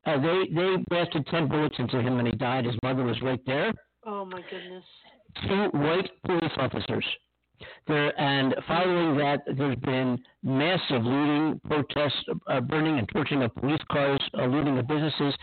Uh, 0.05 0.19
they 0.19 0.43
they 0.53 0.75
blasted 0.89 1.25
ten 1.27 1.47
bullets 1.47 1.75
into 1.79 2.01
him 2.01 2.19
and 2.19 2.27
he 2.27 2.33
died. 2.35 2.65
His 2.65 2.75
mother 2.83 3.03
was 3.03 3.21
right 3.21 3.39
there. 3.45 3.71
Oh 4.05 4.25
my 4.25 4.41
goodness. 4.49 4.83
Two 5.47 5.77
white 5.77 6.09
police 6.25 6.51
officers. 6.57 7.05
There 7.87 8.19
and 8.19 8.55
following 8.67 9.17
that, 9.17 9.43
there's 9.57 9.75
been 9.77 10.19
massive 10.43 11.03
looting, 11.03 11.59
protests, 11.65 12.23
uh, 12.47 12.61
burning 12.61 12.99
and 12.99 13.07
torching 13.09 13.43
of 13.43 13.53
police 13.55 13.81
cars, 13.91 14.21
uh, 14.37 14.45
looting 14.45 14.77
of 14.77 14.87
businesses. 14.87 15.33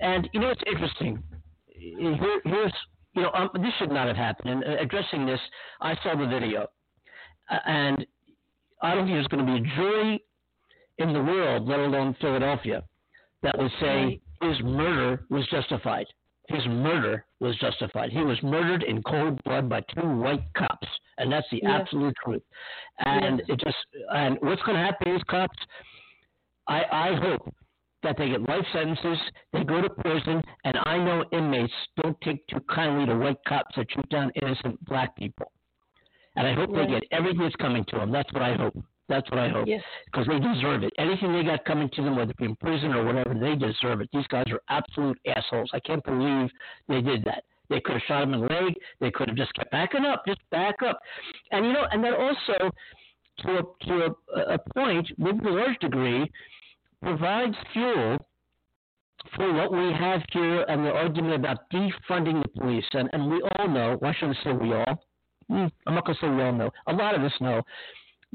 And 0.00 0.28
you 0.32 0.40
know 0.40 0.50
it's 0.50 0.62
interesting? 0.66 1.22
Here, 1.68 2.40
here's 2.44 2.72
you 3.14 3.22
know 3.22 3.30
um, 3.32 3.50
this 3.54 3.72
should 3.78 3.90
not 3.90 4.08
have 4.08 4.16
happened. 4.16 4.50
And 4.50 4.64
uh, 4.64 4.82
addressing 4.82 5.26
this, 5.26 5.40
I 5.80 5.94
saw 6.02 6.16
the 6.16 6.26
video, 6.26 6.66
uh, 7.50 7.58
and 7.66 8.06
I 8.82 8.94
don't 8.94 9.06
think 9.06 9.16
there's 9.16 9.28
going 9.28 9.46
to 9.46 9.52
be 9.52 9.58
a 9.58 9.76
jury 9.76 10.24
in 10.98 11.12
the 11.12 11.22
world, 11.22 11.68
let 11.68 11.80
alone 11.80 12.16
Philadelphia, 12.20 12.82
that 13.42 13.56
would 13.58 13.70
say 13.80 14.20
his 14.42 14.56
murder 14.62 15.24
was 15.30 15.46
justified. 15.48 16.06
His 16.48 16.66
murder 16.66 17.24
was 17.40 17.56
justified. 17.58 18.10
He 18.10 18.22
was 18.22 18.40
murdered 18.42 18.82
in 18.82 19.02
cold 19.02 19.42
blood 19.44 19.68
by 19.68 19.80
two 19.94 20.06
white 20.06 20.42
cops, 20.56 20.88
and 21.18 21.30
that's 21.32 21.46
the 21.50 21.62
absolute 21.64 22.14
truth. 22.24 22.42
And 22.98 23.38
Yes. 23.38 23.48
it 23.50 23.64
just 23.64 23.76
and 24.12 24.38
what's 24.40 24.62
going 24.62 24.76
to 24.76 24.82
happen 24.82 25.06
to 25.06 25.12
these 25.14 25.24
cops? 25.24 25.58
I 26.66 26.84
I 26.90 27.14
hope 27.14 27.54
that 28.02 28.16
they 28.16 28.28
get 28.28 28.42
life 28.48 28.66
sentences, 28.72 29.18
they 29.52 29.62
go 29.62 29.80
to 29.80 29.88
prison, 29.88 30.42
and 30.64 30.76
I 30.84 30.98
know 30.98 31.24
inmates 31.30 31.72
don't 32.02 32.20
take 32.20 32.44
too 32.48 32.60
kindly 32.68 33.06
to 33.06 33.16
white 33.16 33.42
cops 33.46 33.76
that 33.76 33.90
shoot 33.92 34.08
down 34.08 34.32
innocent 34.34 34.84
black 34.84 35.14
people. 35.16 35.52
And 36.34 36.46
I 36.46 36.54
hope 36.54 36.74
they 36.74 36.86
get 36.86 37.04
everything 37.12 37.42
that's 37.42 37.54
coming 37.56 37.84
to 37.88 37.98
them. 37.98 38.10
That's 38.10 38.32
what 38.32 38.42
I 38.42 38.54
hope. 38.54 38.76
That's 39.08 39.28
what 39.30 39.40
I 39.40 39.48
hope 39.48 39.66
Yes. 39.66 39.82
because 40.06 40.26
they 40.26 40.38
deserve 40.38 40.84
it. 40.84 40.92
Anything 40.98 41.32
they 41.32 41.42
got 41.42 41.64
coming 41.64 41.88
to 41.90 42.02
them, 42.02 42.16
whether 42.16 42.30
it 42.30 42.36
be 42.36 42.44
in 42.46 42.56
prison 42.56 42.92
or 42.94 43.04
whatever, 43.04 43.34
they 43.34 43.54
deserve 43.56 44.00
it. 44.00 44.08
These 44.12 44.26
guys 44.28 44.46
are 44.50 44.60
absolute 44.68 45.18
assholes. 45.26 45.70
I 45.74 45.80
can't 45.80 46.04
believe 46.04 46.50
they 46.88 47.00
did 47.00 47.24
that. 47.24 47.44
They 47.68 47.80
could 47.80 47.94
have 47.94 48.02
shot 48.06 48.22
him 48.22 48.34
in 48.34 48.40
the 48.40 48.46
leg. 48.46 48.74
They 49.00 49.10
could 49.10 49.28
have 49.28 49.36
just 49.36 49.52
kept 49.54 49.70
backing 49.70 50.04
up, 50.04 50.22
just 50.26 50.40
back 50.50 50.76
up. 50.86 50.98
And 51.50 51.66
you 51.66 51.72
know, 51.72 51.86
and 51.90 52.02
that 52.04 52.14
also, 52.14 52.70
to 53.38 53.58
a 53.58 53.62
to 53.86 54.14
a, 54.36 54.40
a 54.54 54.58
point, 54.74 55.08
with 55.18 55.44
a 55.44 55.50
large 55.50 55.78
degree, 55.78 56.30
provides 57.02 57.56
fuel 57.72 58.18
for 59.36 59.52
what 59.52 59.72
we 59.72 59.92
have 59.92 60.22
here 60.32 60.62
and 60.68 60.84
the 60.84 60.90
argument 60.92 61.34
about 61.34 61.70
defunding 61.70 62.42
the 62.42 62.48
police. 62.60 62.84
And 62.92 63.08
and 63.12 63.30
we 63.30 63.42
all 63.58 63.68
know. 63.68 63.96
Why 64.00 64.14
should 64.18 64.30
I 64.30 64.44
say 64.44 64.52
we 64.52 64.72
all? 64.74 65.04
Hmm, 65.48 65.66
I'm 65.86 65.94
not 65.94 66.04
going 66.06 66.16
to 66.16 66.26
say 66.26 66.30
we 66.30 66.42
all 66.42 66.52
know. 66.52 66.70
A 66.86 66.92
lot 66.92 67.14
of 67.14 67.22
us 67.22 67.32
know 67.40 67.62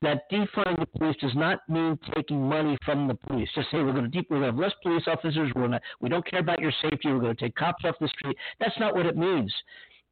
that 0.02 0.30
defunding 0.32 0.80
the 0.80 0.86
police 0.98 1.16
does 1.20 1.36
not 1.36 1.60
mean 1.68 1.98
taking 2.16 2.48
money 2.48 2.78
from 2.86 3.08
the 3.08 3.16
police. 3.16 3.50
Just 3.56 3.72
say 3.72 3.78
we're 3.78 3.92
going 3.92 4.04
to 4.04 4.10
deep, 4.10 4.28
we're 4.30 4.38
going 4.38 4.52
to 4.52 4.56
have 4.56 4.60
less 4.60 4.74
police 4.84 5.04
officers. 5.08 5.52
We're 5.56 5.68
to, 5.68 5.80
we 6.02 6.10
don't 6.10 6.30
care 6.30 6.40
about 6.40 6.60
your 6.60 6.74
safety. 6.82 7.08
We're 7.08 7.20
going 7.20 7.36
to 7.36 7.42
take 7.42 7.56
cops 7.56 7.84
off 7.84 7.96
the 8.00 8.08
street. 8.08 8.38
That's 8.60 8.78
not 8.80 8.96
what 8.96 9.06
it 9.06 9.18
means. 9.18 9.54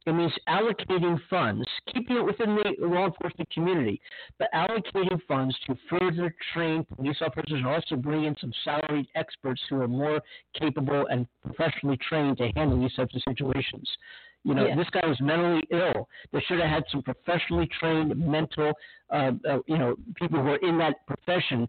It 0.06 0.12
means 0.12 0.32
allocating 0.48 1.18
funds, 1.28 1.66
keeping 1.92 2.16
it 2.16 2.24
within 2.24 2.54
the 2.54 2.86
law 2.86 3.06
enforcement 3.06 3.50
community, 3.50 4.00
but 4.38 4.48
allocating 4.54 5.20
funds 5.26 5.56
to 5.66 5.76
further 5.90 6.32
train 6.54 6.86
police 6.94 7.16
officers 7.20 7.58
and 7.58 7.66
also 7.66 7.96
bring 7.96 8.24
in 8.24 8.36
some 8.40 8.52
salaried 8.64 9.08
experts 9.16 9.60
who 9.68 9.80
are 9.82 9.88
more 9.88 10.20
capable 10.58 11.06
and 11.10 11.26
professionally 11.44 11.98
trained 12.08 12.38
to 12.38 12.48
handle 12.54 12.80
these 12.80 12.94
types 12.94 13.16
of 13.16 13.22
situations. 13.28 13.88
You 14.46 14.54
know, 14.54 14.66
Yeah. 14.68 14.76
this 14.76 14.88
guy 14.90 15.04
was 15.04 15.20
mentally 15.20 15.64
ill. 15.70 16.08
They 16.32 16.40
should 16.42 16.60
have 16.60 16.70
had 16.70 16.84
some 16.92 17.02
professionally 17.02 17.66
trained 17.66 18.16
mental, 18.16 18.72
uh, 19.10 19.32
uh, 19.44 19.58
you 19.66 19.76
know, 19.76 19.96
people 20.14 20.40
who 20.40 20.50
are 20.50 20.62
in 20.68 20.78
that 20.78 21.04
profession 21.06 21.68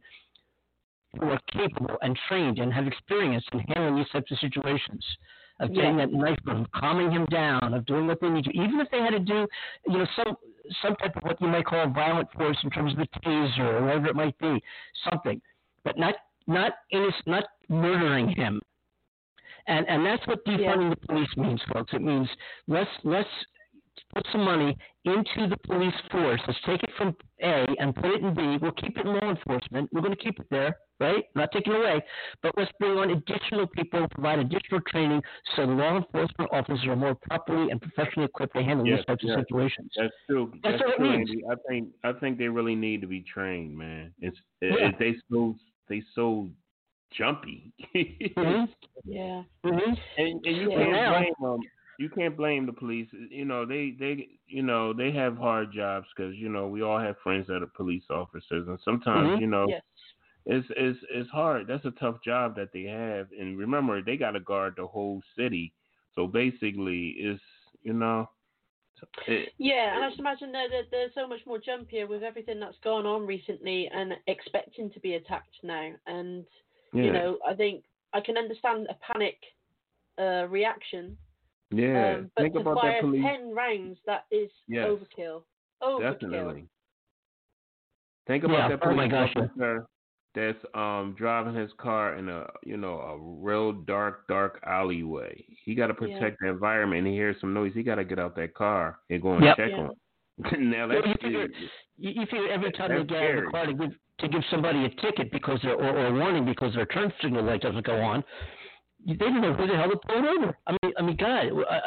who 1.19 1.31
are 1.31 1.39
capable 1.51 1.97
and 2.03 2.15
trained 2.27 2.59
and 2.59 2.71
have 2.71 2.85
experience 2.85 3.43
in 3.51 3.59
handling 3.61 3.95
these 3.95 4.09
types 4.09 4.31
of 4.31 4.37
situations. 4.39 5.03
Of 5.59 5.73
getting 5.73 5.97
Yeah. 5.97 6.05
that 6.05 6.13
knife 6.13 6.37
from 6.43 6.57
him, 6.57 6.67
calming 6.71 7.09
him 7.09 7.25
down, 7.31 7.73
of 7.73 7.83
doing 7.87 8.05
what 8.05 8.19
they 8.21 8.29
need 8.29 8.45
to, 8.45 8.51
even 8.55 8.79
if 8.79 8.91
they 8.91 8.99
had 9.01 9.09
to 9.09 9.19
do, 9.19 9.47
you 9.87 9.97
know, 9.97 10.05
some 10.15 10.37
some 10.83 10.95
type 10.97 11.15
of 11.17 11.23
what 11.23 11.41
you 11.41 11.47
might 11.47 11.65
call 11.65 11.87
violent 11.87 12.31
force 12.33 12.63
in 12.63 12.69
terms 12.69 12.93
of 12.93 12.99
a 12.99 13.07
taser 13.21 13.65
or 13.73 13.81
whatever 13.85 14.05
it 14.05 14.15
might 14.15 14.37
be, 14.37 14.61
something, 15.09 15.41
but 15.83 15.97
not 15.97 16.13
not 16.45 16.73
innocent, 16.91 17.25
not 17.25 17.45
murdering 17.69 18.27
him. 18.29 18.61
And 19.67 19.87
and 19.87 20.05
that's 20.05 20.25
what 20.27 20.45
defunding 20.45 20.89
the 20.89 21.07
police 21.07 21.29
means, 21.37 21.61
folks. 21.73 21.93
It 21.93 22.01
means 22.01 22.27
let's 22.67 22.89
let's 23.03 23.29
put 24.13 24.25
some 24.31 24.43
money 24.45 24.77
into 25.05 25.47
the 25.49 25.57
police 25.65 25.93
force. 26.11 26.39
Let's 26.47 26.59
take 26.65 26.83
it 26.83 26.89
from 26.97 27.15
A 27.41 27.65
and 27.79 27.95
put 27.95 28.05
it 28.05 28.21
in 28.21 28.33
B. 28.33 28.57
We'll 28.61 28.71
keep 28.73 28.97
it 28.97 29.05
in 29.05 29.13
law 29.13 29.29
enforcement. 29.29 29.89
We're 29.91 30.01
going 30.01 30.15
to 30.15 30.23
keep 30.23 30.39
it 30.39 30.45
there, 30.51 30.77
right? 30.99 31.23
Not 31.35 31.49
taking 31.51 31.73
it 31.73 31.77
away. 31.77 32.01
But 32.43 32.53
let's 32.57 32.71
bring 32.79 32.91
on 32.97 33.09
additional 33.09 33.67
people, 33.67 34.07
provide 34.11 34.39
additional 34.39 34.81
training 34.87 35.21
so 35.55 35.65
the 35.65 35.71
law 35.73 35.97
enforcement 35.97 36.49
officers 36.53 36.85
are 36.87 36.95
more 36.95 37.15
properly 37.15 37.71
and 37.71 37.81
professionally 37.81 38.25
equipped 38.25 38.55
to 38.55 38.63
handle 38.63 38.85
Yes, 38.85 38.99
these 38.99 39.05
types 39.05 39.23
yes. 39.25 39.37
of 39.37 39.41
situations. 39.43 39.91
That's 39.97 40.13
true. 40.29 40.51
That's 40.63 40.73
That's, 40.79 40.83
what 40.83 40.93
it 40.93 40.97
true, 40.97 41.17
means. 41.17 41.29
Andy. 41.31 41.43
I 41.51 41.55
think 41.67 41.89
I 42.03 42.13
think 42.13 42.37
they 42.37 42.47
really 42.47 42.75
need 42.75 43.01
to 43.01 43.07
be 43.07 43.21
trained, 43.21 43.75
man. 43.77 44.13
It's 44.21 44.37
Yeah. 44.61 44.89
it, 44.89 44.95
they 44.99 45.15
so 45.31 45.55
they 45.89 46.01
so 46.13 46.49
jumpy. 47.11 47.73
hmm 48.35 48.65
Yeah. 49.05 49.43
hmm 49.63 49.93
And, 50.17 50.41
and 50.45 50.57
you 50.57 50.69
Yeah. 50.69 50.75
can't 50.75 51.05
blame 51.05 51.33
them. 51.41 51.69
You 51.97 52.09
can't 52.09 52.37
blame 52.37 52.65
the 52.65 52.73
police. 52.73 53.07
You 53.29 53.45
know 53.45 53.65
they 53.65 53.95
they 53.99 54.27
you 54.47 54.61
know 54.63 54.93
they 54.93 55.11
have 55.11 55.37
hard 55.37 55.71
jobs 55.73 56.07
because 56.15 56.35
you 56.35 56.49
know 56.49 56.67
we 56.67 56.81
all 56.81 56.99
have 56.99 57.15
friends 57.23 57.47
that 57.47 57.61
are 57.63 57.67
police 57.67 58.03
officers, 58.09 58.67
and 58.67 58.79
sometimes 58.83 59.33
Mhm. 59.33 59.37
you 59.37 59.47
know 59.47 59.67
Yes. 59.67 59.83
it's 60.45 60.67
it's 60.75 60.99
it's 61.11 61.29
hard. 61.29 61.67
That's 61.67 61.85
a 61.85 61.91
tough 61.91 62.21
job 62.23 62.55
that 62.55 62.71
they 62.73 62.83
have, 62.83 63.27
and 63.37 63.57
remember 63.57 64.01
they 64.01 64.17
got 64.17 64.31
to 64.31 64.39
guard 64.39 64.75
the 64.77 64.87
whole 64.87 65.21
city. 65.37 65.73
So 66.15 66.27
basically, 66.27 67.15
it's 67.17 67.41
you 67.83 67.93
know. 67.93 68.29
It, 69.27 69.49
Yeah, 69.57 69.95
and 69.95 70.03
I 70.03 70.09
just 70.09 70.19
imagine 70.19 70.51
that 70.51 70.69
that 70.71 70.91
they're 70.91 71.11
so 71.13 71.27
much 71.27 71.45
more 71.45 71.59
jumpier 71.59 72.07
with 72.07 72.23
everything 72.23 72.59
that's 72.59 72.77
gone 72.83 73.05
on 73.05 73.25
recently 73.25 73.87
and 73.93 74.13
expecting 74.27 74.89
to 74.91 74.99
be 74.99 75.15
attacked 75.15 75.57
now. 75.63 75.91
And 76.05 76.45
yeah, 76.97 77.03
you 77.05 77.13
know, 77.13 77.37
I 77.47 77.53
think 77.53 77.83
I 78.13 78.19
can 78.21 78.37
understand 78.37 78.87
a 78.89 78.95
panic 79.11 79.37
uh, 80.19 80.47
reaction. 80.47 81.17
yeah. 81.71 82.15
Um, 82.15 82.31
but 82.35 82.41
Think 82.43 82.53
to 82.55 82.59
about 82.61 82.75
fire 82.81 82.91
that 82.93 83.01
police. 83.01 83.21
ten 83.23 83.53
rounds, 83.55 83.97
that 84.05 84.25
is 84.31 84.49
Yes. 84.67 84.85
overkill. 84.85 85.43
Overkill. 85.83 86.13
Definitely. 86.13 86.67
Think 88.27 88.43
about 88.43 88.57
Yeah, 88.57 88.67
that 88.69 88.79
oh 88.81 88.89
police 88.89 88.97
my 88.97 89.07
gosh, 89.07 89.33
officer 89.37 89.85
that's 90.35 90.57
um 90.73 91.15
driving 91.17 91.55
his 91.55 91.71
car 91.77 92.15
in 92.15 92.29
a 92.29 92.45
you 92.63 92.77
know 92.77 92.99
a 92.99 93.17
real 93.17 93.71
dark 93.71 94.27
dark 94.27 94.59
alleyway. 94.65 95.43
He 95.63 95.75
got 95.75 95.87
to 95.87 95.93
Yeah. 95.93 96.19
protect 96.19 96.37
the 96.41 96.47
environment. 96.49 96.99
and 96.99 97.07
He 97.07 97.13
hears 97.13 97.39
some 97.39 97.53
noise. 97.53 97.73
He 97.73 97.83
got 97.83 97.95
to 97.95 98.03
get 98.03 98.19
out 98.19 98.35
that 98.35 98.53
car 98.53 98.99
and 99.09 99.21
go 99.21 99.33
and 99.33 99.43
Yep. 99.45 99.57
check 99.57 99.71
Yeah. 99.71 99.77
on. 99.79 99.89
it. 99.91 99.97
now 100.59 100.87
Well, 100.87 101.01
that's 101.01 101.07
you 101.23 101.29
figure, 101.29 101.47
you, 101.97 102.23
every 102.51 102.71
time 102.71 102.89
they 102.89 103.03
get 103.03 103.17
out 103.17 103.37
of 103.37 103.45
the 103.45 103.51
car 103.51 103.65
to 103.65 103.73
give 103.73 103.91
to 104.19 104.27
give 104.27 104.41
somebody 104.49 104.85
a 104.85 104.89
ticket 105.01 105.31
because 105.31 105.59
they're 105.63 105.75
or, 105.75 105.97
or 105.97 106.07
a 106.07 106.13
warning 106.13 106.45
because 106.45 106.73
their 106.73 106.85
turn 106.87 107.11
signal 107.21 107.43
light 107.43 107.61
doesn't 107.61 107.85
go 107.85 108.01
on, 108.01 108.23
they 109.05 109.13
don't 109.13 109.41
know 109.41 109.53
who 109.53 109.67
the 109.67 109.75
hell 109.75 109.87
they're 109.87 109.97
pulling 110.07 110.37
over. 110.37 110.57
I 110.65 110.71
mean, 110.71 110.93
I 110.97 111.01
mean, 111.01 111.17
God, 111.17 111.43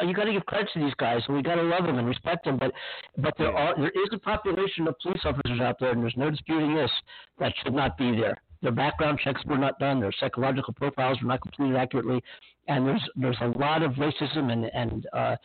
you 0.07 0.13
got 0.13 0.25
to 0.25 0.33
give 0.33 0.45
credit 0.45 0.69
to 0.73 0.79
these 0.79 0.93
guys, 0.95 1.21
and 1.27 1.35
we 1.35 1.43
got 1.43 1.55
to 1.55 1.63
love 1.63 1.85
them 1.85 1.97
and 1.97 2.07
respect 2.07 2.45
them. 2.45 2.57
But 2.57 2.71
but 3.17 3.33
there 3.37 3.55
are 3.55 3.75
there 3.75 3.89
is 3.89 4.09
a 4.13 4.17
population 4.17 4.87
of 4.87 4.95
police 4.99 5.21
officers 5.25 5.59
out 5.61 5.77
there, 5.79 5.91
and 5.91 6.01
there's 6.01 6.17
no 6.17 6.31
disputing 6.31 6.73
this 6.73 6.91
that 7.39 7.53
should 7.63 7.73
not 7.73 7.97
be 7.97 8.11
there. 8.11 8.41
Their 8.61 8.71
background 8.71 9.19
checks 9.23 9.41
were 9.45 9.57
not 9.57 9.77
done. 9.79 9.99
Their 9.99 10.13
psychological 10.19 10.73
profiles 10.73 11.19
were 11.21 11.27
not 11.27 11.41
completed 11.41 11.75
accurately, 11.75 12.23
and 12.67 12.87
there's 12.87 13.09
there's 13.15 13.37
a 13.41 13.57
lot 13.57 13.83
of 13.83 13.93
racism 13.93 14.51
and 14.51 14.65
and 14.73 15.07
uh, 15.13 15.35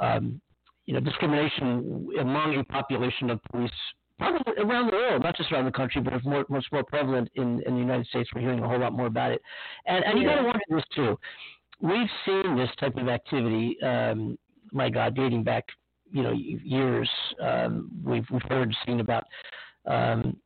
um, 0.00 0.40
you 0.86 0.94
know 0.94 1.00
discrimination 1.00 2.08
among 2.18 2.56
a 2.58 2.64
population 2.64 3.30
of 3.30 3.40
police 3.52 3.70
around 4.20 4.86
the 4.90 4.96
world, 4.96 5.22
not 5.22 5.36
just 5.36 5.50
around 5.52 5.64
the 5.64 5.72
country, 5.72 6.00
but 6.00 6.12
it's 6.12 6.24
more 6.24 6.44
much 6.48 6.66
more 6.72 6.84
prevalent 6.84 7.28
in 7.34 7.62
in 7.66 7.74
the 7.74 7.80
United 7.80 8.06
States. 8.06 8.28
We're 8.34 8.42
hearing 8.42 8.62
a 8.62 8.68
whole 8.68 8.78
lot 8.80 8.92
more 8.92 9.06
about 9.06 9.32
it, 9.32 9.42
and 9.86 10.04
and 10.04 10.18
you 10.18 10.26
got 10.26 10.36
to 10.36 10.42
Yeah. 10.42 10.46
wonder 10.46 10.60
this 10.70 10.84
too. 10.94 11.18
We've 11.80 12.10
seen 12.26 12.56
this 12.56 12.70
type 12.78 12.96
of 12.96 13.08
activity. 13.08 13.80
Um, 13.82 14.38
my 14.72 14.90
God, 14.90 15.14
dating 15.14 15.42
back 15.44 15.64
you 16.12 16.22
know 16.22 16.32
years. 16.32 17.08
Um, 17.40 17.90
we've 18.04 18.26
we've 18.30 18.42
heard 18.48 18.74
seen 18.86 19.00
about 19.00 19.24
um, 19.86 20.36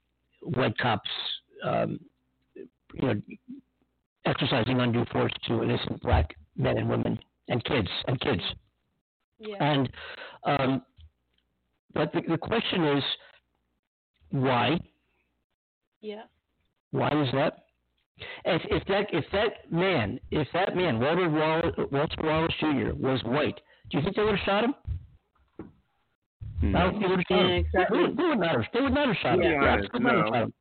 white 0.42 0.76
cops. 0.78 1.10
Um, 1.64 1.98
you 2.94 3.08
know, 3.08 3.20
exercising 4.26 4.80
undue 4.80 5.04
force 5.06 5.32
to 5.48 5.62
innocent 5.62 6.00
black 6.00 6.34
men 6.56 6.78
and 6.78 6.88
women 6.88 7.18
and 7.48 7.64
kids 7.64 7.88
and 8.06 8.20
kids. 8.20 8.42
Yeah. 9.38 9.56
And 9.60 9.90
um, 10.44 10.82
but 11.92 12.12
the, 12.12 12.22
the 12.28 12.38
question 12.38 12.84
is, 12.84 13.04
why? 14.34 14.80
yeah. 16.00 16.22
Why 16.90 17.08
is 17.22 17.28
that? 17.32 17.64
If, 18.44 18.62
if 18.70 18.86
that 18.86 19.06
if 19.12 19.24
that 19.32 19.72
man 19.72 20.20
if 20.30 20.46
that 20.52 20.76
man 20.76 21.00
Walter 21.00 21.28
Wallace, 21.28 21.74
Walter 21.90 22.22
Wallace 22.22 22.54
Jr. 22.60 22.92
was 22.94 23.20
white, 23.24 23.58
do 23.90 23.98
you 23.98 24.04
think 24.04 24.14
they 24.16 24.22
would 24.22 24.36
have 24.36 24.44
shot 24.44 24.64
him? 24.64 24.74
No. 26.62 26.78
I 26.78 26.82
don't 26.82 26.92
think 26.92 27.02
they 27.02 27.08
would 27.08 27.18
have 27.18 27.26
shot 27.28 27.38
Yeah, 27.40 27.46
him. 27.46 27.64
exactly. 27.64 27.98
They, 27.98 28.02
would- 28.04 28.16
they 28.16 28.22
would 28.22 28.38
not 28.38 28.50
have. 28.50 28.64
They 28.72 28.80
would 28.80 28.94
not 28.94 29.06
have 29.08 29.16
shot 29.22 29.34
him. 29.34 29.42
Yeah, 29.42 29.60
They 29.60 29.66
absolutely 29.66 30.00
not 30.00 30.14
have 30.14 30.24
no. 30.24 30.30
shot 30.32 30.42
him. 30.44 30.52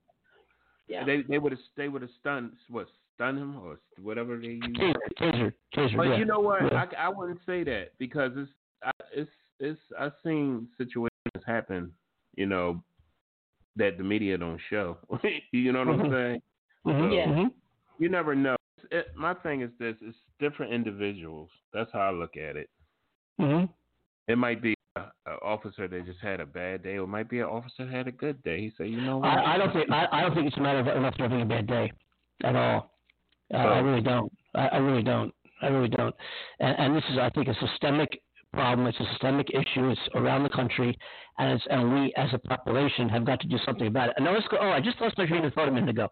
Yeah. 0.87 1.05
They 1.05 1.21
they 1.29 1.37
would 1.39 1.51
have 1.51 1.61
they 1.77 1.87
would 1.87 2.01
have 2.01 2.11
stunned 2.19 2.51
what 2.69 2.87
stun 3.15 3.37
him 3.37 3.57
or 3.57 3.79
whatever 4.01 4.37
they 4.37 4.47
use. 4.47 4.63
Taser, 4.77 4.93
taser, 5.19 5.53
taser. 5.75 5.97
But 5.97 6.03
yeah. 6.09 6.17
you 6.17 6.25
know 6.25 6.39
what? 6.39 6.61
Yeah. 6.63 6.85
I, 6.97 7.05
I 7.05 7.09
wouldn't 7.09 7.39
say 7.45 7.63
that 7.63 7.91
because 7.99 8.31
it's 8.35 8.51
I, 8.83 8.91
it's 9.13 9.31
it's 9.59 9.79
I've 9.99 10.11
seen 10.23 10.67
situations 10.77 11.43
happen, 11.45 11.91
you 12.35 12.45
know, 12.47 12.83
that 13.75 13.97
the 13.97 14.03
media 14.03 14.37
don't 14.37 14.59
show. 14.69 14.97
you 15.51 15.71
know 15.71 15.79
what 15.79 15.89
I'm 15.89 15.99
Mhm. 15.99 16.11
saying? 16.11 16.41
Mhm, 16.85 17.15
Yeah. 17.15 17.25
mhm. 17.27 17.51
You 17.99 18.09
never 18.09 18.35
know. 18.35 18.55
It, 18.91 19.15
my 19.15 19.33
thing 19.35 19.61
is 19.61 19.71
this: 19.79 19.95
it's 20.01 20.17
different 20.39 20.73
individuals. 20.73 21.49
That's 21.73 21.91
how 21.91 21.99
I 22.01 22.11
look 22.11 22.35
at 22.37 22.55
it. 22.55 22.69
Mhm. 23.39 23.69
It 24.27 24.37
might 24.37 24.61
be 24.61 24.75
an 24.95 25.05
officer 25.41 25.87
that 25.87 26.05
just 26.05 26.19
had 26.19 26.39
a 26.39 26.45
bad 26.45 26.83
day, 26.83 26.97
or 26.97 27.03
it 27.03 27.07
might 27.07 27.29
be 27.29 27.39
an 27.39 27.45
officer 27.45 27.85
that 27.85 27.91
had 27.93 28.07
a 28.07 28.11
good 28.11 28.41
day. 28.43 28.61
He 28.61 28.71
said, 28.77 28.89
"You 28.89 29.01
know 29.01 29.17
what? 29.17 29.29
I, 29.29 29.55
I 29.55 29.57
don't 29.57 29.73
think 29.73 29.89
I, 29.89 30.07
I 30.11 30.21
don't 30.21 30.33
think 30.33 30.47
it's 30.47 30.57
a 30.57 30.61
matter 30.61 30.79
of 30.79 30.87
enough 30.87 31.15
having 31.17 31.41
a 31.41 31.45
bad 31.45 31.67
day 31.67 31.91
at 32.43 32.55
all. 32.55 32.91
Uh, 33.53 33.57
I 33.57 33.79
really 33.79 34.01
don't. 34.01 34.31
I, 34.55 34.67
I 34.67 34.77
really 34.77 35.03
don't. 35.03 35.33
I 35.61 35.67
really 35.67 35.87
don't. 35.89 36.13
And, 36.59 36.77
and 36.77 36.95
this 36.95 37.03
is, 37.11 37.17
I 37.17 37.29
think, 37.29 37.47
a 37.47 37.55
systemic 37.55 38.21
problem. 38.53 38.87
It's 38.87 38.99
a 38.99 39.05
systemic 39.11 39.49
issue. 39.49 39.89
It's 39.89 40.01
around 40.15 40.43
the 40.43 40.49
country, 40.49 40.97
and 41.37 41.51
it's 41.51 41.63
and 41.69 41.93
we 41.93 42.13
as 42.15 42.29
a 42.33 42.39
population 42.39 43.09
have 43.09 43.25
got 43.25 43.39
to 43.41 43.47
do 43.47 43.57
something 43.65 43.87
about 43.87 44.09
it. 44.09 44.15
And 44.17 44.25
now 44.25 44.33
let's 44.33 44.47
go. 44.47 44.57
Oh, 44.61 44.69
I 44.69 44.79
just 44.79 45.01
lost 45.01 45.17
my 45.17 45.25
train 45.25 45.43
of 45.43 45.53
thought 45.53 45.67
a 45.67 45.71
minute 45.71 45.89
ago. 45.89 46.07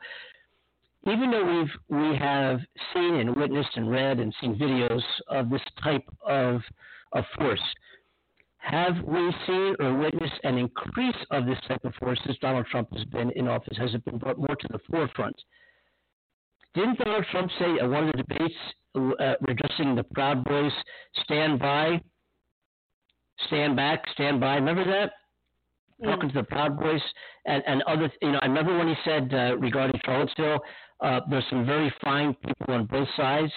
Even 1.08 1.32
though 1.32 1.46
we've 1.46 2.00
we 2.00 2.18
have 2.18 2.60
seen 2.94 3.16
and 3.16 3.36
witnessed 3.36 3.76
and 3.76 3.90
read 3.90 4.20
and 4.20 4.34
seen 4.42 4.56
videos 4.56 5.04
of 5.30 5.50
this 5.50 5.62
type 5.84 6.04
of 6.28 6.62
of 7.14 7.24
force, 7.38 7.62
have 8.58 8.96
we 9.04 9.34
seen 9.48 9.76
or 9.80 9.98
witnessed 9.98 10.40
an 10.44 10.58
increase 10.58 11.16
of 11.32 11.46
this 11.46 11.58
type 11.68 11.84
of 11.84 11.94
force 11.96 12.20
since 12.26 12.38
Donald 12.40 12.68
Trump 12.68 12.90
has 12.96 13.06
been 13.06 13.32
in 13.32 13.48
office? 13.48 13.78
Has 13.78 13.94
it 13.94 14.06
been 14.06 14.18
brought 14.18 14.38
more 14.38 14.56
to 14.56 14.68
the 14.70 14.80
forefront? 14.90 15.36
Didn't 16.74 17.00
Donald 17.00 17.26
Trump 17.32 17.52
say 17.60 17.80
at 17.82 17.90
one 17.90 18.08
of 18.08 18.12
the 18.14 18.24
debates 18.24 18.56
uh, 18.96 19.34
addressing 19.48 19.96
the 19.96 20.04
Proud 20.14 20.44
Boys, 20.44 20.72
stand 21.24 21.60
by, 21.60 22.00
stand 23.48 23.76
back, 23.76 24.04
stand 24.14 24.40
by? 24.40 24.56
Remember 24.56 24.86
that? 24.86 25.14
Talking 26.04 26.30
to 26.30 26.36
the 26.36 26.44
Proud 26.44 26.80
Boys 26.80 27.02
and, 27.46 27.62
and 27.68 27.84
other, 27.84 28.12
you 28.24 28.32
know, 28.32 28.40
I 28.42 28.48
remember 28.48 28.76
when 28.76 28.88
he 28.88 28.96
said 29.06 29.32
uh, 29.32 29.56
regarding 29.58 30.02
Charlottesville, 30.04 30.60
uh, 31.00 31.20
there's 31.30 31.46
some 31.50 31.64
very 31.64 31.94
fine 32.04 32.34
people 32.44 32.74
on 32.74 32.86
both 32.86 33.08
sides 33.16 33.52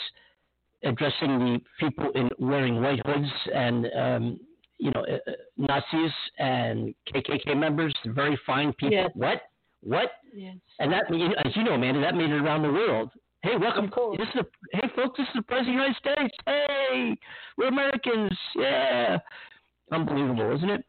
addressing 0.84 1.38
the 1.38 1.60
people 1.80 2.10
in 2.14 2.28
wearing 2.38 2.80
white 2.82 3.00
hoods 3.06 3.30
and 3.54 3.86
um, 3.96 4.40
you 4.78 4.90
know 4.90 5.00
uh, 5.00 5.30
uh, 5.30 5.32
Nazis 5.56 6.12
and 6.38 6.94
KKK 7.12 7.56
members, 7.56 7.94
very 8.06 8.38
fine 8.46 8.72
people. 8.74 8.96
Yes. 8.96 9.10
What? 9.14 9.42
What? 9.82 10.10
Yes. 10.34 10.56
And 10.78 10.92
that, 10.92 11.04
as 11.44 11.56
you 11.56 11.64
know, 11.64 11.72
Amanda, 11.72 12.00
that 12.00 12.14
made 12.14 12.30
it 12.30 12.40
around 12.40 12.62
the 12.62 12.72
world. 12.72 13.10
Hey, 13.42 13.56
welcome. 13.60 13.90
This 14.16 14.26
is 14.28 14.34
the, 14.36 14.46
hey, 14.72 14.88
folks, 14.96 15.18
this 15.18 15.26
is 15.26 15.34
the 15.36 15.42
President 15.42 15.78
of 15.78 15.94
the 16.02 16.10
United 16.10 16.32
States. 16.32 16.34
Hey, 16.46 17.16
we're 17.58 17.68
Americans. 17.68 18.38
Yeah. 18.56 19.18
Unbelievable, 19.92 20.54
isn't 20.56 20.70
it? 20.70 20.84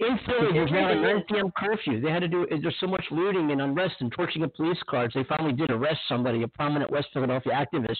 In 0.00 0.18
Philly, 0.26 0.52
there's 0.52 0.70
now 0.72 0.90
a 0.90 0.94
really 0.96 1.02
9 1.02 1.16
is. 1.18 1.22
p.m. 1.30 1.52
curfew. 1.56 2.00
They 2.00 2.10
had 2.10 2.20
to 2.20 2.28
do. 2.28 2.46
There's 2.50 2.74
so 2.80 2.88
much 2.88 3.04
looting 3.10 3.52
and 3.52 3.60
unrest 3.60 3.94
and 4.00 4.10
torching 4.10 4.42
of 4.42 4.52
police 4.54 4.78
cars. 4.88 5.12
They 5.14 5.24
finally 5.24 5.52
did 5.52 5.70
arrest 5.70 6.00
somebody, 6.08 6.42
a 6.42 6.48
prominent 6.48 6.90
West 6.90 7.08
Philadelphia 7.12 7.52
activist, 7.52 7.98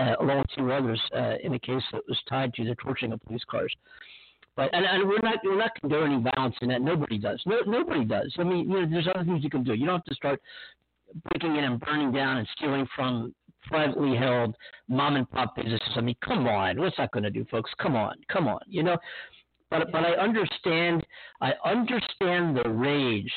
uh, 0.00 0.14
along 0.20 0.38
with 0.38 0.46
two 0.56 0.72
others, 0.72 1.00
uh, 1.14 1.34
in 1.42 1.52
a 1.54 1.58
case 1.58 1.82
that 1.92 2.02
was 2.08 2.18
tied 2.28 2.54
to 2.54 2.64
the 2.64 2.74
torching 2.76 3.12
of 3.12 3.20
police 3.22 3.44
cars. 3.50 3.72
But 4.56 4.70
and, 4.72 4.84
and 4.86 5.08
we're 5.08 5.20
not 5.22 5.38
we're 5.44 5.58
not 5.58 5.72
condoning 5.80 6.22
violence 6.22 6.56
in 6.62 6.68
that. 6.68 6.80
Nobody 6.80 7.18
does. 7.18 7.40
No, 7.44 7.60
nobody 7.66 8.04
does. 8.04 8.34
I 8.38 8.44
mean, 8.44 8.70
you 8.70 8.80
know, 8.80 8.88
there's 8.90 9.08
other 9.14 9.24
things 9.24 9.44
you 9.44 9.50
can 9.50 9.64
do. 9.64 9.74
You 9.74 9.86
don't 9.86 9.96
have 9.96 10.04
to 10.04 10.14
start 10.14 10.40
breaking 11.28 11.56
in 11.56 11.64
and 11.64 11.80
burning 11.80 12.12
down 12.12 12.38
and 12.38 12.48
stealing 12.56 12.86
from 12.96 13.34
privately 13.64 14.16
held 14.16 14.56
mom 14.88 15.16
and 15.16 15.30
pop 15.30 15.54
businesses. 15.56 15.92
I 15.94 16.00
mean, 16.00 16.16
come 16.24 16.46
on, 16.46 16.78
what's 16.80 16.96
that 16.96 17.10
going 17.12 17.24
to 17.24 17.30
do, 17.30 17.44
folks? 17.50 17.70
Come 17.80 17.94
on, 17.94 18.16
come 18.32 18.48
on. 18.48 18.60
You 18.66 18.82
know, 18.82 18.96
but 19.70 19.90
but 19.92 20.04
I 20.04 20.12
understand. 20.12 21.04
I 21.40 21.52
understand 21.64 22.56
the 22.56 22.68
rage 22.68 23.32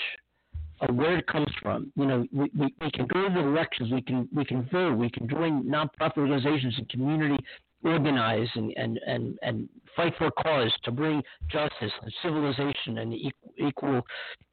of 0.81 0.95
where 0.95 1.17
it 1.17 1.27
comes 1.27 1.47
from. 1.61 1.91
You 1.95 2.05
know, 2.05 2.27
we, 2.31 2.51
we, 2.55 2.73
we 2.81 2.91
can 2.91 3.07
go 3.07 3.27
to 3.27 3.34
the 3.34 3.39
elections, 3.39 3.91
we 3.91 4.01
can 4.01 4.27
we 4.34 4.43
can 4.43 4.67
vote, 4.71 4.97
we 4.97 5.09
can 5.09 5.29
join 5.29 5.63
nonprofit 5.63 6.17
organizations 6.17 6.75
and 6.77 6.89
community 6.89 7.43
organize 7.84 8.47
and, 8.55 8.73
and, 8.77 8.99
and, 9.05 9.38
and 9.41 9.69
fight 9.95 10.13
for 10.17 10.27
a 10.27 10.31
cause 10.31 10.71
to 10.84 10.91
bring 10.91 11.21
justice 11.49 11.91
and 12.01 12.13
civilization 12.21 12.99
and 12.99 13.13
equal, 13.57 14.01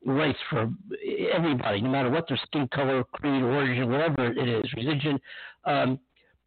rights 0.04 0.38
for 0.48 0.70
everybody, 1.32 1.80
no 1.80 1.90
matter 1.90 2.10
what 2.10 2.26
their 2.28 2.40
skin 2.46 2.68
color, 2.74 3.04
creed, 3.12 3.42
origin, 3.42 3.90
whatever 3.90 4.32
it 4.32 4.48
is, 4.48 4.64
religion. 4.74 5.18
Um, 5.64 5.98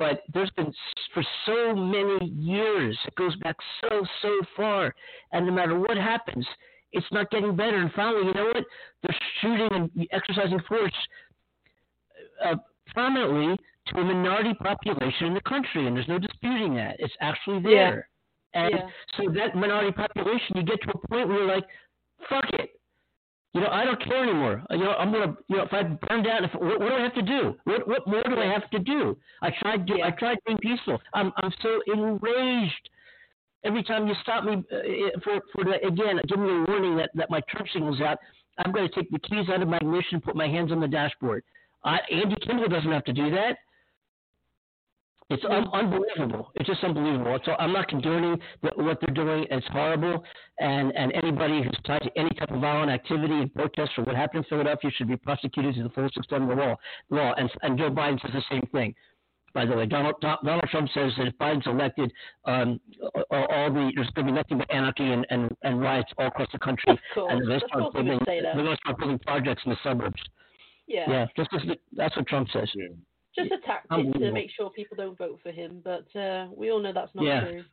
but 0.04 0.24
there's 0.34 0.52
been 0.52 0.74
for 1.14 1.24
so 1.46 1.74
many 1.74 2.26
years, 2.26 2.98
it 3.08 3.16
goes 3.16 3.36
back 3.38 3.56
so, 3.82 4.06
so 4.22 4.32
far, 4.58 4.94
and 5.32 5.46
no 5.46 5.54
matter 5.54 5.80
what 5.80 5.96
happens, 5.96 6.46
it's 6.92 7.06
not 7.12 7.32
getting 7.32 7.56
better. 7.56 7.78
And 7.78 7.92
finally, 7.94 8.28
you 8.28 8.34
know 8.34 8.48
what? 8.54 8.66
They're 9.02 9.18
shooting 9.40 9.70
and 9.72 10.08
exercising 10.12 10.60
force 10.68 10.92
uh, 12.46 12.56
prominently 12.94 13.56
to 13.88 14.00
a 14.00 14.04
minority 14.04 14.54
population 14.56 15.28
in 15.28 15.34
the 15.34 15.42
country, 15.42 15.88
and 15.88 15.96
there's 15.96 16.08
no 16.10 16.20
disputing 16.20 16.76
that. 16.76 16.98
It's 17.00 17.14
actually 17.22 17.62
there. 17.62 18.10
And 18.54 18.72
Yeah. 18.72 18.88
so 19.18 19.32
that 19.32 19.56
minority 19.56 19.94
population, 19.94 20.58
you 20.58 20.64
get 20.64 20.82
to 20.82 20.90
a 20.92 21.08
point 21.08 21.30
where 21.30 21.38
you're 21.38 21.48
like, 21.48 21.66
fuck 22.30 22.46
it. 22.54 22.73
You 23.54 23.62
know, 23.62 23.68
I 23.68 23.86
don't 23.86 24.04
care 24.04 24.24
anymore. 24.24 24.64
You 24.72 24.80
know, 24.80 24.94
I'm 24.94 25.12
gonna, 25.12 25.36
you 25.48 25.58
know, 25.58 25.64
if 25.64 25.74
I 25.74 25.84
burn 25.84 26.24
down, 26.24 26.44
if 26.44 26.54
what, 26.56 26.80
what 26.80 26.90
do 26.90 26.96
I 26.96 27.02
have 27.02 27.14
to 27.14 27.22
do? 27.22 27.56
What, 27.66 27.88
what 27.88 28.08
more 28.08 28.24
do 28.24 28.40
I 28.40 28.52
have 28.52 28.68
to 28.72 28.80
do? 28.80 29.16
I 29.44 29.52
tried, 29.62 29.86
do, 29.86 30.02
I 30.04 30.10
tried 30.12 30.38
being 30.46 30.58
peaceful. 30.58 31.00
I'm, 31.14 31.32
I'm 31.38 31.54
so 31.62 31.80
enraged. 31.86 32.90
Every 33.64 33.84
time 33.84 34.08
you 34.08 34.16
stop 34.24 34.44
me 34.44 34.54
uh, 34.54 35.20
for, 35.24 35.40
for 35.54 35.64
the, 35.66 35.86
again, 35.86 36.20
give 36.28 36.40
me 36.40 36.50
a 36.50 36.66
warning 36.68 36.98
that, 36.98 37.12
that 37.14 37.30
my 37.30 37.42
turn 37.56 37.68
signal's 37.72 38.02
out. 38.02 38.18
I'm 38.58 38.72
going 38.72 38.88
to 38.88 38.94
take 38.94 39.10
the 39.12 39.20
keys 39.20 39.48
out 39.50 39.62
of 39.62 39.68
my 39.68 39.78
ignition, 39.78 40.20
put 40.20 40.36
my 40.36 40.48
hands 40.48 40.72
on 40.72 40.80
the 40.82 40.88
dashboard. 40.88 41.44
I, 41.84 42.00
Andy 42.12 42.36
Kimball 42.46 42.68
doesn't 42.68 42.92
have 42.92 43.06
to 43.06 43.14
do 43.14 43.30
that. 43.32 43.58
It's 45.30 45.44
un- 45.46 45.68
unbelievable. 45.74 46.52
It's 46.56 46.68
just 46.68 46.84
unbelievable. 46.84 47.40
So 47.46 47.54
I'm 47.54 47.72
not 47.74 47.88
condoning 47.88 48.40
what, 48.62 48.78
what 48.78 48.98
they're 49.02 49.14
doing. 49.16 49.46
It's 49.50 49.66
horrible, 49.68 50.24
and 50.60 50.92
and 50.96 51.12
anybody 51.14 51.64
who's 51.64 51.78
tied 51.86 52.02
to 52.04 52.12
any 52.18 52.30
type 52.32 52.52
of 52.52 52.60
violent 52.62 52.92
activity 52.92 53.34
and 53.34 53.54
protest 53.54 53.92
for 53.96 54.04
what 54.04 54.16
happened 54.16 54.44
in 54.46 54.50
Philadelphia 54.50 54.92
should 54.96 55.08
be 55.08 55.18
prosecuted 55.18 55.76
to 55.76 55.84
the 55.84 55.90
fullest 55.90 56.18
extent 56.18 56.44
of 56.44 56.50
the 56.50 56.56
law. 56.56 56.76
Law, 57.10 57.34
and 57.38 57.50
and 57.62 57.78
Joe 57.78 57.90
Biden 57.90 58.22
says 58.22 58.32
the 58.34 58.44
same 58.50 58.68
thing. 58.72 58.94
By 59.54 59.66
the 59.66 59.76
way, 59.76 59.86
Donald 59.86 60.16
Donald 60.22 60.64
Trump 60.72 60.90
says 60.94 61.12
that 61.18 61.28
if 61.28 61.38
Biden's 61.38 61.68
elected, 61.68 62.12
um, 62.46 62.80
all, 63.30 63.46
all 63.52 63.72
the 63.72 63.92
there's 63.96 64.10
going 64.10 64.26
to 64.28 64.32
be 64.34 64.36
nothing 64.36 64.58
but 64.58 64.70
anarchy 64.72 65.06
and, 65.12 65.26
and, 65.30 65.56
and 65.64 65.80
riots 65.80 66.12
all 66.18 66.28
across 66.28 66.48
the 66.52 66.60
country, 66.60 66.92
Of 66.92 66.98
course. 67.14 67.32
and 67.32 67.42
they're 67.42 67.48
going 67.48 67.60
to 67.60 67.68
start 67.68 67.82
course 67.84 67.94
he 67.94 67.98
would 68.00 68.06
building 68.08 68.26
they're 68.56 68.64
going 68.64 68.76
to 68.76 68.82
start 68.82 68.98
building 68.98 69.20
projects 69.20 69.62
in 69.66 69.72
the 69.72 69.78
suburbs. 69.84 70.22
Yeah. 70.88 71.06
Yeah, 71.08 71.26
just 71.38 71.50
as 71.54 71.62
that's 71.96 72.16
what 72.16 72.28
Trump 72.28 72.50
says. 72.52 72.70
Yeah. 72.76 72.88
Just 73.36 73.52
a 73.52 73.58
tactic 73.66 74.14
to 74.14 74.32
make 74.32 74.52
sure 74.56 74.70
people 74.70 74.96
don't 74.96 75.18
vote 75.18 75.40
for 75.42 75.52
him, 75.52 75.82
but 75.84 76.06
uh, 76.20 76.48
we 76.56 76.72
all 76.72 76.82
know 76.82 76.94
that's 76.94 77.14
not 77.16 77.26
Yeah. 77.26 77.42
true. 77.42 77.64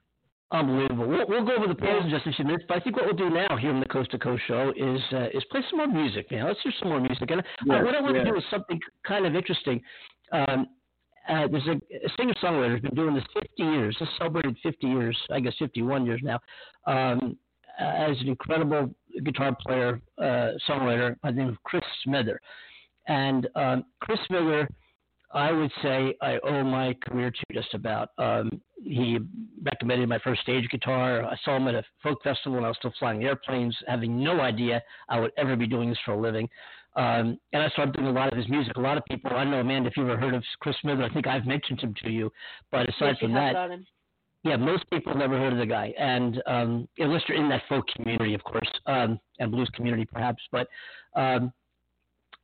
Unbelievable. 0.53 1.07
We'll, 1.07 1.27
we'll 1.29 1.45
go 1.45 1.55
over 1.55 1.69
the 1.69 1.77
polls 1.77 1.99
Yeah. 2.01 2.05
in 2.07 2.11
just 2.11 2.27
a 2.27 2.33
few 2.33 2.45
minutes, 2.45 2.65
but 2.67 2.77
I 2.77 2.81
think 2.81 2.97
what 2.97 3.05
we'll 3.05 3.15
do 3.15 3.31
now 3.31 3.57
here 3.57 3.71
on 3.73 3.79
the 3.79 3.87
Coast 3.87 4.11
to 4.13 4.19
Coast 4.19 4.43
show 4.49 4.73
is 4.77 5.01
uh, 5.13 5.29
is 5.33 5.45
play 5.51 5.61
some 5.71 5.79
more 5.79 5.87
music, 5.87 6.31
man. 6.31 6.47
Let's 6.47 6.61
hear 6.63 6.73
some 6.81 6.89
more 6.89 7.01
music. 7.01 7.31
And 7.31 7.41
uh, 7.41 7.45
what 7.85 7.95
I 7.95 8.01
want 8.01 8.17
yeah. 8.17 8.25
to 8.25 8.31
do 8.31 8.37
is 8.37 8.43
something 8.51 8.81
kind 9.07 9.27
of 9.27 9.37
interesting. 9.37 9.81
Um, 10.33 10.67
uh, 11.29 11.47
there's 11.47 11.67
a, 11.69 11.73
a 11.73 12.11
singer 12.17 12.35
songwriter 12.43 12.73
who's 12.73 12.81
been 12.81 12.95
doing 12.97 13.15
this 13.15 13.25
50 13.35 13.63
years. 13.63 13.97
Just 13.99 14.11
celebrated 14.19 14.57
50 14.63 14.87
years, 14.89 15.17
I 15.31 15.39
guess 15.39 15.55
51 15.59 16.05
years 16.07 16.21
now. 16.25 16.41
Um, 16.87 17.37
uh, 17.81 17.85
as 17.85 18.21
an 18.21 18.29
incredible 18.29 18.93
guitar 19.25 19.57
player, 19.65 20.01
uh, 20.19 20.53
songwriter 20.69 21.15
by 21.23 21.31
the 21.31 21.37
name 21.37 21.49
of 21.49 21.63
Chris 21.63 21.83
Smither. 22.05 22.41
And 23.07 23.49
um, 23.55 23.85
Chris 24.01 24.19
Smither, 24.27 24.69
I 25.33 25.53
would 25.53 25.71
say 25.83 26.17
I 26.21 26.39
owe 26.43 26.65
my 26.65 26.95
career 27.07 27.31
to 27.31 27.55
just 27.55 27.73
about. 27.75 28.11
Um, 28.19 28.61
he 28.83 29.19
recommended 29.63 30.09
my 30.09 30.19
first 30.19 30.43
stage 30.43 30.69
guitar. 30.71 31.25
I 31.25 31.37
saw 31.45 31.57
him 31.57 31.69
at 31.69 31.75
a 31.75 31.85
folk 32.03 32.23
festival 32.25 32.55
when 32.57 32.65
I 32.65 32.69
was 32.69 32.77
still 32.79 32.93
flying 32.99 33.25
airplanes, 33.25 33.77
having 33.87 34.23
no 34.23 34.41
idea 34.41 34.83
I 35.09 35.21
would 35.21 35.33
ever 35.37 35.55
be 35.55 35.69
doing 35.69 35.89
this 35.89 35.99
for 36.05 36.13
a 36.13 36.21
living. 36.21 36.49
Um, 36.97 37.39
and 37.53 37.63
I 37.63 37.69
started 37.69 37.95
doing 37.95 38.09
a 38.09 38.13
lot 38.13 38.33
of 38.33 38.39
his 38.39 38.49
music. 38.49 38.77
A 38.77 38.81
lot 38.81 38.97
of 38.97 39.05
people, 39.05 39.31
I 39.31 39.45
don't 39.45 39.53
know, 39.53 39.61
Amanda, 39.61 39.89
if 39.89 39.97
you've 39.97 40.09
ever 40.09 40.21
heard 40.21 40.35
of 40.35 40.43
Chris 40.59 40.75
Smither, 40.81 41.05
I 41.05 41.13
think 41.13 41.29
I've 41.29 41.47
mentioned 41.47 41.81
him 41.81 41.95
to 42.03 42.11
you. 42.11 42.33
But 42.73 42.89
aside 42.89 43.11
Yes, 43.11 43.19
from 43.21 43.33
that, 43.35 43.55
yeah, 44.43 44.57
most 44.57 44.85
people 44.91 45.15
never 45.15 45.39
heard 45.39 45.53
of 45.53 45.59
the 45.59 45.67
guy, 45.67 45.93
and 45.99 46.43
um, 46.47 46.89
unless 46.99 47.23
you're 47.29 47.39
in 47.39 47.49
that 47.51 47.63
folk 47.69 47.85
community, 47.95 48.35
of 48.35 48.43
course, 48.43 48.69
um, 48.87 49.21
and 49.39 49.53
blues 49.53 49.71
community 49.75 50.07
perhaps. 50.11 50.43
But 50.51 50.67
um, 51.15 51.53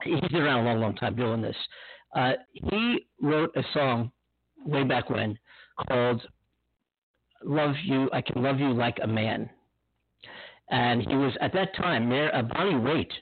he's 0.04 0.20
been 0.20 0.42
around 0.42 0.66
a 0.66 0.68
long, 0.68 0.80
long 0.80 0.94
time 0.94 1.16
doing 1.16 1.40
this. 1.40 1.56
Uh, 2.16 2.32
he 2.52 3.06
wrote 3.20 3.54
a 3.56 3.62
song 3.74 4.10
way 4.64 4.82
back 4.84 5.10
when 5.10 5.38
called 5.86 6.22
"Love 7.44 7.74
You." 7.84 8.08
I 8.12 8.22
can 8.22 8.42
love 8.42 8.58
you 8.58 8.72
like 8.72 8.98
a 9.02 9.06
man, 9.06 9.50
and 10.70 11.02
he 11.02 11.14
was 11.14 11.36
at 11.42 11.52
that 11.52 11.76
time 11.76 12.08
Mayor 12.08 12.34
uh, 12.34 12.42
Bonnie 12.42 12.74
Raitt 12.74 13.12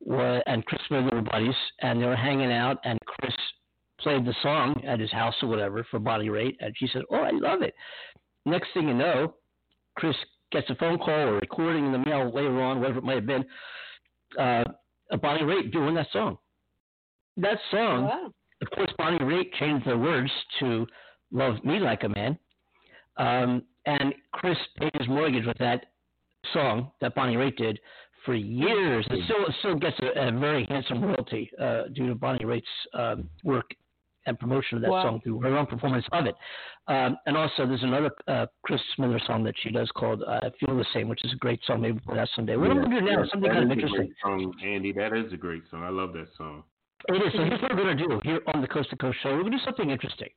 wa 0.00 0.40
and 0.46 0.64
Chris 0.66 0.82
were 0.90 1.22
buddies, 1.22 1.54
and 1.80 2.00
they 2.00 2.06
were 2.06 2.14
hanging 2.14 2.52
out, 2.52 2.78
and 2.84 2.98
Chris 3.06 3.34
played 3.98 4.26
the 4.26 4.34
song 4.42 4.74
at 4.86 5.00
his 5.00 5.10
house 5.10 5.34
or 5.42 5.48
whatever 5.48 5.86
for 5.90 5.98
Bonnie 5.98 6.28
Raitt, 6.28 6.56
and 6.60 6.74
she 6.76 6.86
said, 6.92 7.02
"Oh, 7.10 7.22
I 7.22 7.30
love 7.30 7.62
it." 7.62 7.74
Next 8.44 8.68
thing 8.74 8.88
you 8.88 8.94
know, 8.94 9.36
Chris 9.96 10.16
gets 10.52 10.68
a 10.68 10.74
phone 10.74 10.98
call 10.98 11.14
or 11.14 11.36
a 11.38 11.40
recording 11.40 11.86
in 11.86 11.92
the 11.92 11.98
mail 11.98 12.30
later 12.30 12.60
on, 12.60 12.80
whatever 12.80 12.98
it 12.98 13.04
might 13.04 13.14
have 13.14 13.26
been, 13.26 13.44
uh, 14.38 14.64
Bonnie 15.22 15.44
Raitt 15.44 15.72
doing 15.72 15.94
that 15.94 16.08
song. 16.12 16.36
That 17.36 17.58
song, 17.70 18.04
Wow. 18.04 18.32
of 18.62 18.70
course, 18.70 18.92
Bonnie 18.98 19.18
Raitt 19.18 19.52
changed 19.54 19.86
the 19.86 19.96
words 19.98 20.30
to 20.60 20.86
"Love 21.32 21.62
Me 21.64 21.78
Like 21.78 22.04
a 22.04 22.08
Man," 22.08 22.38
um, 23.16 23.62
and 23.86 24.14
Chris 24.32 24.58
paid 24.78 24.92
his 24.98 25.08
mortgage 25.08 25.44
with 25.46 25.58
that 25.58 25.86
song 26.52 26.90
that 27.00 27.14
Bonnie 27.14 27.36
Raitt 27.36 27.56
did 27.56 27.80
for 28.24 28.34
years. 28.34 29.06
It 29.10 29.24
still 29.24 29.44
still 29.58 29.74
gets 29.76 29.98
a, 30.00 30.28
a 30.28 30.32
very 30.38 30.64
handsome 30.66 31.02
royalty 31.02 31.50
uh, 31.60 31.84
due 31.92 32.08
to 32.08 32.14
Bonnie 32.14 32.44
Raitt's 32.44 32.66
um, 32.94 33.28
work 33.42 33.70
and 34.26 34.38
promotion 34.38 34.76
of 34.78 34.82
that 34.82 34.90
Wow. 34.90 35.02
song 35.02 35.20
through 35.22 35.40
her 35.40 35.54
own 35.58 35.66
performance 35.66 36.06
of 36.12 36.24
it. 36.24 36.34
Um, 36.88 37.18
and 37.26 37.36
also, 37.36 37.66
there's 37.66 37.82
another 37.82 38.10
uh, 38.26 38.46
Chris 38.62 38.80
Smither 38.94 39.20
song 39.26 39.44
that 39.44 39.54
she 39.62 39.70
does 39.70 39.90
called 39.94 40.22
uh, 40.22 40.40
Feel 40.60 40.76
the 40.78 40.84
Same," 40.94 41.08
which 41.08 41.22
is 41.24 41.32
a 41.32 41.36
great 41.36 41.60
song. 41.66 41.80
Maybe 41.82 41.92
we'll 41.94 42.14
play 42.14 42.16
that 42.16 42.28
someday. 42.36 42.56
What 42.56 42.70
I'm 42.70 42.78
going 42.78 42.90
to 42.92 43.00
do 43.00 43.06
now 43.06 43.22
is 43.24 43.30
something 43.30 43.50
kind 43.50 43.64
of 43.64 43.70
a 43.70 43.72
interesting. 43.72 44.14
Song, 44.22 44.54
Andy, 44.64 44.92
that 44.92 45.12
is 45.12 45.32
a 45.32 45.36
great 45.36 45.64
song. 45.70 45.82
I 45.82 45.88
love 45.90 46.12
that 46.14 46.28
song. 46.38 46.62
It 47.08 47.14
is. 47.26 47.32
So 47.34 47.44
here's 47.44 47.60
what 47.62 47.74
we're 47.76 47.82
going 47.84 47.96
to 47.98 48.06
do 48.08 48.20
here 48.24 48.40
on 48.54 48.60
the 48.60 48.68
Coast 48.68 48.90
to 48.90 48.96
Coast 48.96 49.18
Show. 49.22 49.30
We're 49.30 49.40
going 49.40 49.52
to 49.52 49.58
do 49.58 49.64
something 49.64 49.90
interesting. 49.90 50.28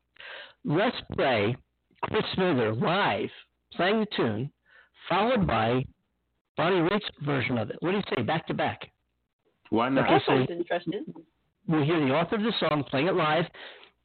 Let's 0.66 0.98
play 1.14 1.56
Chris 2.04 2.24
Smither 2.34 2.74
live 2.76 3.30
playing 3.74 4.00
the 4.02 4.08
tune, 4.16 4.52
followed 5.10 5.48
by 5.48 5.86
Bonnie 6.58 6.88
Raitt's 6.90 7.06
version 7.24 7.58
of 7.58 7.70
it. 7.70 7.78
What 7.80 7.92
do 7.92 7.98
you 7.98 8.04
say? 8.16 8.22
Back 8.24 8.48
to 8.48 8.54
back. 8.54 8.90
Why 9.70 9.90
not? 9.90 10.06
Okay, 10.06 10.14
That 10.16 10.22
so- 10.26 10.38
sounds 10.38 10.50
interesting. 10.50 11.04
We'll 11.68 11.84
hear 11.84 12.00
the 12.00 12.14
author 12.14 12.36
of 12.38 12.44
the 12.44 12.54
song 12.62 12.86
playing 12.90 13.08
it 13.08 13.16
live, 13.16 13.44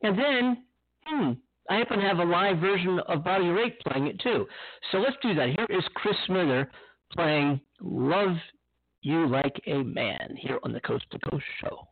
and 0.02 0.18
then, 0.18 0.64
hmm, 1.06 1.32
I 1.70 1.76
happen 1.76 2.00
to 2.00 2.04
have 2.08 2.18
a 2.18 2.24
live 2.24 2.58
version 2.58 2.98
of 3.06 3.22
Bonnie 3.22 3.46
Raitt 3.46 3.78
playing 3.86 4.08
it 4.08 4.18
too. 4.18 4.48
So 4.90 4.98
let's 4.98 5.14
do 5.22 5.32
that. 5.34 5.50
Here 5.56 5.66
is 5.78 5.84
Chris 5.94 6.16
Smither 6.26 6.68
playing 7.12 7.60
"Love 7.80 8.36
You 9.02 9.28
Like 9.28 9.60
a 9.66 9.82
Man" 9.84 10.34
here 10.36 10.58
on 10.64 10.72
the 10.72 10.80
Coast 10.80 11.04
to 11.12 11.20
Coast 11.30 11.44
Show. 11.60 11.86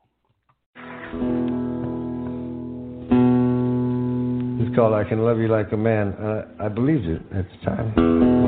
It's 4.60 4.76
called 4.76 4.94
I 4.94 5.02
Can 5.08 5.24
Love 5.24 5.38
You 5.38 5.48
Like 5.48 5.72
a 5.72 5.76
Man. 5.76 6.12
Uh, 6.14 6.46
I 6.60 6.68
believed 6.68 7.06
it 7.06 7.22
at 7.32 7.46
the 7.50 7.56
time. 7.64 8.40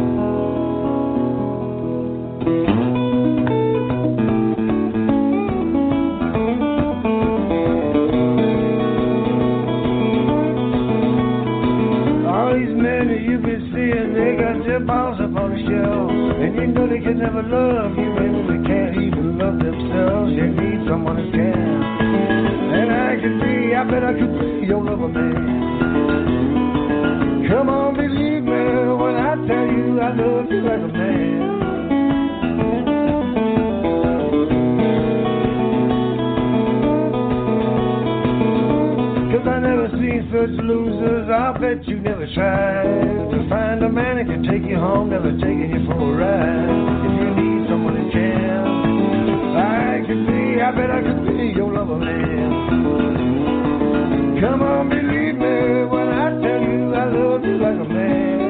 Never 17.13 17.43
love 17.43 17.97
you, 17.97 18.11
maybe 18.15 18.43
they 18.49 18.67
can't 18.67 18.97
even 18.97 19.39
love 19.39 19.59
themselves. 19.59 20.33
They 20.35 20.49
need 20.49 20.89
someone 20.89 21.17
who 21.19 21.31
can. 21.31 21.82
I 23.83 23.85
bet 23.85 24.05
I 24.05 24.13
could 24.13 24.39
be 24.39 24.65
your 24.65 24.79
lover 24.81 25.09
man. 25.09 25.43
Come 27.51 27.69
on, 27.69 27.97
believe 27.97 28.45
me 28.45 28.95
when 28.95 29.17
I 29.17 29.35
tell 29.35 29.67
you 29.67 30.01
I 30.01 30.15
love 30.15 30.47
you 30.53 30.61
like 30.63 30.79
a 30.79 30.87
man. 30.87 31.43
Cause 39.33 39.47
I 39.49 39.59
never 39.59 39.89
seen 39.99 40.31
such 40.31 40.55
losers, 40.63 41.29
I 41.29 41.59
bet 41.59 41.85
you 41.89 41.99
never 41.99 42.29
tried 42.35 43.33
to 43.35 43.49
find 43.51 43.83
a 43.83 43.89
man 43.89 44.19
that 44.19 44.27
can 44.27 44.45
take 44.45 44.63
you 44.63 44.79
home, 44.79 45.11
never 45.11 45.33
taking 45.33 45.75
you 45.75 45.85
for 45.87 45.99
a 45.99 46.15
ride. 46.23 46.71
If 47.03 47.19
you 47.19 47.35
need 47.35 47.67
someone 47.69 47.97
who 47.97 48.13
can, 48.13 48.63
I 49.59 50.07
could 50.07 50.25
be, 50.29 50.63
I 50.63 50.71
bet 50.71 50.89
I 50.89 51.03
could 51.03 51.27
be 51.27 51.51
your 51.57 51.73
lover 51.75 51.99
man. 51.99 52.23
Come 54.43 54.61
on, 54.61 54.89
believe 54.89 55.37
me 55.37 55.85
when 55.85 56.09
I 56.09 56.31
tell 56.43 56.63
you 56.63 56.93
I 56.97 57.05
love 57.05 57.45
you 57.45 57.59
like 57.59 57.79
a 57.79 57.85
man. 57.85 58.42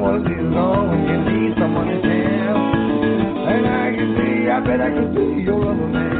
Was 0.00 0.22
his 0.26 0.50
own. 0.54 0.90
When 0.90 1.02
you 1.08 1.18
need 1.30 1.52
someone 1.58 1.86
to 1.88 1.98
tell, 2.02 2.56
and 3.52 3.66
I 3.66 3.86
can 3.96 4.08
see, 4.16 4.50
I 4.50 4.60
bet 4.60 4.80
I 4.80 4.90
could 4.90 5.14
be 5.14 5.42
your 5.42 5.58
lover 5.64 5.88
man. 5.88 6.18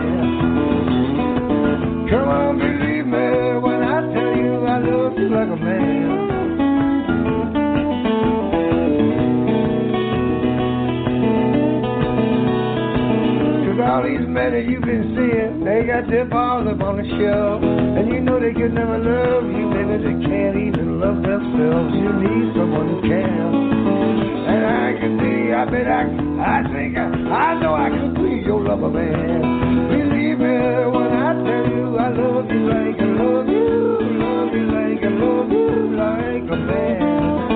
Come 2.10 2.28
on, 2.28 2.58
believe 2.58 3.06
me 3.06 3.28
when 3.60 3.82
I 3.82 4.00
tell 4.12 4.36
you 4.36 4.66
I 4.66 4.78
love 4.78 5.18
you 5.18 5.28
like 5.28 5.48
a 5.48 5.56
man. 5.56 6.37
That 14.46 14.64
you've 14.70 14.86
been 14.86 15.14
seeing, 15.18 15.64
they 15.64 15.82
got 15.82 16.06
their 16.08 16.24
balls 16.24 16.66
up 16.70 16.80
on 16.80 16.96
the 17.02 17.06
shelf. 17.18 17.58
And 17.62 18.06
you 18.08 18.20
know 18.20 18.38
they 18.38 18.54
can 18.54 18.74
never 18.74 18.98
love 18.98 19.44
you, 19.50 19.66
maybe 19.66 19.98
they 19.98 20.16
can't 20.22 20.56
even 20.56 21.00
love 21.00 21.18
themselves. 21.22 21.90
You 21.98 22.10
need 22.22 22.54
someone 22.54 22.86
who 22.88 23.00
can. 23.02 23.50
And 24.46 24.62
I 24.64 24.94
can 25.00 25.18
be, 25.18 25.52
I 25.52 25.64
bet 25.66 25.86
I, 25.90 26.06
I 26.38 26.58
think 26.72 26.96
I, 26.96 27.06
I 27.10 27.60
know 27.60 27.74
I 27.74 27.90
can 27.90 28.14
be 28.14 28.46
your 28.46 28.62
lover 28.62 28.90
man. 28.90 29.42
Believe 29.90 30.38
me 30.38 30.54
when 30.86 31.10
I 31.12 31.34
tell 31.42 31.66
you 31.74 31.98
I 31.98 32.08
love 32.14 32.46
you 32.46 32.62
like 32.70 32.94
I 32.94 33.10
love 33.18 33.48
you, 33.50 33.98
love 34.22 34.54
you 34.54 34.64
like 34.70 35.02
I 35.02 35.10
love 35.18 35.50
you 35.50 35.68
like 35.98 36.46
a 36.46 36.56
man. 36.62 37.47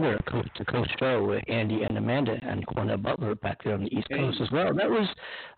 Miller, 0.00 0.20
Coast 0.28 0.48
to 0.56 0.64
Coast 0.64 0.90
Show 0.98 1.24
with 1.24 1.44
Andy 1.48 1.82
and 1.82 1.96
Amanda 1.96 2.36
and 2.42 2.66
Cornell 2.66 2.96
Butler 2.96 3.34
back 3.36 3.62
there 3.62 3.74
on 3.74 3.84
the 3.84 3.94
East 3.94 4.08
Coast 4.08 4.40
as 4.40 4.50
well. 4.50 4.74
That 4.74 4.90
was 4.90 5.08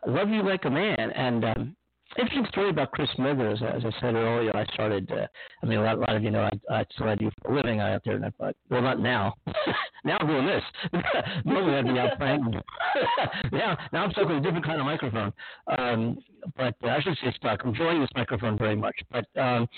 "Love 0.07 0.28
You 0.28 0.43
Like 0.43 0.64
a 0.64 0.70
Man," 0.70 0.99
and 0.99 1.45
um, 1.45 1.76
interesting 2.18 2.47
story 2.51 2.70
about 2.70 2.93
Chris 2.93 3.09
Smithers. 3.16 3.62
As 3.62 3.82
I 3.84 4.01
said 4.01 4.14
earlier, 4.14 4.55
I 4.57 4.64
started. 4.74 5.11
Uh, 5.11 5.26
I 5.62 5.66
mean, 5.66 5.78
a 5.78 5.82
lot, 5.82 5.97
a 5.97 6.01
lot 6.01 6.16
of 6.16 6.22
you 6.22 6.30
know, 6.30 6.43
I, 6.43 6.51
I, 6.70 6.78
that's 6.78 7.01
what 7.01 7.18
do 7.18 7.30
for 7.43 7.53
a 7.53 7.57
living 7.57 7.80
out 7.80 8.03
there. 8.05 8.16
And 8.16 8.24
I, 8.26 8.32
but 8.39 8.57
well, 8.70 8.82
not 8.82 9.01
now. 9.01 9.34
now 10.05 10.18
I'm 10.20 10.26
doing 10.26 10.47
this. 10.47 10.62
Normally 11.45 11.76
I'd 11.76 11.84
be 11.84 11.99
out 11.99 12.18
playing. 12.18 12.61
now, 13.53 13.78
now 13.93 14.05
I'm 14.05 14.11
stuck 14.12 14.28
with 14.28 14.39
a 14.39 14.41
different 14.41 14.64
kind 14.64 14.80
of 14.80 14.87
microphone. 14.87 15.32
Um, 15.78 16.18
but 16.57 16.74
uh, 16.84 16.89
I 16.89 17.01
should 17.01 17.16
say 17.22 17.32
stuck. 17.37 17.61
I'm 17.64 17.70
enjoying 17.70 18.01
this 18.01 18.11
microphone 18.14 18.59
very 18.59 18.76
much. 18.76 18.97
But 19.11 19.26
um, 19.41 19.68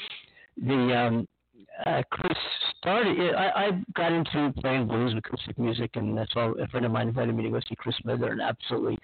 the 0.56 0.96
um, 0.96 1.28
uh, 1.86 2.02
Chris 2.10 2.36
started. 2.78 3.34
I, 3.34 3.66
I 3.66 3.70
got 3.94 4.12
into 4.12 4.52
playing 4.60 4.88
blues 4.88 5.14
acoustic 5.16 5.58
music, 5.58 5.90
and 5.94 6.16
that's 6.16 6.32
all. 6.36 6.54
A 6.60 6.66
friend 6.68 6.84
of 6.86 6.92
mine 6.92 7.08
invited 7.08 7.34
me 7.34 7.44
to 7.44 7.50
go 7.50 7.60
see 7.68 7.76
Chris 7.76 7.96
Smither, 8.02 8.32
and 8.32 8.40
absolutely, 8.40 8.98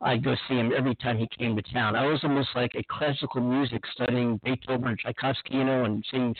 I'd 0.00 0.24
go 0.24 0.34
see 0.48 0.54
him 0.54 0.72
every 0.76 0.94
time 0.96 1.18
he 1.18 1.28
came 1.38 1.56
to 1.56 1.62
town. 1.62 1.96
I 1.96 2.06
was 2.06 2.20
almost 2.22 2.50
like 2.54 2.72
a 2.74 2.84
classical 2.84 3.40
music 3.40 3.82
studying 3.92 4.40
Beethoven 4.44 4.88
and 4.88 4.98
Tchaikovsky, 4.98 5.54
you 5.54 5.64
know, 5.64 5.84
and 5.84 6.04
seeing 6.10 6.34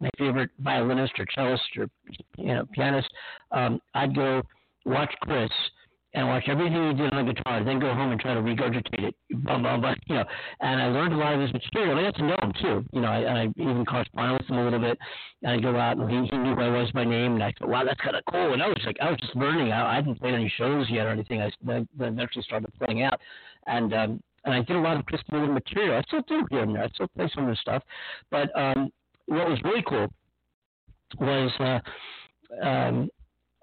my 0.00 0.10
favorite 0.18 0.50
violinist 0.58 1.12
or 1.18 1.26
cellist 1.34 1.76
or 1.78 1.88
you 2.36 2.54
know 2.54 2.66
pianist. 2.72 3.08
Um, 3.52 3.80
I'd 3.94 4.14
go 4.14 4.42
watch 4.84 5.12
Chris 5.22 5.50
and 6.16 6.26
watch 6.26 6.44
everything 6.48 6.72
he 6.72 6.94
did 6.94 7.12
on 7.12 7.26
the 7.26 7.32
guitar, 7.34 7.62
then 7.62 7.78
go 7.78 7.92
home 7.92 8.10
and 8.10 8.18
try 8.18 8.32
to 8.32 8.40
regurgitate 8.40 9.04
it, 9.04 9.14
blah 9.44 9.58
blah 9.58 9.76
blah, 9.76 9.94
you 10.06 10.16
know. 10.16 10.24
And 10.60 10.80
I 10.80 10.86
learned 10.86 11.12
a 11.12 11.16
lot 11.16 11.34
of 11.34 11.42
his 11.42 11.52
material. 11.52 11.98
I 11.98 12.04
got 12.04 12.14
to 12.16 12.26
know 12.26 12.36
him 12.42 12.52
too, 12.60 12.84
you 12.92 13.02
know. 13.02 13.08
I, 13.08 13.18
and 13.18 13.38
I 13.38 13.44
even 13.60 13.84
corresponded 13.84 14.40
with 14.40 14.48
him 14.48 14.56
a 14.56 14.64
little 14.64 14.78
bit. 14.78 14.98
And 15.42 15.52
I 15.52 15.60
go 15.60 15.76
out 15.76 15.98
and 15.98 16.10
he, 16.10 16.16
he 16.30 16.38
knew 16.38 16.54
who 16.54 16.62
I 16.62 16.70
was 16.70 16.90
by 16.92 17.04
name, 17.04 17.34
and 17.34 17.44
I 17.44 17.52
thought, 17.58 17.68
wow, 17.68 17.84
that's 17.84 18.00
kind 18.00 18.16
of 18.16 18.22
cool. 18.30 18.54
And 18.54 18.62
I 18.62 18.68
was 18.68 18.82
like, 18.86 18.96
I 19.02 19.10
was 19.10 19.20
just 19.20 19.36
learning. 19.36 19.72
I, 19.72 19.92
I 19.92 19.94
hadn't 19.96 20.18
played 20.18 20.34
any 20.34 20.50
shows 20.56 20.86
yet 20.88 21.06
or 21.06 21.10
anything. 21.10 21.42
I 21.42 21.50
then 21.62 21.86
eventually 22.00 22.44
started 22.44 22.72
playing 22.82 23.02
out, 23.02 23.20
and 23.66 23.92
um, 23.92 24.22
and 24.46 24.54
I 24.54 24.62
did 24.62 24.76
a 24.76 24.80
lot 24.80 24.96
of 24.96 25.04
Chris 25.04 25.20
Smither 25.28 25.52
material. 25.52 25.98
I 25.98 26.02
still 26.08 26.22
do 26.26 26.46
here 26.50 26.62
and 26.62 26.74
there. 26.74 26.84
I 26.84 26.88
still 26.88 27.08
play 27.08 27.30
some 27.34 27.44
of 27.44 27.50
his 27.50 27.60
stuff, 27.60 27.82
but 28.30 28.48
um, 28.58 28.90
what 29.26 29.48
was 29.50 29.60
really 29.64 29.84
cool 29.86 30.08
was. 31.20 31.52
Uh, 31.60 31.78
um, 32.64 33.10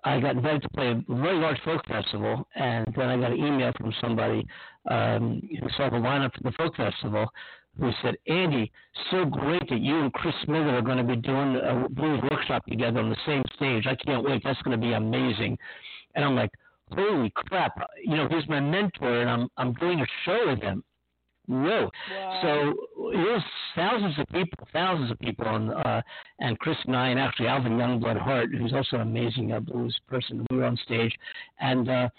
I 0.05 0.19
got 0.19 0.35
invited 0.35 0.63
to 0.63 0.69
play 0.69 0.91
a 0.91 1.01
very 1.07 1.37
large 1.37 1.59
folk 1.63 1.85
festival, 1.87 2.47
and 2.55 2.85
then 2.95 3.07
I 3.09 3.17
got 3.17 3.31
an 3.31 3.37
email 3.37 3.71
from 3.77 3.93
somebody 4.01 4.45
um, 4.89 5.41
who 5.49 5.67
saw 5.77 5.89
the 5.89 5.97
lineup 5.97 6.33
for 6.35 6.43
the 6.43 6.51
folk 6.57 6.75
festival 6.75 7.31
who 7.79 7.91
said, 8.01 8.15
Andy, 8.27 8.71
so 9.09 9.25
great 9.25 9.67
that 9.69 9.79
you 9.79 9.99
and 10.01 10.13
Chris 10.13 10.35
Smither 10.43 10.77
are 10.77 10.81
going 10.81 10.97
to 10.97 11.03
be 11.03 11.15
doing 11.15 11.55
a 11.55 11.87
blues 11.89 12.21
workshop 12.29 12.65
together 12.65 12.99
on 12.99 13.09
the 13.09 13.17
same 13.25 13.43
stage. 13.55 13.87
I 13.87 13.95
can't 13.95 14.23
wait. 14.23 14.43
That's 14.43 14.61
going 14.61 14.79
to 14.79 14.85
be 14.85 14.93
amazing. 14.93 15.57
And 16.15 16.23
I'm 16.23 16.35
like, 16.35 16.51
holy 16.91 17.31
crap. 17.35 17.73
You 18.03 18.15
know, 18.15 18.27
he's 18.29 18.47
my 18.47 18.59
mentor, 18.59 19.21
and 19.21 19.29
I'm, 19.29 19.49
I'm 19.57 19.73
doing 19.73 20.01
a 20.01 20.05
show 20.25 20.47
with 20.47 20.61
him. 20.61 20.83
Whoa. 21.47 21.89
Wow. 22.11 22.39
So 22.41 23.11
there's 23.11 23.43
thousands 23.75 24.17
of 24.17 24.27
people, 24.29 24.67
thousands 24.71 25.11
of 25.11 25.19
people, 25.19 25.45
on, 25.45 25.71
uh, 25.71 26.01
and 26.39 26.57
Chris 26.59 26.77
and 26.85 26.95
I, 26.95 27.09
and 27.09 27.19
actually 27.19 27.47
Alvin 27.47 27.73
Youngblood 27.73 28.19
Hart, 28.19 28.49
who's 28.53 28.73
also 28.73 28.97
an 28.97 29.01
amazing 29.01 29.51
uh, 29.51 29.59
blues 29.59 29.99
person, 30.07 30.45
we 30.49 30.57
were 30.57 30.65
on 30.65 30.77
stage, 30.77 31.13
and 31.59 31.89
uh, 31.89 32.09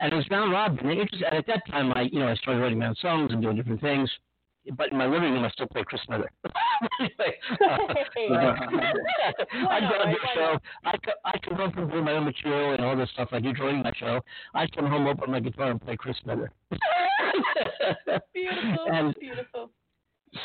and 0.00 0.12
it 0.12 0.16
was 0.16 0.26
round 0.30 0.52
robin. 0.52 0.90
And 0.90 1.00
it 1.00 1.10
just, 1.10 1.22
at 1.24 1.46
that 1.46 1.62
time, 1.70 1.92
I 1.94 2.02
you 2.02 2.20
know 2.20 2.28
I 2.28 2.34
started 2.36 2.60
writing 2.60 2.78
my 2.78 2.88
own 2.88 2.96
songs 3.00 3.32
and 3.32 3.40
doing 3.40 3.56
different 3.56 3.80
things 3.80 4.10
but 4.76 4.90
in 4.92 4.98
my 4.98 5.06
living 5.06 5.32
room, 5.32 5.44
I 5.44 5.50
still 5.50 5.66
play 5.66 5.82
Chris 5.84 6.00
Smither. 6.06 6.30
anyway, 7.00 7.36
uh, 7.60 7.76
I 9.70 9.80
to 9.80 10.04
the 10.10 10.28
show. 10.34 10.58
I, 10.84 10.94
I 11.24 11.38
can 11.38 11.56
run 11.56 11.72
from 11.72 11.88
doing 11.90 12.04
my 12.04 12.12
own 12.12 12.24
material 12.24 12.74
and 12.74 12.84
all 12.84 12.96
this 12.96 13.10
stuff 13.10 13.28
I 13.32 13.40
do 13.40 13.52
during 13.52 13.82
my 13.82 13.92
show. 13.96 14.20
I 14.54 14.66
come 14.68 14.86
home, 14.86 15.06
open 15.06 15.30
my 15.30 15.40
guitar, 15.40 15.70
and 15.70 15.80
play 15.80 15.96
Chris 15.96 16.16
Smither. 16.22 16.50
beautiful, 18.34 18.86
and 18.92 19.14
beautiful. 19.18 19.70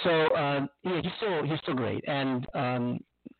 So 0.03 0.35
um, 0.35 0.69
yeah, 0.83 1.01
he's 1.01 1.11
still 1.17 1.43
he's 1.43 1.59
still 1.59 1.75
great, 1.75 2.03
and 2.07 2.47
um, 2.53 2.99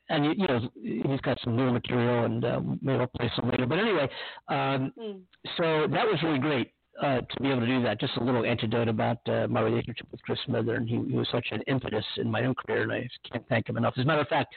and 0.10 0.26
you 0.38 0.48
know 0.48 0.60
he's 0.82 1.22
got 1.22 1.40
some 1.44 1.56
new 1.56 1.72
material, 1.72 2.26
and 2.26 2.44
uh, 2.44 2.60
maybe 2.82 3.00
I'll 3.00 3.08
play 3.08 3.32
some 3.36 3.50
later. 3.50 3.66
But 3.66 3.80
anyway, 3.80 4.10
um, 4.50 4.92
Mm. 5.00 5.22
so 5.58 5.88
that 5.88 6.06
was 6.06 6.20
really 6.24 6.40
great 6.40 6.72
uh, 7.02 7.22
to 7.22 7.42
be 7.42 7.50
able 7.50 7.62
to 7.62 7.68
do 7.68 7.82
that. 7.84 8.00
Just 8.00 8.18
a 8.18 8.24
little 8.24 8.46
anecdote 8.46 8.88
about 8.88 9.18
uh, 9.28 9.48
my 9.48 9.62
relationship 9.62 10.08
with 10.12 10.22
Chris 10.22 10.40
Smither, 10.46 10.76
and 10.76 10.88
he, 10.88 11.02
he 11.10 11.18
was 11.18 11.28
such 11.32 11.48
an 11.52 11.62
impetus 11.68 12.06
in 12.18 12.30
my 12.30 12.46
own 12.46 12.56
career, 12.56 12.84
and 12.84 12.92
I 12.92 13.08
can't 13.32 13.48
thank 13.50 13.70
him 13.70 13.78
enough. 13.78 13.94
As 13.98 14.04
a 14.04 14.08
matter 14.08 14.22
of 14.22 14.28
fact, 14.28 14.56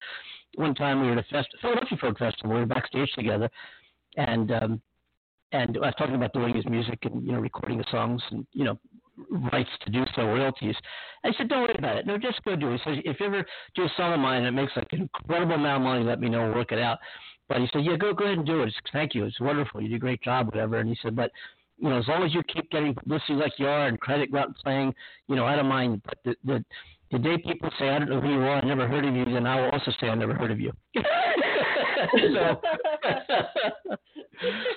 one 0.57 0.75
time 0.75 1.01
we 1.01 1.07
were 1.07 1.13
at 1.15 1.19
a 1.19 1.27
fest- 1.31 1.55
Philadelphia 1.61 1.99
Folk 2.01 2.19
Festival, 2.19 2.55
we 2.55 2.61
were 2.61 2.67
backstage 2.67 3.11
together, 3.13 3.49
and 4.17 4.53
um, 4.53 4.83
and 5.53 5.77
I 5.77 5.87
was 5.87 5.95
talking 5.99 6.15
about 6.15 6.33
doing 6.33 6.55
his 6.55 6.67
music 6.67 6.99
and 7.03 7.25
you 7.25 7.33
know 7.33 7.41
recording 7.41 7.79
the 7.79 7.85
songs 7.91 8.23
and 8.31 8.47
you 8.53 8.65
know 8.65 8.79
rights 9.53 9.71
to 9.85 9.91
do 9.91 10.05
so, 10.15 10.23
royalties. 10.23 10.75
I 11.25 11.31
said, 11.37 11.49
don't 11.49 11.63
worry 11.63 11.77
about 11.79 11.97
it. 11.97 12.07
No, 12.07 12.19
just 12.19 12.43
go 12.45 12.55
do 12.55 12.73
it. 12.73 12.81
He 12.85 12.91
says, 12.91 13.03
if 13.05 13.19
you 13.19 13.27
ever 13.27 13.47
do 13.75 13.85
a 13.85 13.93
song 13.97 14.13
of 14.13 14.21
mine 14.21 14.45
and 14.45 14.49
it 14.49 14.61
makes 14.61 14.73
like 14.77 14.89
an 14.93 15.03
incredible 15.03 15.55
amount 15.55 15.83
of 15.83 15.87
money, 15.87 16.05
let 16.05 16.21
me 16.21 16.29
know. 16.29 16.45
We'll 16.45 16.57
work 16.57 16.73
it 16.73 16.79
out. 16.79 16.99
But 17.49 17.59
he 17.59 17.69
said, 17.73 17.85
yeah, 17.85 17.97
go 17.97 18.13
go 18.13 18.25
ahead 18.25 18.39
and 18.39 18.47
do 18.47 18.63
it. 18.63 18.75
Said, 18.75 18.93
Thank 18.93 19.15
you. 19.15 19.25
It's 19.25 19.41
wonderful. 19.41 19.81
You 19.81 19.89
do 19.89 19.97
a 19.97 20.01
great 20.01 20.23
job, 20.23 20.47
whatever. 20.47 20.79
And 20.79 20.89
he 20.89 20.99
said, 21.03 21.15
but 21.15 21.31
you 21.79 21.89
know, 21.89 21.99
as 21.99 22.09
long 22.09 22.25
as 22.25 22.33
you 22.35 22.43
keep 22.43 22.71
getting 22.71 22.95
publicity 22.95 23.35
like 23.35 23.53
you 23.59 23.67
are 23.67 23.87
and 23.87 24.01
credit 24.01 24.35
out 24.35 24.57
playing, 24.57 24.95
you 25.29 25.37
know, 25.37 25.45
I 25.45 25.57
don't 25.57 25.67
mind. 25.67 26.03
But 26.05 26.19
the, 26.25 26.37
the 26.45 26.65
the 27.13 27.19
day 27.19 27.39
people 27.39 27.71
say 27.79 27.89
I 27.89 27.99
don't 27.99 28.11
know 28.11 28.21
who 28.21 28.31
you 28.31 28.41
are, 28.41 28.57
I 28.57 28.65
never 28.65 28.89
heard 28.89 29.05
of 29.05 29.15
you, 29.15 29.25
then 29.25 29.47
I 29.47 29.61
will 29.61 29.71
also 29.71 29.93
say 30.01 30.09
I 30.09 30.15
never 30.15 30.35
heard 30.35 30.51
of 30.51 30.59
you. 30.59 30.73
so, 30.97 31.03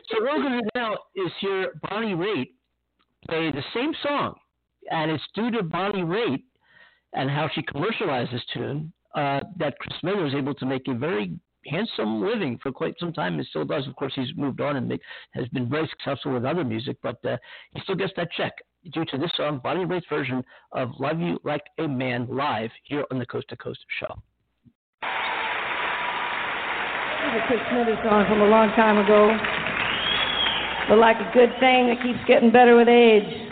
so 0.07 0.21
what 0.21 0.37
we're 0.37 0.43
going 0.43 0.59
to 0.59 0.61
do 0.61 0.69
now 0.75 0.93
is 1.15 1.31
hear 1.41 1.73
Bonnie 1.89 2.13
Raitt 2.13 2.51
play 3.27 3.51
the 3.51 3.63
same 3.73 3.93
song, 4.03 4.35
and 4.91 5.09
it's 5.09 5.23
due 5.33 5.49
to 5.51 5.63
Bonnie 5.63 6.03
Raitt 6.03 6.43
and 7.13 7.29
how 7.29 7.49
she 7.53 7.63
commercialized 7.63 8.31
this 8.31 8.43
tune 8.53 8.93
uh, 9.15 9.39
that 9.57 9.79
Chris 9.79 9.97
Smither 9.99 10.23
was 10.23 10.35
able 10.35 10.53
to 10.53 10.65
make 10.65 10.87
a 10.87 10.93
very 10.93 11.31
handsome 11.65 12.21
living 12.21 12.59
for 12.61 12.71
quite 12.71 12.95
some 12.99 13.13
time 13.13 13.35
and 13.35 13.45
still 13.47 13.65
does. 13.65 13.87
Of 13.87 13.95
course, 13.95 14.13
he's 14.15 14.35
moved 14.35 14.61
on 14.61 14.77
and 14.77 14.87
make, 14.87 15.01
has 15.31 15.47
been 15.49 15.69
very 15.69 15.87
successful 15.87 16.33
with 16.33 16.45
other 16.45 16.63
music, 16.63 16.97
but 17.03 17.23
uh, 17.25 17.37
he 17.73 17.81
still 17.81 17.95
gets 17.95 18.13
that 18.17 18.31
check 18.31 18.53
due 18.93 19.05
to 19.05 19.17
this 19.17 19.31
song, 19.35 19.59
Bonnie 19.63 19.85
Raitt's 19.85 20.05
version 20.09 20.43
of 20.71 20.91
Love 20.99 21.19
You 21.19 21.39
Like 21.43 21.63
a 21.79 21.87
Man 21.87 22.27
live 22.29 22.71
here 22.83 23.03
on 23.11 23.19
the 23.19 23.25
Coast 23.25 23.47
to 23.49 23.57
Coast 23.57 23.79
show. 23.99 24.15
This 25.01 25.09
is 27.35 27.41
a 27.43 27.47
Chris 27.47 27.59
Smither 27.69 27.99
song 28.03 28.25
from 28.27 28.41
a 28.41 28.47
long 28.47 28.69
time 28.69 28.97
ago. 28.97 29.37
But 30.87 30.97
like 30.97 31.17
a 31.17 31.29
good 31.33 31.51
thing 31.59 31.87
that 31.87 32.01
keeps 32.01 32.19
getting 32.27 32.51
better 32.51 32.75
with 32.75 32.87
age. 32.87 33.48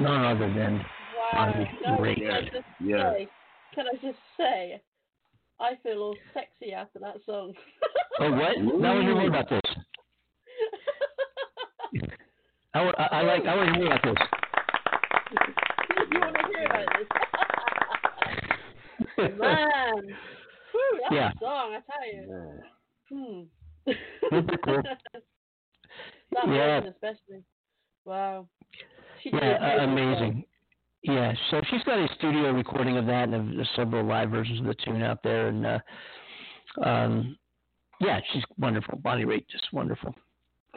None 0.00 0.24
other 0.24 0.48
than 0.52 0.84
Wow. 1.32 1.52
Bonnie 1.52 1.70
Guys, 1.82 2.00
Raitt. 2.00 2.16
can 2.18 2.30
I 2.32 2.40
just 2.50 2.66
Yeah. 2.80 3.12
say, 3.12 3.28
can 3.74 3.86
I 3.86 3.92
just 4.00 4.18
say, 4.36 4.82
I 5.60 5.76
feel 5.82 6.02
all 6.02 6.16
sexy 6.34 6.72
after 6.72 6.98
that 7.00 7.16
song. 7.26 7.54
Oh, 8.18 8.30
what? 8.32 8.58
Now 8.58 8.92
I 8.92 8.94
want 8.94 9.00
to 9.00 9.02
hear 9.04 9.14
more 9.14 9.26
about 9.28 9.48
this. 9.48 9.60
I, 12.74 12.80
I, 12.80 13.06
I 13.12 13.22
like. 13.22 13.46
I 13.46 13.54
want 13.56 13.68
to 13.68 13.74
hear 13.74 13.84
more 13.84 13.94
about 13.94 14.04
this. 14.04 14.16
you 16.10 16.20
want 16.20 16.36
to 16.36 16.42
hear 16.48 16.64
about 16.66 16.86
this? 16.98 17.08
Man. 19.38 20.02
Whew, 20.72 20.98
that's 21.02 21.14
Yeah. 21.14 21.30
a 21.30 21.32
song, 21.40 21.74
I 21.74 21.80
tell 21.90 22.06
you. 22.12 22.22
Hmm. 23.10 23.42
Cool. 24.30 24.42
that 26.32 26.46
Yeah. 26.48 26.80
especially. 26.88 27.42
Wow. 28.04 28.48
She 29.22 29.30
Yeah, 29.32 29.78
uh, 29.80 29.84
amazing. 29.84 30.44
Yeah, 31.02 31.32
so 31.50 31.62
she's 31.70 31.82
got 31.84 31.98
a 31.98 32.08
studio 32.18 32.52
recording 32.52 32.98
of 32.98 33.06
that, 33.06 33.28
and 33.30 33.56
there's 33.56 33.68
several 33.74 34.04
live 34.04 34.30
versions 34.30 34.60
of 34.60 34.66
the 34.66 34.74
tune 34.74 35.02
out 35.02 35.22
there, 35.22 35.48
and 35.48 35.66
uh, 35.66 35.78
um, 36.84 37.36
yeah, 38.00 38.20
she's 38.32 38.42
wonderful. 38.58 38.98
Bonnie 38.98 39.24
Raitt, 39.24 39.46
just 39.50 39.72
wonderful. 39.72 40.14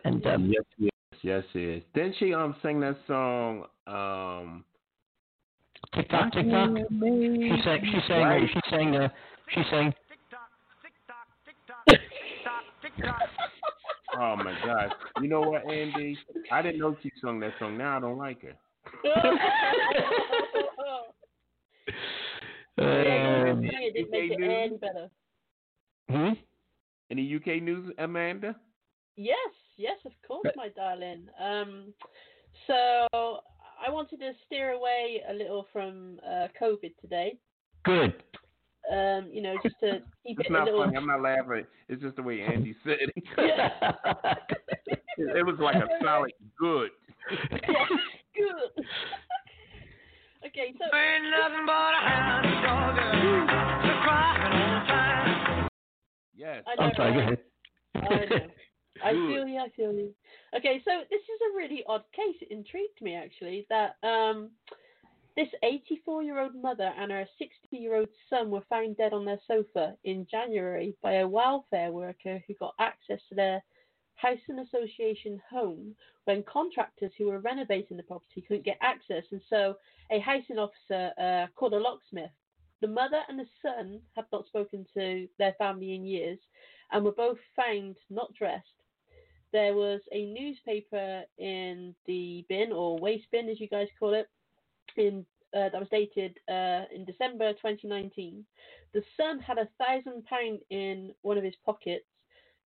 And 0.05 0.25
um, 0.27 0.51
Yes, 0.51 0.63
yes, 0.77 0.91
yes, 1.21 1.43
yes. 1.53 1.81
Didn't 1.93 2.15
she 2.19 2.33
um 2.33 2.55
sing 2.61 2.79
that 2.81 2.97
song? 3.07 3.65
Um, 3.87 4.63
TikTok, 5.93 6.33
TikTok. 6.33 6.69
She 6.77 7.61
sang. 7.63 7.81
She 7.83 7.99
sang. 8.07 8.21
Right. 8.21 8.49
She 8.53 8.59
sang. 8.69 8.95
Uh, 8.95 9.09
she 9.53 9.61
sang. 9.69 9.93
Oh 14.19 14.35
my 14.37 14.55
gosh. 14.65 14.91
You 15.21 15.27
know 15.27 15.41
what, 15.41 15.69
Andy? 15.69 16.17
I 16.51 16.61
didn't 16.61 16.79
know 16.79 16.95
she 17.01 17.11
sung 17.21 17.39
that 17.41 17.53
song. 17.59 17.77
Now 17.77 17.97
I 17.97 17.99
don't 17.99 18.17
like 18.17 18.41
her. 18.41 18.53
Um, 22.75 23.63
it 23.63 23.93
did 23.93 24.09
make 24.09 24.31
it 24.31 24.39
news? 24.39 24.51
any 24.51 24.77
better. 24.77 25.09
hmm? 26.09 26.33
Any 27.11 27.35
UK 27.35 27.61
news, 27.61 27.93
Amanda? 27.99 28.55
Yes, 29.15 29.37
yes, 29.77 29.97
of 30.05 30.11
course, 30.27 30.51
my 30.55 30.69
darling. 30.69 31.27
Um, 31.39 31.93
so 32.65 33.07
I 33.13 33.91
wanted 33.91 34.19
to 34.21 34.31
steer 34.45 34.71
away 34.71 35.21
a 35.29 35.33
little 35.33 35.67
from 35.71 36.19
uh, 36.27 36.47
COVID 36.59 36.93
today. 36.99 37.37
Good. 37.85 38.23
Um, 38.91 39.29
you 39.31 39.41
know, 39.41 39.55
just 39.63 39.75
to 39.79 39.99
keep 40.25 40.39
It's 40.39 40.47
it 40.47 40.49
a 40.49 40.53
not 40.53 40.65
little. 40.65 40.83
funny. 40.83 40.97
I'm 40.97 41.07
not 41.07 41.21
laughing. 41.21 41.65
It's 41.87 42.01
just 42.01 42.15
the 42.17 42.23
way 42.23 42.41
Andy 42.41 42.75
said 42.83 42.97
it. 42.99 43.23
Yeah. 43.37 43.69
it 45.17 45.37
it 45.37 45.45
was 45.45 45.55
like 45.59 45.75
a 45.75 45.87
solid 46.03 46.31
good. 46.59 46.91
Yeah, 47.51 47.85
good. 48.35 48.85
okay, 50.47 50.73
so 50.77 50.95
Ain't 50.97 51.29
nothing 51.31 51.65
but 51.65 51.93
a 51.93 52.01
hound 52.01 52.45
dog 52.65 52.95
crying 54.03 54.53
all 54.53 54.79
the 54.79 54.87
time. 54.87 55.67
Yes. 56.35 56.63
I 56.67 56.75
know, 56.75 56.83
I'm 56.87 56.91
sorry. 56.95 57.13
Go 57.13 57.19
ahead. 57.19 57.37
I 57.95 57.99
know. 58.25 58.47
I 59.03 59.11
feel 59.11 59.47
you. 59.47 59.59
I 59.59 59.69
feel 59.75 59.91
you. 59.93 60.13
Okay, 60.55 60.81
so 60.85 60.91
this 61.09 61.21
is 61.21 61.39
a 61.51 61.57
really 61.57 61.83
odd 61.87 62.03
case. 62.13 62.35
It 62.41 62.51
intrigued 62.51 63.01
me 63.01 63.15
actually 63.15 63.65
that 63.69 63.95
um, 64.07 64.51
this 65.35 65.47
84-year-old 65.63 66.55
mother 66.55 66.91
and 66.97 67.11
her 67.11 67.25
60-year-old 67.41 68.09
son 68.29 68.51
were 68.51 68.63
found 68.69 68.97
dead 68.97 69.13
on 69.13 69.25
their 69.25 69.39
sofa 69.47 69.95
in 70.03 70.27
January 70.29 70.95
by 71.01 71.13
a 71.13 71.27
welfare 71.27 71.91
worker 71.91 72.41
who 72.47 72.53
got 72.55 72.75
access 72.79 73.19
to 73.29 73.35
their 73.35 73.63
housing 74.15 74.59
association 74.59 75.41
home 75.49 75.95
when 76.25 76.43
contractors 76.43 77.11
who 77.17 77.27
were 77.27 77.39
renovating 77.39 77.97
the 77.97 78.03
property 78.03 78.43
couldn't 78.47 78.65
get 78.65 78.77
access, 78.81 79.23
and 79.31 79.41
so 79.49 79.75
a 80.11 80.19
housing 80.19 80.57
officer 80.57 81.11
uh, 81.19 81.47
called 81.55 81.73
a 81.73 81.77
locksmith. 81.77 82.31
The 82.81 82.87
mother 82.87 83.21
and 83.27 83.39
the 83.39 83.47
son 83.61 83.99
had 84.15 84.25
not 84.31 84.45
spoken 84.47 84.85
to 84.93 85.27
their 85.39 85.53
family 85.53 85.95
in 85.95 86.05
years 86.05 86.39
and 86.91 87.03
were 87.03 87.11
both 87.11 87.37
found 87.55 87.97
not 88.09 88.33
dressed. 88.35 88.67
There 89.51 89.73
was 89.73 90.01
a 90.11 90.25
newspaper 90.25 91.23
in 91.37 91.95
the 92.05 92.45
bin 92.49 92.71
or 92.71 92.97
waste 92.97 93.27
bin, 93.31 93.49
as 93.49 93.59
you 93.59 93.67
guys 93.67 93.87
call 93.99 94.13
it, 94.13 94.27
in 94.97 95.25
uh, 95.55 95.69
that 95.69 95.79
was 95.79 95.89
dated 95.91 96.39
uh, 96.49 96.85
in 96.93 97.05
December 97.05 97.53
2019. 97.53 98.43
The 98.93 99.03
son 99.17 99.39
had 99.39 99.57
a 99.57 99.69
thousand 99.79 100.25
pound 100.25 100.59
in 100.69 101.13
one 101.21 101.37
of 101.37 101.43
his 101.43 101.55
pockets. 101.65 102.05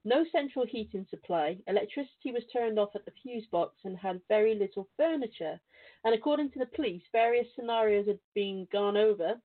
No 0.05 0.23
central 0.31 0.65
heating 0.65 1.05
supply. 1.09 1.57
Electricity 1.67 2.31
was 2.31 2.43
turned 2.53 2.79
off 2.79 2.95
at 2.95 3.03
the 3.03 3.11
fuse 3.21 3.45
box 3.51 3.75
and 3.83 3.97
had 3.97 4.21
very 4.29 4.55
little 4.55 4.87
furniture. 4.95 5.59
And 6.05 6.15
according 6.15 6.51
to 6.51 6.59
the 6.59 6.65
police, 6.65 7.03
various 7.11 7.47
scenarios 7.55 8.07
had 8.07 8.19
been 8.33 8.67
gone 8.71 8.95
over, 8.95 9.35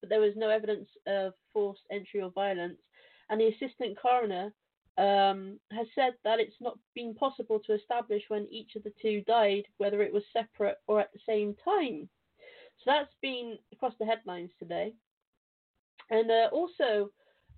but 0.00 0.08
there 0.08 0.20
was 0.20 0.32
no 0.36 0.48
evidence 0.48 0.88
of 1.06 1.34
forced 1.52 1.82
entry 1.90 2.22
or 2.22 2.30
violence. 2.30 2.80
And 3.28 3.40
the 3.40 3.48
assistant 3.48 3.98
coroner 4.00 4.54
um, 4.96 5.60
has 5.70 5.86
said 5.94 6.14
that 6.24 6.40
it's 6.40 6.60
not 6.60 6.78
been 6.94 7.14
possible 7.14 7.60
to 7.66 7.74
establish 7.74 8.22
when 8.28 8.48
each 8.50 8.76
of 8.76 8.84
the 8.84 8.92
two 9.02 9.22
died, 9.26 9.64
whether 9.76 10.00
it 10.00 10.12
was 10.12 10.22
separate 10.32 10.78
or 10.86 11.00
at 11.00 11.12
the 11.12 11.20
same 11.26 11.54
time. 11.62 12.08
So 12.78 12.92
that's 12.92 13.14
been 13.22 13.58
across 13.72 13.94
the 13.98 14.06
headlines 14.06 14.50
today. 14.58 14.94
And 16.10 16.30
uh, 16.30 16.48
also, 16.52 17.10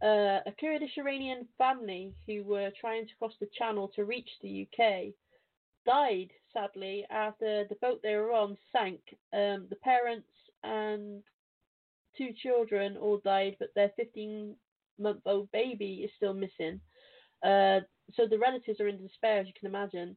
uh, 0.03 0.41
a 0.47 0.53
Kurdish 0.59 0.97
Iranian 0.97 1.47
family 1.59 2.15
who 2.27 2.45
were 2.45 2.71
trying 2.81 3.07
to 3.07 3.15
cross 3.19 3.35
the 3.41 3.49
channel 3.59 3.91
to 3.95 4.05
reach 4.05 4.31
the 4.41 4.67
UK 4.67 5.15
died, 5.87 6.29
sadly, 6.53 7.05
after 7.11 7.65
the 7.69 7.77
boat 7.81 8.01
they 8.03 8.15
were 8.15 8.33
on 8.33 8.57
sank. 8.73 9.01
Um, 9.33 9.67
the 9.71 9.77
parents 9.83 10.29
and 10.63 11.23
two 12.17 12.31
children 12.43 12.97
all 12.97 13.21
died, 13.25 13.57
but 13.59 13.69
their 13.75 13.91
15 13.97 14.55
month 14.99 15.21
old 15.27 15.51
baby 15.53 16.03
is 16.05 16.11
still 16.17 16.35
missing. 16.35 16.81
Uh, 17.43 17.81
so 18.15 18.27
the 18.29 18.39
relatives 18.39 18.81
are 18.81 18.89
in 18.89 18.99
despair, 18.99 19.41
as 19.41 19.47
you 19.47 19.53
can 19.59 19.69
imagine. 19.69 20.17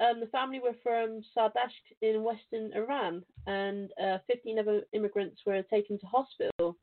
Um, 0.00 0.20
the 0.20 0.26
family 0.26 0.60
were 0.60 0.74
from 0.82 1.22
Sardasht 1.36 1.94
in 2.02 2.24
western 2.24 2.72
Iran, 2.74 3.22
and 3.46 3.90
uh, 4.02 4.18
15 4.26 4.58
other 4.58 4.82
immigrants 4.92 5.40
were 5.46 5.62
taken 5.62 5.98
to 6.00 6.06
hospital. 6.06 6.76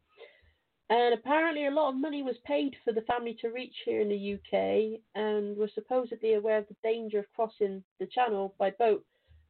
And 0.90 1.14
apparently, 1.14 1.68
a 1.68 1.72
lot 1.72 1.90
of 1.90 1.96
money 1.96 2.24
was 2.24 2.36
paid 2.46 2.76
for 2.84 2.94
the 2.94 3.02
family 3.02 3.38
to 3.42 3.50
reach 3.50 3.76
here 3.86 4.02
in 4.02 4.10
the 4.10 4.34
UK, 4.36 5.00
and 5.16 5.56
were 5.58 5.70
supposedly 5.74 6.34
aware 6.34 6.58
of 6.58 6.68
the 6.68 6.76
danger 6.84 7.20
of 7.20 7.32
crossing 7.34 7.84
the 8.00 8.08
channel 8.08 8.56
by 8.58 8.72
boat, 8.72 9.04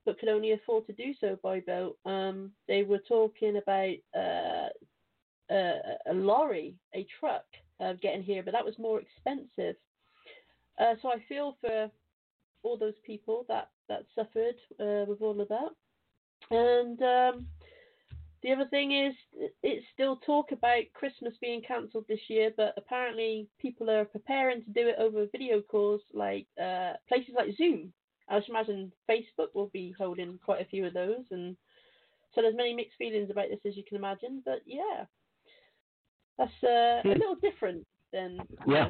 but 0.06 0.20
could 0.20 0.30
only 0.30 0.52
afford 0.52 0.86
to 0.88 0.94
do 0.94 1.14
so 1.20 1.38
by 1.44 1.60
boat. 1.60 1.98
Um, 2.06 2.52
they 2.68 2.84
were 2.84 3.02
talking 3.08 3.58
about 3.58 3.96
uh, 4.16 4.70
a, 5.52 5.74
a 6.10 6.14
lorry, 6.14 6.76
a 6.96 7.06
truck, 7.20 7.46
uh, 7.80 7.94
getting 7.94 8.24
here, 8.24 8.44
but 8.44 8.54
that 8.54 8.66
was 8.66 8.78
more 8.78 9.02
expensive. 9.02 9.76
Uh, 10.80 10.96
so 11.02 11.10
I 11.10 11.24
feel 11.28 11.58
for 11.62 11.92
all 12.64 12.78
those 12.78 13.00
people 13.06 13.46
that 13.48 13.70
that 13.90 14.06
suffered 14.16 14.56
uh, 14.80 15.06
with 15.08 15.22
all 15.22 15.40
of 15.42 15.48
that. 15.50 15.70
And 16.50 17.02
um, 17.02 17.48
the 18.44 18.52
other 18.52 18.66
thing 18.70 18.92
is, 18.92 19.14
it's 19.62 19.86
still 19.94 20.18
talk 20.18 20.52
about 20.52 20.84
Christmas 20.94 21.34
being 21.40 21.62
cancelled 21.62 22.06
this 22.08 22.20
year, 22.28 22.52
but 22.58 22.74
apparently 22.78 23.48
people 23.60 23.90
are 23.90 24.06
preparing 24.06 24.64
to 24.64 24.70
do 24.72 24.88
it 24.88 24.96
over 24.98 25.28
video 25.32 25.62
calls, 25.62 26.02
like 26.14 26.48
uh, 26.62 26.94
places 27.08 27.36
like 27.36 27.56
Zoom. 27.58 27.94
I 28.30 28.40
just 28.40 28.50
imagine 28.50 28.92
Facebook 29.10 29.54
will 29.54 29.70
be 29.74 29.94
holding 29.98 30.40
quite 30.44 30.62
a 30.62 30.70
few 30.70 30.86
of 30.86 30.94
those, 30.94 31.26
and 31.32 31.56
so 32.34 32.42
there's 32.42 32.56
many 32.56 32.74
mixed 32.74 32.98
feelings 32.98 33.30
about 33.30 33.50
this, 33.50 33.60
as 33.66 33.78
you 33.78 33.84
can 33.84 33.98
imagine. 33.98 34.42
But 34.46 34.62
yeah, 34.66 35.06
that's 36.38 36.52
uh, 36.64 36.68
a 36.68 37.02
Hmm. 37.04 37.10
little 37.10 37.36
different 37.36 37.86
than 38.12 38.40
Yeah. 38.68 38.90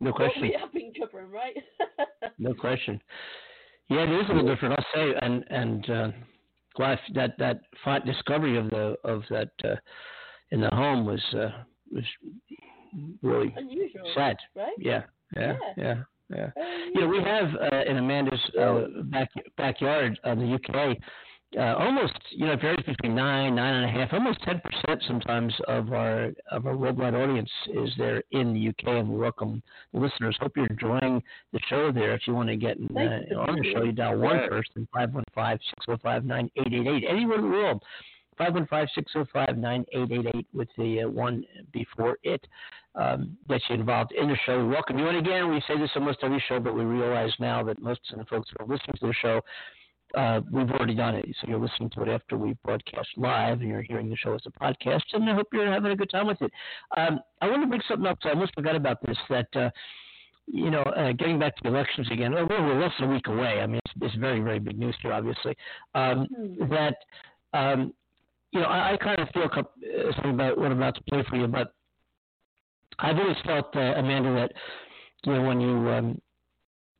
Know, 0.00 0.06
No 0.06 0.10
what 0.10 0.16
question. 0.16 0.42
we 0.42 0.56
have 0.60 0.72
been 0.72 0.92
covering, 0.98 1.30
right? 1.30 1.56
No 2.38 2.52
question. 2.54 3.00
Yeah, 3.88 4.02
it 4.02 4.10
is 4.10 4.28
a 4.28 4.32
little 4.34 4.48
different. 4.54 4.74
I'll 4.78 4.86
say, 4.94 5.14
and 5.22 5.44
and 5.48 5.90
uh, 5.90 6.08
glad 6.74 6.98
that 7.14 7.38
that 7.38 7.60
fi- 7.84 8.00
discovery 8.00 8.58
of 8.58 8.68
the 8.70 8.96
of 9.04 9.22
that 9.30 9.50
uh, 9.64 9.76
in 10.50 10.60
the 10.60 10.68
home 10.70 11.06
was 11.06 11.22
uh, 11.34 11.50
was 11.92 12.04
really 13.22 13.54
Unusual, 13.56 14.10
sad. 14.14 14.36
right? 14.54 14.72
Yeah, 14.78 15.02
yeah, 15.36 15.56
Yeah. 15.76 15.84
yeah, 15.84 15.94
yeah. 16.36 16.50
Very 16.54 16.90
You 16.94 17.00
know, 17.00 17.08
we 17.08 17.22
have 17.22 17.48
uh, 17.72 17.90
in 17.90 17.96
Amanda's 17.98 18.40
uh, 18.60 18.84
back 19.04 19.30
backyard 19.56 20.18
in 20.24 20.38
the 20.38 20.54
UK. 20.54 20.96
Uh, 21.56 21.74
almost, 21.78 22.12
you 22.30 22.44
know, 22.44 22.52
it 22.52 22.60
varies 22.60 22.84
between 22.84 23.14
nine, 23.14 23.54
nine 23.54 23.74
and 23.74 23.84
a 23.84 23.88
half, 23.88 24.12
almost 24.12 24.42
ten 24.42 24.60
percent 24.60 25.00
sometimes 25.06 25.54
of 25.68 25.92
our 25.92 26.32
of 26.50 26.66
our 26.66 26.76
worldwide 26.76 27.14
audience 27.14 27.48
is 27.72 27.88
there 27.96 28.20
in 28.32 28.52
the 28.52 28.68
UK, 28.68 28.98
and 28.98 29.08
we 29.08 29.16
welcome 29.16 29.62
the 29.94 30.00
listeners. 30.00 30.36
Hope 30.40 30.56
you're 30.56 30.66
enjoying 30.66 31.22
the 31.52 31.60
show 31.68 31.92
there. 31.92 32.14
If 32.14 32.26
you 32.26 32.34
want 32.34 32.48
to 32.48 32.56
get 32.56 32.78
in, 32.78 32.88
uh, 32.96 33.20
on 33.38 33.54
the 33.56 33.72
show, 33.72 33.84
you 33.84 33.92
dial 33.92 34.18
one 34.18 34.40
first 34.50 34.70
and 34.74 34.88
five 34.92 35.14
one 35.14 35.22
five 35.34 35.60
six 35.70 35.86
zero 35.86 35.98
five 36.02 36.24
nine 36.24 36.50
eight 36.56 36.72
eight 36.72 36.88
eight 36.88 37.04
anywhere 37.08 37.38
in 37.38 37.42
the 37.42 37.48
world. 37.48 37.82
515-605-9888 38.38 40.44
with 40.52 40.68
the 40.76 41.02
uh, 41.02 41.08
one 41.08 41.42
before 41.72 42.18
it 42.22 42.46
um, 42.94 43.34
gets 43.48 43.64
you 43.70 43.76
involved 43.76 44.12
in 44.12 44.28
the 44.28 44.36
show. 44.44 44.58
We 44.58 44.68
welcome 44.72 44.98
you. 44.98 45.08
And 45.08 45.16
again, 45.16 45.50
we 45.50 45.62
say 45.66 45.78
this 45.78 45.88
almost 45.96 46.18
every 46.22 46.44
show, 46.46 46.60
but 46.60 46.74
we 46.74 46.84
realize 46.84 47.32
now 47.38 47.62
that 47.62 47.80
most 47.80 48.00
of 48.12 48.18
the 48.18 48.26
folks 48.26 48.50
who 48.50 48.64
are 48.64 48.68
listening 48.68 48.96
to 49.00 49.06
the 49.06 49.14
show 49.14 49.40
uh, 50.14 50.40
we've 50.50 50.70
already 50.70 50.94
done 50.94 51.16
it. 51.16 51.26
So 51.40 51.48
you're 51.48 51.58
listening 51.58 51.90
to 51.90 52.02
it 52.02 52.08
after 52.08 52.36
we 52.36 52.56
broadcast 52.64 53.08
live, 53.16 53.60
and 53.60 53.68
you're 53.68 53.82
hearing 53.82 54.08
the 54.08 54.16
show 54.16 54.34
as 54.34 54.42
a 54.46 54.50
podcast. 54.50 55.02
And 55.12 55.28
I 55.28 55.34
hope 55.34 55.48
you're 55.52 55.70
having 55.70 55.92
a 55.92 55.96
good 55.96 56.10
time 56.10 56.26
with 56.26 56.40
it. 56.42 56.52
Um, 56.96 57.20
I 57.40 57.48
want 57.48 57.62
to 57.62 57.68
bring 57.68 57.82
something 57.88 58.06
up. 58.06 58.18
So 58.22 58.28
I 58.28 58.32
almost 58.32 58.54
forgot 58.54 58.76
about 58.76 58.98
this. 59.06 59.18
That 59.28 59.48
uh, 59.54 59.70
you 60.46 60.70
know, 60.70 60.82
uh, 60.82 61.12
getting 61.12 61.38
back 61.38 61.56
to 61.56 61.62
the 61.64 61.68
elections 61.68 62.08
again. 62.10 62.32
Well, 62.32 62.46
we're 62.48 62.80
less 62.80 62.92
than 63.00 63.10
a 63.10 63.12
week 63.12 63.26
away. 63.26 63.60
I 63.60 63.66
mean, 63.66 63.80
it's, 63.84 63.94
it's 64.00 64.14
very, 64.16 64.40
very 64.40 64.60
big 64.60 64.78
news 64.78 64.94
here, 65.02 65.12
obviously. 65.12 65.56
Um, 65.94 66.28
that 66.70 66.96
um, 67.52 67.92
you 68.52 68.60
know, 68.60 68.66
I, 68.66 68.92
I 68.92 68.96
kind 68.96 69.20
of 69.20 69.28
feel 69.30 69.44
uh, 69.44 70.12
something 70.14 70.34
about 70.34 70.56
what 70.56 70.70
I'm 70.70 70.78
about 70.78 70.94
to 70.94 71.02
play 71.04 71.24
for 71.28 71.36
you, 71.36 71.46
but 71.46 71.72
I've 72.98 73.18
always 73.18 73.36
felt, 73.44 73.74
uh, 73.76 73.80
Amanda, 73.80 74.34
that 74.34 74.52
you 75.24 75.34
know 75.34 75.42
when 75.42 75.60
you 75.60 75.90
um, 75.90 76.20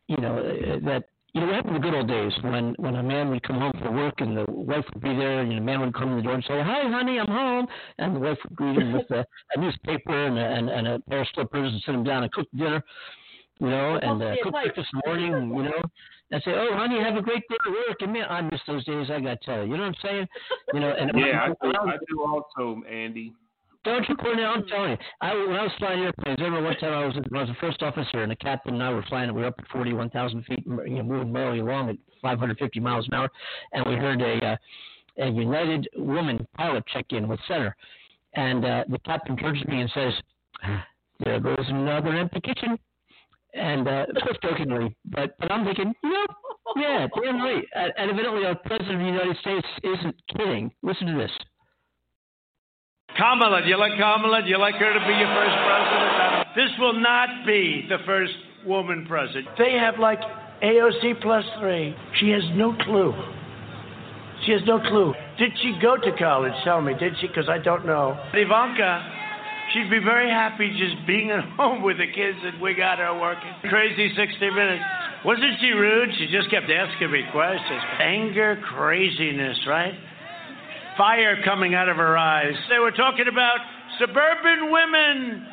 you 0.08 0.16
know 0.18 0.38
uh, 0.38 0.84
that 0.84 1.04
you 1.36 1.42
know 1.42 1.48
what 1.48 1.56
happened 1.56 1.76
in 1.76 1.82
the 1.82 1.86
good 1.86 1.94
old 1.94 2.08
days 2.08 2.32
when 2.40 2.74
when 2.78 2.96
a 2.96 3.02
man 3.02 3.28
would 3.28 3.42
come 3.42 3.58
home 3.58 3.72
from 3.78 3.94
work 3.94 4.14
and 4.22 4.34
the 4.38 4.46
wife 4.48 4.86
would 4.94 5.02
be 5.02 5.14
there 5.14 5.40
and 5.40 5.50
the 5.50 5.60
man 5.60 5.80
would 5.80 5.92
come 5.92 6.12
in 6.12 6.16
the 6.16 6.22
door 6.22 6.32
and 6.32 6.44
say, 6.44 6.62
"Hi, 6.62 6.88
honey, 6.88 7.18
I'm 7.20 7.26
home," 7.26 7.66
and 7.98 8.16
the 8.16 8.20
wife 8.20 8.38
would 8.42 8.56
greet 8.56 8.78
him 8.78 8.94
with 8.94 9.10
a, 9.10 9.22
a 9.54 9.60
newspaper 9.60 10.26
and 10.28 10.38
a, 10.38 10.40
and, 10.40 10.70
and 10.70 10.88
a 10.88 10.98
pair 11.10 11.20
of 11.20 11.26
slippers 11.34 11.70
and 11.70 11.82
sit 11.84 11.94
him 11.94 12.04
down 12.04 12.22
and 12.22 12.32
cook 12.32 12.48
dinner, 12.56 12.82
you 13.60 13.68
know, 13.68 13.98
and 14.00 14.22
uh, 14.22 14.34
cook 14.42 14.52
breakfast 14.52 14.88
in 14.94 15.00
the 15.04 15.08
morning, 15.10 15.54
you 15.56 15.62
know. 15.64 15.82
And 16.30 16.42
say, 16.42 16.52
"Oh, 16.54 16.70
honey, 16.72 16.98
have 17.02 17.16
a 17.16 17.22
great 17.22 17.42
day 17.50 17.56
at 17.66 17.70
work." 17.70 17.98
And 18.00 18.14
man, 18.14 18.24
I 18.30 18.40
miss 18.40 18.60
those 18.66 18.86
days. 18.86 19.10
I 19.10 19.20
got 19.20 19.38
to 19.38 19.44
tell 19.44 19.58
you, 19.58 19.72
you 19.72 19.76
know 19.76 19.82
what 19.82 19.88
I'm 19.88 20.02
saying? 20.02 20.28
You 20.72 20.80
know, 20.80 20.94
and 20.98 21.10
Yeah, 21.16 21.52
I 21.62 21.66
I 21.66 21.92
I 21.92 21.96
do 22.08 22.24
also, 22.24 22.80
Andy. 22.90 23.34
Don't 23.86 24.08
you, 24.08 24.16
Cornell? 24.16 24.52
I'm 24.52 24.66
telling 24.66 24.90
you. 24.90 24.96
I, 25.20 25.34
when 25.34 25.56
I 25.56 25.62
was 25.62 25.72
flying 25.78 26.00
airplanes, 26.00 26.38
I 26.40 26.44
remember 26.44 26.68
one 26.68 26.76
time 26.76 26.92
I 26.92 27.06
was, 27.06 27.16
I 27.16 27.40
was 27.40 27.50
a 27.50 27.56
first 27.60 27.82
officer, 27.82 28.22
and 28.22 28.30
the 28.30 28.36
captain 28.36 28.74
and 28.74 28.82
I 28.82 28.90
were 28.90 29.04
flying. 29.08 29.32
We 29.32 29.42
were 29.42 29.46
up 29.46 29.54
at 29.58 29.68
41,000 29.68 30.44
feet, 30.44 30.64
you 30.66 30.96
know, 30.96 31.02
moving 31.02 31.32
merrily 31.32 31.60
along 31.60 31.90
at 31.90 31.96
550 32.20 32.80
miles 32.80 33.06
an 33.06 33.14
hour, 33.14 33.30
and 33.72 33.86
we 33.86 33.94
heard 33.94 34.20
a, 34.20 34.44
uh, 34.44 34.56
a 35.24 35.30
United 35.30 35.88
woman 35.96 36.46
pilot 36.56 36.84
check 36.92 37.06
in 37.10 37.28
with 37.28 37.38
center, 37.46 37.76
and 38.34 38.64
uh, 38.64 38.84
the 38.88 38.98
captain 39.00 39.36
turns 39.36 39.62
to 39.62 39.68
me 39.68 39.80
and 39.80 39.90
says, 39.94 40.12
"There 41.24 41.40
goes 41.40 41.64
another 41.68 42.14
empty 42.14 42.40
kitchen." 42.40 42.78
And 43.54 43.88
uh, 43.88 44.04
jokingly, 44.42 44.94
but 45.06 45.34
but 45.38 45.50
I'm 45.50 45.64
thinking, 45.64 45.94
yep, 46.04 46.30
yeah, 46.76 47.06
damn 47.22 47.40
right. 47.40 47.64
And 47.74 47.92
evidently, 47.96 48.44
our 48.44 48.54
president 48.54 48.96
of 48.96 48.98
the 48.98 49.06
United 49.06 49.36
States 49.38 49.66
isn't 49.82 50.14
kidding. 50.36 50.70
Listen 50.82 51.06
to 51.06 51.16
this. 51.16 51.30
Kamala, 53.16 53.62
do 53.62 53.68
you 53.68 53.78
like 53.78 53.92
Kamala? 53.96 54.42
Do 54.42 54.48
you 54.50 54.58
like 54.58 54.74
her 54.74 54.92
to 54.92 55.00
be 55.06 55.14
your 55.14 55.30
first 55.30 55.56
president? 55.62 56.56
This 56.56 56.70
will 56.78 56.98
not 57.00 57.46
be 57.46 57.86
the 57.88 57.98
first 58.04 58.32
woman 58.66 59.06
president. 59.08 59.48
They 59.56 59.72
have 59.78 59.98
like 59.98 60.20
AOC 60.62 61.22
plus 61.22 61.44
three. 61.60 61.94
She 62.18 62.30
has 62.30 62.42
no 62.54 62.74
clue. 62.82 63.14
She 64.44 64.52
has 64.52 64.60
no 64.66 64.80
clue. 64.80 65.14
Did 65.38 65.52
she 65.62 65.78
go 65.80 65.96
to 65.96 66.12
college? 66.18 66.52
Tell 66.64 66.82
me, 66.82 66.92
did 66.98 67.14
she? 67.20 67.28
Because 67.28 67.48
I 67.48 67.56
don't 67.58 67.86
know. 67.86 68.18
Ivanka, 68.34 69.00
she'd 69.72 69.88
be 69.88 70.00
very 70.04 70.28
happy 70.28 70.68
just 70.76 71.06
being 71.06 71.30
at 71.30 71.44
home 71.56 71.82
with 71.82 71.96
the 71.96 72.06
kids 72.12 72.36
that 72.44 72.60
we 72.60 72.74
got 72.74 72.98
her 72.98 73.18
working. 73.18 73.48
Crazy 73.70 74.12
60 74.14 74.50
minutes. 74.50 74.82
Wasn't 75.24 75.56
she 75.60 75.68
rude? 75.68 76.10
She 76.18 76.26
just 76.28 76.50
kept 76.50 76.68
asking 76.68 77.10
me 77.10 77.22
questions. 77.32 77.80
Anger, 77.98 78.60
craziness, 78.76 79.58
right? 79.66 79.94
Fire 80.97 81.36
coming 81.44 81.74
out 81.74 81.89
of 81.89 81.97
her 81.97 82.16
eyes. 82.16 82.55
They 82.68 82.78
were 82.78 82.90
talking 82.93 83.28
about 83.28 83.59
suburban 83.98 84.73
women 84.73 85.47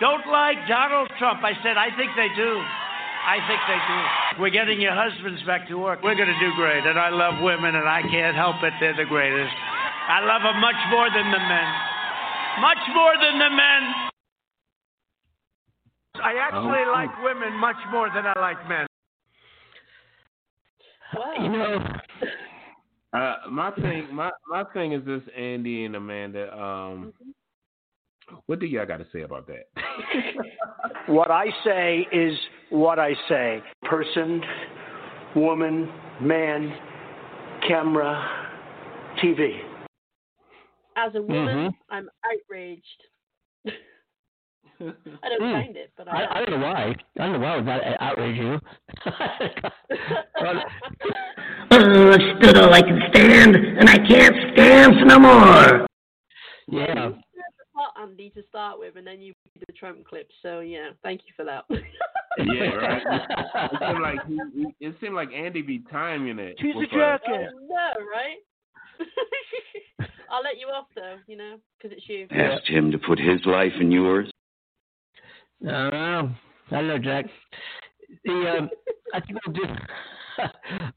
don't 0.00 0.26
like 0.30 0.58
Donald 0.68 1.10
Trump. 1.18 1.42
I 1.42 1.58
said, 1.62 1.74
I 1.74 1.90
think 1.98 2.14
they 2.14 2.30
do. 2.38 2.62
I 3.26 3.42
think 3.50 3.60
they 3.66 3.80
do. 3.82 3.98
We're 4.42 4.54
getting 4.54 4.80
your 4.80 4.94
husbands 4.94 5.42
back 5.42 5.66
to 5.68 5.74
work. 5.74 6.02
We're 6.02 6.14
going 6.14 6.30
to 6.30 6.38
do 6.38 6.54
great. 6.54 6.86
And 6.86 6.98
I 6.98 7.10
love 7.10 7.42
women, 7.42 7.74
and 7.74 7.88
I 7.88 8.02
can't 8.02 8.36
help 8.36 8.62
it. 8.62 8.72
They're 8.78 8.96
the 8.96 9.10
greatest. 9.10 9.52
I 10.08 10.22
love 10.22 10.42
them 10.46 10.62
much 10.62 10.78
more 10.90 11.10
than 11.10 11.26
the 11.34 11.42
men. 11.42 11.68
Much 12.62 12.84
more 12.94 13.14
than 13.18 13.38
the 13.42 13.50
men. 13.50 13.82
I 16.22 16.34
actually 16.46 16.86
oh, 16.86 16.92
like 16.94 17.10
oh. 17.18 17.24
women 17.24 17.58
much 17.58 17.78
more 17.90 18.08
than 18.14 18.24
I 18.26 18.38
like 18.38 18.68
men. 18.68 18.86
You 21.42 21.48
know, 21.48 21.78
Uh, 23.12 23.36
my 23.50 23.70
thing, 23.72 24.06
my 24.14 24.30
my 24.48 24.64
thing 24.74 24.92
is 24.92 25.04
this, 25.04 25.22
Andy 25.36 25.84
and 25.84 25.96
Amanda. 25.96 26.52
Um, 26.56 27.12
what 28.46 28.60
do 28.60 28.66
y'all 28.66 28.84
got 28.86 28.98
to 28.98 29.06
say 29.12 29.22
about 29.22 29.46
that? 29.46 29.66
What 31.06 31.30
I 31.30 31.46
say 31.64 32.06
is 32.12 32.38
what 32.68 32.98
I 32.98 33.14
say. 33.30 33.62
Person, 33.84 34.42
woman, 35.34 35.90
man, 36.20 36.70
camera, 37.66 38.50
TV. 39.22 39.60
As 40.96 41.14
a 41.14 41.22
woman, 41.22 41.56
Mhm. 41.56 41.74
I'm 41.88 42.10
outraged. 42.24 43.04
I 45.22 45.28
don't 45.28 45.40
Hmm. 45.40 45.52
find 45.52 45.76
it, 45.76 45.92
but 45.96 46.08
I, 46.08 46.24
I, 46.24 46.38
I 46.40 46.44
don't 46.44 46.60
know 46.60 46.66
why. 46.66 46.94
I 47.18 47.18
don't 47.26 47.32
know 47.32 47.38
why 47.40 47.56
would 47.56 47.66
that 47.66 47.82
outrage 48.00 48.36
you. 48.36 48.58
Oh, 51.70 52.10
I 52.10 52.38
stood 52.40 52.56
all 52.56 52.72
I 52.72 52.82
can 52.82 53.00
stand, 53.10 53.54
and 53.56 53.88
I 53.88 53.96
can't 53.98 54.36
stand 54.54 54.94
no 55.06 55.18
more. 55.18 55.86
yeah. 56.68 57.10
Well, 57.74 57.92
Andy 58.00 58.30
to 58.30 58.42
start 58.48 58.78
with, 58.78 58.96
and 58.96 59.06
then 59.06 59.20
you 59.20 59.32
did 59.54 59.62
the 59.68 59.72
Trump 59.72 60.04
clip. 60.04 60.28
So 60.42 60.60
yeah, 60.60 60.90
thank 61.04 61.20
you 61.26 61.32
for 61.36 61.44
that. 61.44 61.64
yeah, 62.38 62.74
right. 62.74 63.02
It 63.70 63.78
seemed 63.80 64.00
like 64.02 64.26
he, 64.26 64.40
he- 64.54 64.86
it 64.86 64.94
seemed 65.00 65.14
like 65.14 65.28
Andy 65.32 65.62
be 65.62 65.80
timing 65.90 66.38
it. 66.38 66.56
She's 66.60 66.74
a 66.74 66.78
with 66.78 66.88
us. 66.92 67.20
Oh, 67.28 67.46
no, 67.68 68.06
right? 68.06 68.38
I'll 70.30 70.42
let 70.42 70.58
you 70.58 70.66
off 70.66 70.86
though, 70.96 71.16
you 71.26 71.36
know, 71.36 71.56
because 71.76 71.96
it's 71.96 72.08
you. 72.08 72.26
Asked 72.30 72.68
him 72.68 72.90
to 72.90 72.98
put 72.98 73.18
his 73.18 73.40
life 73.46 73.72
in 73.80 73.90
yours. 73.92 74.28
I 75.66 75.70
don't 75.70 75.90
know. 75.90 76.30
I 76.70 76.74
don't 76.74 76.88
know, 76.88 76.98
Jack. 76.98 77.26
The 78.24 78.56
um, 78.58 78.70
I 79.14 79.20
think 79.20 79.38
we'll 79.46 79.56
do. 79.56 79.64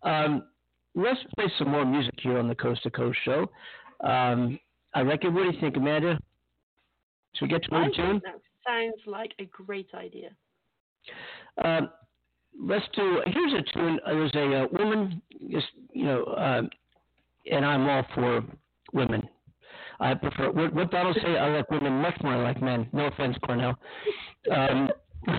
um, 0.10 0.44
let's 0.96 1.20
play 1.36 1.52
some 1.58 1.70
more 1.70 1.86
music 1.86 2.16
here 2.22 2.38
on 2.38 2.48
the 2.48 2.56
Coast 2.56 2.84
to 2.84 2.92
Coast 2.92 3.18
show. 3.24 3.50
Um, 4.04 4.60
I 4.94 5.02
reckon. 5.02 5.34
What 5.34 5.44
do 5.44 5.56
you 5.56 5.62
think, 5.62 5.78
Amanda? 5.78 6.20
Should 7.36 7.46
we 7.46 7.50
get 7.50 7.64
to 7.64 7.76
a 7.76 7.82
think 7.84 7.96
tune? 7.96 8.22
that 8.26 8.42
sounds 8.66 9.02
like 9.06 9.32
a 9.40 9.46
great 9.46 9.88
idea. 9.94 10.30
Um, 11.64 11.90
let's 12.60 12.86
do. 12.96 13.22
Here's 13.26 13.54
a 13.54 13.74
tune. 13.74 14.00
Uh, 14.06 14.14
There's 14.14 14.36
a 14.36 14.64
uh, 14.64 14.68
woman, 14.72 15.22
just 15.50 15.68
you 15.94 16.06
know, 16.06 16.26
um, 16.38 16.70
and 17.50 17.66
I'm 17.66 17.88
all 17.90 18.06
for 18.14 18.44
women. 18.94 19.28
I 20.00 20.16
prefer. 20.16 20.52
What, 20.52 20.74
what 20.74 20.92
Donald 20.92 21.18
say? 21.24 21.38
I 21.38 21.50
like 21.58 21.70
women 21.70 21.94
much 21.94 22.16
more 22.24 22.34
than 22.34 22.42
I 22.42 22.44
like 22.44 22.62
men. 22.62 22.88
No 22.92 23.06
offense, 23.06 23.38
Cornell. 23.46 23.78
Um, 24.52 24.90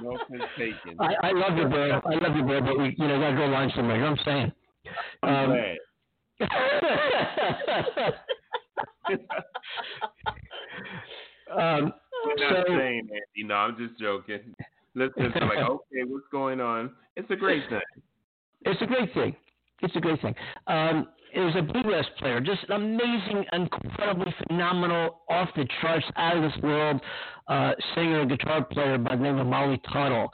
No 0.00 0.14
offense 0.14 0.42
taken. 0.56 0.96
I, 1.00 1.14
I 1.28 1.32
love 1.32 1.58
you, 1.58 1.66
bro. 1.66 2.00
I 2.04 2.14
love 2.24 2.36
you, 2.36 2.44
bro. 2.44 2.60
But 2.60 2.78
we, 2.78 2.94
you 2.96 3.08
know, 3.08 3.18
gotta 3.18 3.34
draw 3.34 3.48
a 3.48 3.52
line 3.52 3.68
somewhere. 3.74 3.96
You 3.96 4.02
know 4.04 4.10
what 4.12 4.20
I'm 4.20 4.24
saying? 4.24 4.52
I'm 5.24 5.50
Um, 5.50 5.56
um, 11.58 11.92
We're 12.24 12.50
not 12.50 12.66
so- 12.66 12.76
saying 12.76 13.06
that. 13.10 13.22
You 13.34 13.46
know, 13.46 13.54
I'm 13.54 13.76
just 13.76 13.98
joking. 14.00 14.54
Listeners 14.94 15.32
are 15.36 15.46
like, 15.48 15.58
okay, 15.70 16.04
what's 16.06 16.26
going 16.30 16.60
on? 16.60 16.90
It's 17.16 17.30
a 17.30 17.36
great 17.36 17.62
thing. 17.68 17.80
It's 18.62 18.80
a 18.82 18.86
great 18.86 19.12
thing. 19.14 19.36
It's 19.82 19.94
a 19.96 20.00
great 20.00 20.20
thing. 20.20 20.34
Um, 20.66 21.08
is 21.34 21.54
a 21.56 21.62
bluegrass 21.62 22.06
player, 22.18 22.40
just 22.40 22.62
an 22.68 22.72
amazing, 22.72 23.44
incredibly 23.52 24.34
phenomenal, 24.46 25.20
off 25.28 25.48
the 25.56 25.66
charts, 25.80 26.04
out 26.16 26.36
of 26.36 26.42
this 26.42 26.62
world 26.62 27.00
uh, 27.48 27.72
singer 27.94 28.20
and 28.20 28.30
guitar 28.30 28.64
player 28.64 28.98
by 28.98 29.16
the 29.16 29.22
name 29.22 29.38
of 29.38 29.46
Molly 29.46 29.80
Tuttle. 29.92 30.32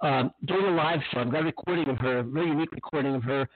Um, 0.00 0.30
doing 0.46 0.66
a 0.66 0.70
live 0.70 1.00
show, 1.12 1.20
I've 1.20 1.30
got 1.30 1.42
a 1.42 1.44
recording 1.44 1.88
of 1.88 1.98
her, 1.98 2.18
a 2.18 2.22
very 2.22 2.48
unique 2.48 2.72
recording 2.72 3.14
of 3.14 3.22
her. 3.24 3.48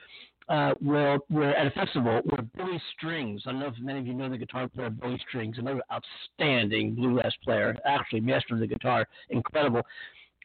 Uh, 0.48 0.74
where 0.80 1.16
we're 1.30 1.50
at 1.50 1.68
a 1.68 1.70
festival 1.70 2.20
where 2.24 2.42
Billy 2.56 2.82
Strings, 2.96 3.40
I 3.46 3.52
don't 3.52 3.60
know 3.60 3.68
if 3.68 3.74
many 3.78 4.00
of 4.00 4.06
you 4.08 4.14
know 4.14 4.28
the 4.28 4.36
guitar 4.36 4.66
player 4.66 4.90
Billy 4.90 5.16
Strings, 5.28 5.58
another 5.58 5.80
outstanding 5.92 6.96
bluegrass 6.96 7.32
player, 7.44 7.76
actually 7.86 8.18
master 8.18 8.54
of 8.54 8.60
the 8.60 8.66
guitar, 8.66 9.06
incredible. 9.28 9.82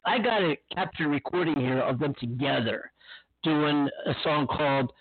I 0.04 0.18
got 0.18 0.42
a 0.42 0.56
capture 0.72 1.08
recording 1.08 1.58
here 1.58 1.80
of 1.80 1.98
them 1.98 2.14
together 2.20 2.92
doing 3.42 3.88
a 4.06 4.12
song 4.22 4.46
called 4.46 4.92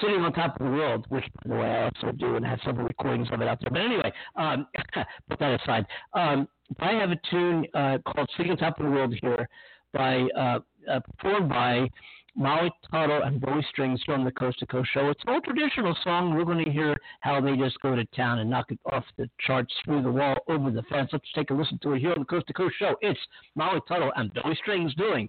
Sitting 0.00 0.20
on 0.20 0.32
Top 0.32 0.60
of 0.60 0.66
the 0.66 0.72
World, 0.72 1.06
which, 1.08 1.24
by 1.44 1.54
the 1.54 1.60
way, 1.60 1.68
I 1.68 1.84
also 1.84 2.12
do 2.12 2.36
and 2.36 2.46
have 2.46 2.60
several 2.64 2.86
recordings 2.86 3.28
of 3.32 3.40
it 3.40 3.48
out 3.48 3.58
there. 3.60 3.70
But 3.70 3.82
anyway, 3.82 4.12
um, 4.36 4.66
put 5.28 5.38
that 5.38 5.60
aside. 5.60 5.86
Um, 6.14 6.48
I 6.80 6.92
have 6.92 7.10
a 7.10 7.20
tune 7.30 7.66
uh, 7.74 7.98
called 8.06 8.30
Sitting 8.36 8.52
on 8.52 8.58
Top 8.58 8.78
of 8.78 8.86
the 8.86 8.90
World 8.90 9.14
here 9.20 9.48
by 9.92 10.22
uh, 10.36 10.60
uh, 10.90 11.00
performed 11.00 11.48
by 11.48 11.88
Molly 12.34 12.70
Tuttle 12.90 13.22
and 13.22 13.40
Billy 13.40 13.64
Strings 13.70 14.02
from 14.04 14.24
the 14.24 14.32
Coast 14.32 14.58
to 14.60 14.66
Coast 14.66 14.88
Show. 14.94 15.10
It's 15.10 15.22
an 15.26 15.34
old 15.34 15.44
traditional 15.44 15.94
song. 16.02 16.34
We're 16.34 16.44
going 16.44 16.64
to 16.64 16.70
hear 16.70 16.96
how 17.20 17.40
they 17.40 17.56
just 17.56 17.78
go 17.80 17.94
to 17.94 18.04
town 18.16 18.38
and 18.38 18.48
knock 18.48 18.70
it 18.70 18.78
off 18.90 19.04
the 19.18 19.28
charts, 19.46 19.72
through 19.84 20.02
the 20.02 20.10
wall, 20.10 20.36
over 20.48 20.70
the 20.70 20.82
fence. 20.84 21.10
Let's 21.12 21.24
take 21.34 21.50
a 21.50 21.54
listen 21.54 21.78
to 21.82 21.92
it 21.92 22.00
here 22.00 22.12
on 22.12 22.20
the 22.20 22.24
Coast 22.24 22.46
to 22.46 22.54
Coast 22.54 22.74
Show. 22.78 22.96
It's 23.02 23.20
Molly 23.54 23.80
Tuttle 23.86 24.12
and 24.16 24.32
Billy 24.32 24.56
Strings 24.62 24.94
doing 24.94 25.28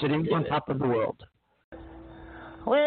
Sitting 0.00 0.26
on. 0.32 0.44
Top 0.44 0.68
of 0.68 0.78
the 0.78 0.86
World. 0.86 1.22
Well, 2.64 2.78
it 2.78 2.82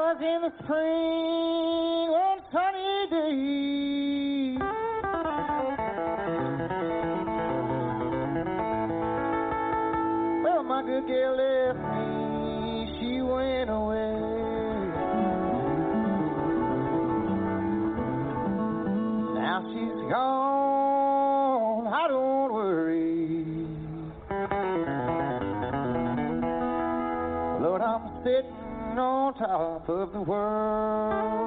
was 0.00 0.16
in 0.22 0.40
the 0.42 0.50
spring 0.64 2.10
one 2.10 2.40
sunny 2.50 3.06
day. 3.10 4.56
Well, 10.42 10.62
my 10.64 10.82
good 10.84 11.06
girl 11.06 11.36
left 11.36 11.78
me, 11.92 12.96
she 12.98 13.20
went 13.20 13.68
away. 13.68 14.22
Now 19.34 19.60
she's 19.68 20.00
gone, 20.10 20.53
sitting 28.24 28.50
on 28.98 29.34
top 29.34 29.86
of 29.86 30.12
the 30.12 30.20
world. 30.20 31.43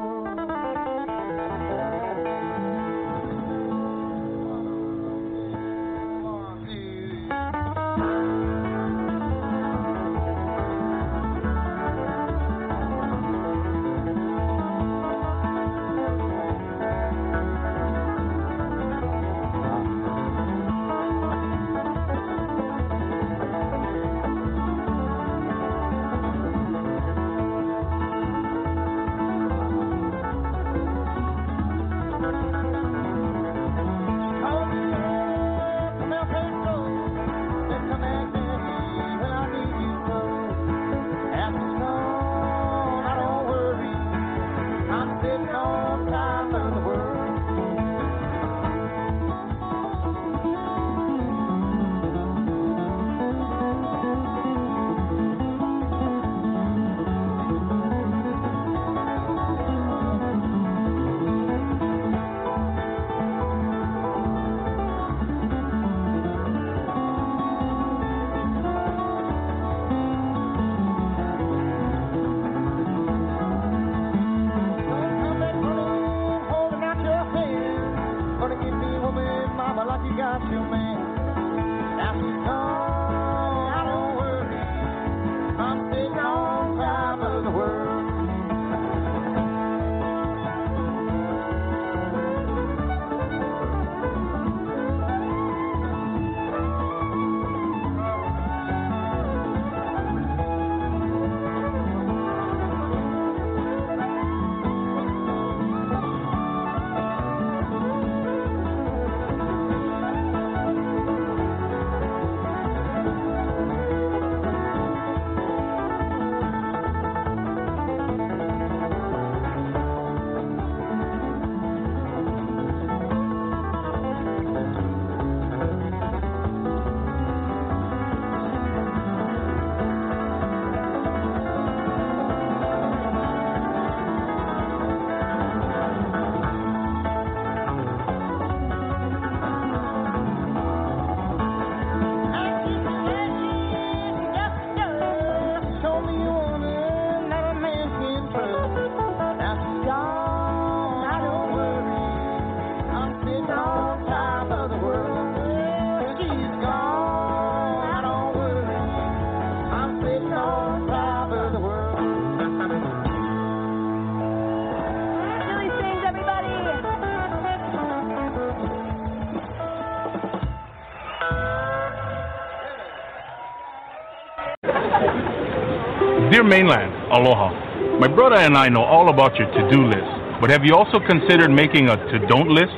Mainland, 176.48 177.12
aloha. 177.12 178.00
My 178.00 178.08
brother 178.08 178.38
and 178.38 178.58
I 178.58 178.70
know 178.70 178.84
all 178.84 179.10
about 179.10 179.36
your 179.36 179.48
to-do 179.52 179.86
list, 179.88 180.12
but 180.40 180.50
have 180.50 180.64
you 180.64 180.76
also 180.76 181.00
considered 181.00 181.52
making 181.52 181.90
a 181.90 181.98
to-don't 181.98 182.50
list? 182.50 182.74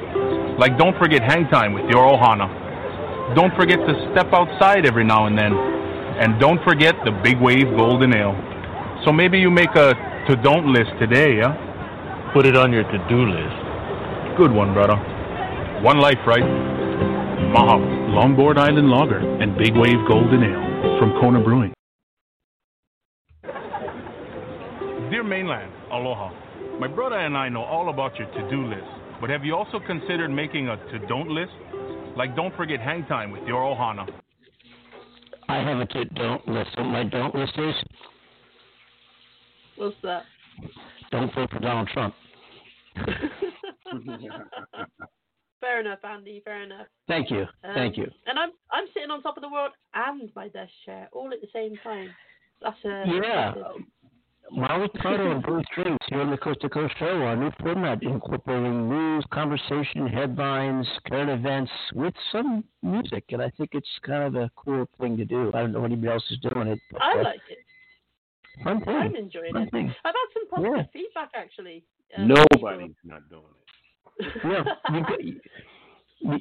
Like 0.57 0.77
don't 0.77 0.97
forget 0.97 1.21
hang 1.21 1.47
time 1.47 1.73
with 1.73 1.85
your 1.89 2.03
ohana. 2.03 2.49
Don't 3.35 3.55
forget 3.55 3.79
to 3.79 3.93
step 4.11 4.33
outside 4.33 4.85
every 4.85 5.03
now 5.03 5.27
and 5.27 5.37
then. 5.37 5.53
And 5.53 6.39
don't 6.39 6.61
forget 6.63 6.95
the 7.05 7.11
big 7.23 7.39
wave 7.39 7.67
golden 7.77 8.13
ale. 8.13 8.35
So 9.05 9.13
maybe 9.13 9.39
you 9.39 9.49
make 9.49 9.75
a 9.75 9.93
to-don't 10.27 10.73
list 10.73 10.91
today, 10.99 11.37
yeah? 11.37 11.53
Put 12.33 12.45
it 12.45 12.57
on 12.57 12.73
your 12.73 12.83
to-do 12.83 13.21
list. 13.29 14.37
Good 14.37 14.51
one, 14.51 14.73
brother. 14.73 14.97
One 15.81 15.99
life, 15.99 16.19
right? 16.27 16.43
Mahalo. 16.43 17.87
Longboard 18.09 18.57
Island 18.57 18.89
Lager 18.89 19.19
and 19.41 19.57
Big 19.57 19.75
Wave 19.75 20.05
Golden 20.07 20.43
Ale 20.43 20.97
from 20.99 21.11
Kona 21.21 21.39
Brewing. 21.41 21.73
Mainland, 25.29 25.71
aloha. 25.91 26.31
My 26.79 26.87
brother 26.87 27.17
and 27.17 27.37
I 27.37 27.49
know 27.49 27.63
all 27.63 27.89
about 27.89 28.17
your 28.17 28.27
to-do 28.31 28.65
list, 28.67 28.87
but 29.21 29.29
have 29.29 29.45
you 29.45 29.55
also 29.55 29.79
considered 29.79 30.29
making 30.29 30.67
a 30.69 30.77
to-don't 30.91 31.29
list? 31.29 31.51
Like 32.17 32.35
don't 32.35 32.55
forget 32.55 32.79
hang 32.79 33.05
time 33.05 33.31
with 33.31 33.43
your 33.43 33.61
ohana. 33.61 34.09
I 35.47 35.57
have 35.57 35.79
a 35.79 35.85
to 35.85 36.05
don't 36.05 36.47
list. 36.47 36.71
What 36.77 36.85
my 36.85 37.03
don't 37.03 37.33
list 37.35 37.53
is 37.57 37.75
What's 39.77 39.95
that? 40.03 40.23
don't 41.11 41.33
vote 41.33 41.49
for 41.51 41.59
Donald 41.59 41.87
Trump. 41.93 42.13
fair 45.61 45.79
enough, 45.79 45.99
Andy. 46.03 46.41
Fair 46.43 46.63
enough. 46.63 46.87
Thank 47.07 47.31
you. 47.31 47.41
Um, 47.63 47.73
Thank 47.73 47.97
you. 47.97 48.07
And 48.25 48.37
I'm 48.37 48.49
I'm 48.71 48.85
sitting 48.93 49.09
on 49.11 49.21
top 49.21 49.37
of 49.37 49.41
the 49.41 49.49
world 49.49 49.71
and 49.93 50.29
my 50.35 50.47
desk 50.49 50.71
chair 50.85 51.07
all 51.11 51.31
at 51.31 51.41
the 51.41 51.47
same 51.53 51.77
time. 51.83 52.09
That's 52.61 52.77
a 52.85 53.03
Yeah. 53.07 53.49
impressive. 53.49 53.83
Maui 54.51 54.87
Prado 54.95 55.31
and 55.31 55.43
Bruce 55.43 55.65
Drinks 55.75 56.05
here 56.09 56.21
on 56.21 56.31
the 56.31 56.37
Coast 56.37 56.61
to 56.61 56.69
Coast 56.69 56.93
Show, 56.99 57.05
our 57.05 57.35
new 57.35 57.51
format 57.61 58.01
incorporating 58.01 58.89
news, 58.89 59.23
conversation, 59.31 60.07
headlines, 60.07 60.87
current 61.07 61.29
events 61.29 61.71
with 61.93 62.13
some 62.31 62.63
music. 62.81 63.25
And 63.29 63.41
I 63.41 63.51
think 63.57 63.71
it's 63.73 63.87
kind 64.05 64.23
of 64.23 64.35
a 64.41 64.49
cool 64.55 64.87
thing 64.99 65.17
to 65.17 65.25
do. 65.25 65.49
I 65.53 65.61
don't 65.61 65.71
know 65.73 65.79
if 65.79 65.85
anybody 65.85 66.11
else 66.13 66.23
is 66.31 66.39
doing 66.39 66.67
it. 66.67 66.79
But, 66.91 67.01
I 67.01 67.21
like 67.21 67.41
it. 67.49 67.59
Fun 68.63 68.83
thing. 68.83 68.95
I'm 68.95 69.15
enjoying 69.15 69.53
Fun 69.53 69.63
it. 69.63 69.71
thing. 69.71 69.93
I've 70.03 70.13
had 70.15 70.33
some 70.33 70.47
positive 70.49 70.75
Yeah. 70.77 70.83
feedback 70.93 71.29
actually. 71.35 71.83
um, 72.17 72.27
Nobody's 72.27 72.95
not 73.03 73.29
doing 73.29 73.43
it. 73.43 73.55
Yeah, 74.43 74.63
you 74.93 75.01
got, 75.01 75.23
you, 75.23 75.39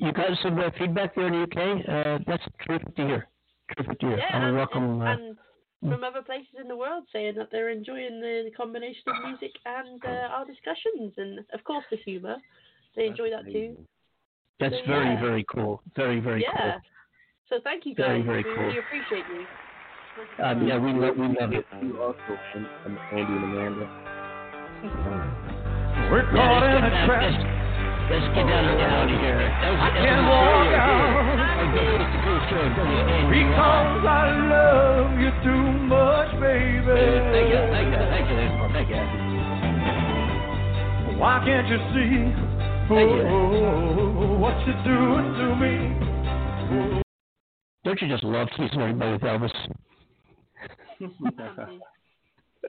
you 0.06 0.12
got 0.12 0.26
some 0.42 0.58
uh, 0.58 0.70
feedback 0.78 1.14
there 1.14 1.26
in 1.28 1.32
the 1.32 1.42
UK. 1.42 1.88
Uh, 1.88 2.18
that's 2.26 2.42
terrific 2.66 2.96
to 2.96 3.06
hear. 3.06 3.28
Terrific 3.76 4.00
to 4.00 4.06
hear. 4.08 4.18
Yeah, 4.18 4.24
and 4.32 4.42
we 4.42 4.48
and, 4.48 4.56
welcome. 4.56 4.82
and, 4.82 5.02
uh, 5.02 5.06
and 5.28 5.36
from 5.80 6.02
other 6.02 6.22
places 6.22 6.54
in 6.60 6.66
the 6.68 6.76
world 6.76 7.04
saying 7.12 7.34
that 7.36 7.48
they're 7.52 7.68
enjoying 7.70 8.20
the, 8.20 8.42
the 8.46 8.50
combination 8.50 9.02
of 9.06 9.14
music 9.28 9.52
and 9.64 10.02
uh, 10.04 10.28
our 10.34 10.44
discussions, 10.44 11.12
and 11.16 11.38
of 11.52 11.62
course 11.64 11.84
the 11.90 11.96
humour. 11.98 12.36
They 12.96 13.06
enjoy 13.06 13.30
that 13.30 13.44
too. 13.50 13.76
That's 14.58 14.74
So, 14.74 14.86
very, 14.90 15.14
yeah. 15.14 15.20
very 15.20 15.44
cool. 15.52 15.80
Very, 15.94 16.18
very 16.20 16.42
cool. 16.42 16.66
yeah. 16.66 16.78
So 17.48 17.56
thank 17.62 17.86
you 17.86 17.94
guys. 17.94 18.06
Very, 18.06 18.22
very 18.22 18.42
we 18.42 18.54
cool. 18.54 18.64
really 18.64 18.78
appreciate 18.78 19.24
you. 19.32 19.46
cool. 20.36 20.44
Um, 20.44 20.66
yeah, 20.66 20.78
we 20.78 20.92
love, 20.92 21.16
we 21.16 21.28
love 21.28 21.52
it. 21.52 21.64
You 21.80 22.02
also, 22.02 22.18
and, 22.54 22.66
and 22.84 22.98
Andy 23.12 23.32
and 23.32 23.44
Amanda. 23.44 23.86
We're 26.10 26.28
caught 26.30 26.62
in 26.76 26.84
a 26.84 27.06
trap. 27.06 27.57
Let's, 28.08 28.24
let's 28.24 28.32
get 28.34 28.48
down 28.48 28.64
and 28.64 28.80
get 28.80 28.88
out 28.88 29.04
of 29.04 29.20
here. 29.20 29.36
I 29.36 29.92
can't 29.92 30.24
walk 30.24 30.72
out. 30.72 31.12
I 31.60 31.68
guess 31.76 31.92
it's 31.92 32.08
a 32.08 32.24
cool 32.24 32.40
show. 32.48 32.64
Don't 32.72 32.88
you, 32.88 33.04
Andy? 33.04 33.44
Because 33.44 34.00
I 34.08 34.32
love 34.48 35.12
you 35.20 35.28
too 35.44 35.60
much, 35.92 36.32
baby. 36.40 36.88
Thank 36.88 37.52
you, 37.52 37.60
thank 37.68 37.92
you, 37.92 38.00
thank 38.08 38.24
you, 38.32 38.48
thank 38.72 38.88
you. 38.88 38.96
Why 41.20 41.44
can't 41.44 41.68
you 41.68 41.76
see 41.92 42.32
oh, 42.96 44.40
what 44.40 44.56
you're 44.64 44.80
doing 44.88 45.28
to 45.36 45.52
me? 45.60 45.92
Don't 47.84 48.00
you 48.00 48.08
just 48.08 48.24
love 48.24 48.48
teasing 48.56 48.80
everybody 48.80 49.12
with 49.12 49.20
Elvis? 49.20 49.52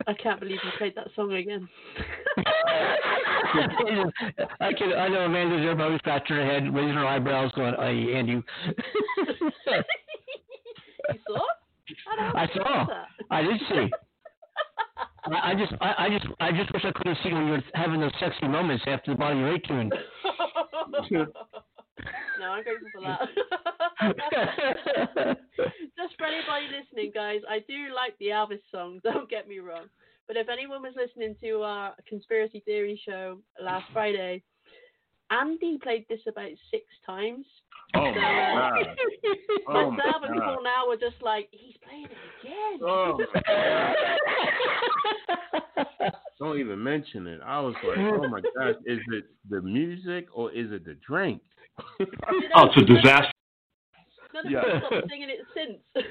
I 0.07 0.13
can't 0.13 0.39
believe 0.39 0.59
you 0.63 0.71
played 0.77 0.95
that 0.95 1.07
song 1.15 1.33
again. 1.33 1.67
I 4.59 4.73
can. 4.73 4.93
I 4.93 5.07
know 5.07 5.21
Amanda's 5.21 5.61
there, 5.61 5.75
probably 5.75 5.97
scratching 5.97 6.35
her 6.35 6.45
head, 6.45 6.73
raising 6.73 6.93
her 6.93 7.05
eyebrows, 7.05 7.51
going, 7.55 7.73
"Hey, 7.75 8.13
Andy." 8.15 8.33
you 8.33 8.43
you 11.09 11.15
saw? 11.27 11.41
I 12.35 12.47
saw. 12.53 12.87
I 13.31 13.41
did 13.41 13.59
see. 13.69 13.89
I, 15.25 15.51
I 15.51 15.55
just, 15.55 15.73
I, 15.81 15.93
I 15.97 16.09
just, 16.09 16.27
I 16.39 16.51
just 16.51 16.73
wish 16.73 16.85
I 16.85 16.91
could 16.91 17.07
have 17.07 17.17
seen 17.23 17.33
when 17.33 17.45
you 17.45 17.51
were 17.51 17.63
having 17.73 17.99
those 17.99 18.11
sexy 18.19 18.47
moments 18.47 18.83
after 18.87 19.11
the 19.11 19.17
Bonnie 19.17 19.41
Raitt 19.41 19.67
tune. 19.67 19.91
No, 22.39 22.51
I'm 22.51 22.63
grateful 22.63 22.87
for 22.93 23.01
that. 23.01 23.19
Just 25.97 26.15
for 26.17 26.25
anybody 26.25 26.67
listening, 26.71 27.11
guys, 27.13 27.41
I 27.49 27.59
do 27.59 27.93
like 27.95 28.17
the 28.19 28.27
Elvis 28.27 28.61
song. 28.71 28.99
Don't 29.03 29.29
get 29.29 29.47
me 29.47 29.59
wrong. 29.59 29.85
But 30.27 30.37
if 30.37 30.47
anyone 30.49 30.81
was 30.81 30.93
listening 30.95 31.35
to 31.41 31.63
our 31.63 31.95
conspiracy 32.07 32.61
theory 32.65 33.01
show 33.03 33.39
last 33.61 33.85
Friday, 33.91 34.43
Andy 35.31 35.79
played 35.81 36.05
this 36.09 36.21
about 36.27 36.51
six 36.71 36.83
times. 37.05 37.45
Oh 37.95 38.11
So, 38.13 38.19
my 38.19 38.53
uh, 38.53 38.69
god. 38.69 38.87
Oh 39.67 39.91
my 39.91 40.11
and 40.27 40.39
God. 40.39 40.43
Paul 40.45 40.63
now 40.63 40.87
were 40.87 40.97
just 40.97 41.21
like, 41.21 41.47
he's 41.51 41.75
playing 41.83 42.05
it 42.05 42.11
again. 42.43 42.79
Oh. 42.83 43.17
Don't 46.39 46.59
even 46.59 46.81
mention 46.81 47.27
it. 47.27 47.41
I 47.43 47.59
was 47.59 47.75
like, 47.87 47.97
oh 47.97 48.27
my 48.29 48.41
gosh, 48.41 48.75
is 48.85 48.99
it 49.13 49.25
the 49.49 49.61
music 49.61 50.27
or 50.33 50.51
is 50.51 50.71
it 50.71 50.85
the 50.85 50.95
drink? 51.05 51.41
Oh, 52.55 52.65
it's 52.65 52.77
a 52.77 52.81
disaster. 52.85 53.31
None 54.33 54.45
of 54.45 54.51
Yeah. 54.51 54.59
us 54.59 54.83
stopped 54.87 55.09
singing 55.09 55.29
it 55.29 55.39
since. 55.53 55.77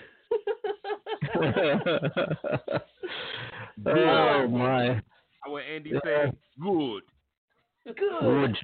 oh 3.86 4.48
my! 4.48 5.00
I 5.44 5.48
would 5.48 5.64
Andy 5.64 5.90
Yeah. 5.90 6.00
say, 6.04 6.32
good. 6.60 7.02
Good, 7.96 8.56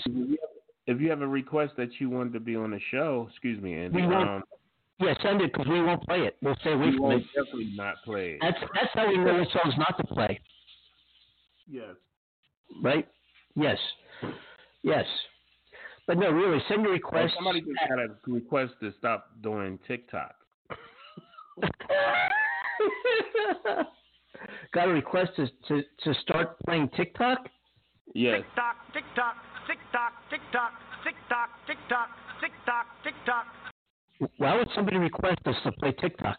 If 0.88 1.02
you 1.02 1.10
have 1.10 1.22
a 1.22 1.28
request 1.28 1.74
that 1.78 1.90
you 2.00 2.10
wanted 2.10 2.34
to 2.34 2.40
be 2.40 2.56
on 2.56 2.72
the 2.72 2.80
show, 2.92 3.28
excuse 3.30 3.62
me, 3.62 3.74
Andy. 3.76 4.02
We 4.02 4.08
won't- 4.08 4.30
um, 4.30 4.44
Yeah, 5.00 5.14
send 5.22 5.42
it 5.42 5.52
because 5.54 5.68
we 5.68 5.80
won't 5.82 6.02
play 6.04 6.22
it. 6.26 6.38
We'll 6.42 6.56
stay 6.62 6.72
away 6.74 6.88
we 6.88 6.92
from 6.98 7.02
will 7.04 7.18
it. 7.18 7.24
definitely 7.36 7.72
not 7.76 8.02
play 8.04 8.32
it. 8.32 8.40
That's 8.42 8.60
that's 8.74 8.92
how 8.94 9.08
we 9.08 9.18
know 9.18 9.36
what 9.36 9.48
songs 9.50 9.76
not 9.78 9.96
to 9.98 10.04
play, 10.08 10.40
Yes. 11.70 11.96
right? 12.82 13.08
Yes, 13.56 13.78
yes. 14.82 15.06
But 16.08 16.18
no, 16.18 16.32
really, 16.32 16.60
send 16.68 16.82
your 16.82 16.92
Or 16.92 16.94
requests. 16.96 17.34
somebody 17.36 17.62
just 17.62 17.78
got 17.90 18.00
a 18.00 18.18
request 18.26 18.74
to 18.80 18.92
stop 18.98 19.30
doing 19.42 19.78
TikTok. 19.88 20.34
Got 24.74 24.90
a 24.90 24.92
request 24.94 25.32
to, 25.38 25.48
to 25.68 25.84
to 26.04 26.14
start 26.22 26.58
playing 26.66 26.90
TikTok? 26.96 27.50
Yes. 28.14 28.42
Tick 28.94 29.04
tock, 29.16 29.36
tick 29.68 29.78
tock, 29.92 30.14
tick 30.30 30.42
tock, 30.52 30.72
tick 31.04 31.16
tock, 31.30 31.50
tick 31.68 31.78
tock, 31.90 32.10
tick 32.42 32.52
tock, 32.66 32.86
tick 33.04 33.14
tock. 33.26 33.46
Why 34.38 34.56
would 34.56 34.70
somebody 34.74 34.98
request 34.98 35.40
us 35.46 35.56
to 35.64 35.72
play 35.74 35.92
TikTok? 35.92 36.38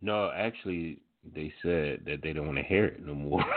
No, 0.00 0.30
actually, 0.34 1.00
they 1.34 1.52
said 1.62 2.02
that 2.06 2.20
they 2.22 2.32
don't 2.32 2.46
want 2.46 2.58
to 2.58 2.64
hear 2.64 2.86
it 2.86 3.04
no 3.04 3.14
more. 3.14 3.44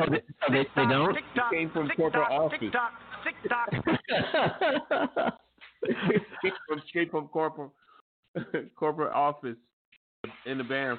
Oh, 0.00 0.06
they, 0.08 0.22
oh, 0.48 0.52
they, 0.52 0.66
they 0.74 0.86
don't. 0.88 1.12
Tick 1.12 1.24
came 1.52 1.70
from 1.70 1.88
tick 1.88 1.98
corporate 1.98 2.30
office. 2.30 2.58
Tick 2.60 2.72
tock, 2.72 2.92
tick 3.22 3.34
tock. 3.46 3.68
straight 6.40 6.54
from 6.66 6.82
straight 6.88 7.10
from 7.10 7.28
corporate 7.28 7.70
corporate 8.76 9.12
office 9.12 9.56
in 10.46 10.56
the 10.56 10.64
band. 10.64 10.98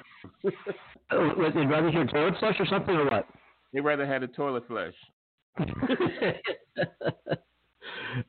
Oh, 1.10 1.30
they'd 1.52 1.68
rather 1.68 1.90
hear 1.90 2.06
toilet 2.06 2.34
flush 2.38 2.54
or 2.60 2.66
something 2.66 2.94
or 2.94 3.10
what? 3.10 3.26
they 3.72 3.80
rather 3.80 4.06
had 4.06 4.22
a 4.22 4.28
toilet 4.28 4.66
flush. 4.68 4.94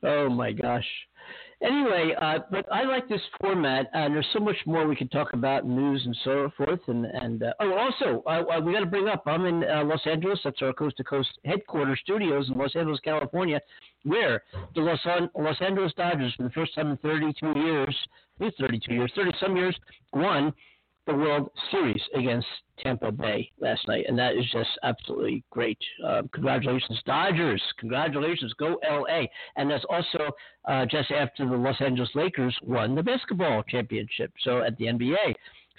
oh 0.02 0.28
my 0.28 0.52
gosh. 0.52 0.84
Anyway, 1.62 2.14
uh, 2.20 2.40
but 2.50 2.70
I 2.70 2.82
like 2.84 3.08
this 3.08 3.20
format, 3.40 3.86
and 3.94 4.14
there's 4.14 4.26
so 4.34 4.40
much 4.40 4.56
more 4.66 4.86
we 4.86 4.96
could 4.96 5.10
talk 5.10 5.32
about 5.32 5.66
news 5.66 6.02
and 6.04 6.16
so 6.22 6.50
forth. 6.56 6.80
And 6.88 7.06
and 7.06 7.42
uh, 7.42 7.54
oh, 7.60 7.72
also 7.74 8.22
uh, 8.26 8.42
uh, 8.52 8.60
we 8.60 8.72
got 8.74 8.80
to 8.80 8.86
bring 8.86 9.08
up. 9.08 9.22
I'm 9.26 9.46
in 9.46 9.64
uh, 9.64 9.84
Los 9.84 10.06
Angeles. 10.06 10.40
That's 10.44 10.60
our 10.60 10.74
coast 10.74 10.96
to 10.98 11.04
coast 11.04 11.30
headquarters 11.44 12.00
studios 12.02 12.50
in 12.50 12.58
Los 12.58 12.76
Angeles, 12.76 13.00
California, 13.00 13.60
where 14.02 14.42
the 14.74 14.82
Los, 14.82 15.00
An- 15.04 15.30
Los 15.38 15.56
Angeles 15.62 15.92
Dodgers, 15.96 16.34
for 16.36 16.42
the 16.42 16.50
first 16.50 16.74
time 16.74 16.90
in 16.90 16.96
32 16.98 17.58
years, 17.58 17.96
I 18.36 18.44
think 18.44 18.54
32 18.60 18.92
years, 18.92 19.12
30 19.14 19.30
some 19.40 19.56
years, 19.56 19.78
won 20.12 20.52
the 21.06 21.14
World 21.14 21.50
Series 21.70 22.02
against 22.14 22.46
Tampa 22.78 23.12
Bay 23.12 23.50
last 23.60 23.86
night, 23.88 24.06
and 24.08 24.18
that 24.18 24.36
is 24.36 24.44
just 24.52 24.70
absolutely 24.82 25.44
great. 25.50 25.78
Uh, 26.04 26.22
congratulations, 26.32 27.00
Dodgers! 27.06 27.62
Congratulations, 27.78 28.52
go 28.58 28.78
LA! 28.88 29.22
And 29.56 29.70
that's 29.70 29.84
also 29.90 30.30
uh, 30.64 30.86
just 30.86 31.10
after 31.10 31.48
the 31.48 31.56
Los 31.56 31.80
Angeles 31.80 32.10
Lakers 32.14 32.56
won 32.62 32.94
the 32.94 33.02
basketball 33.02 33.62
championship. 33.64 34.32
So 34.42 34.62
at 34.62 34.76
the 34.78 34.86
NBA, 34.86 35.34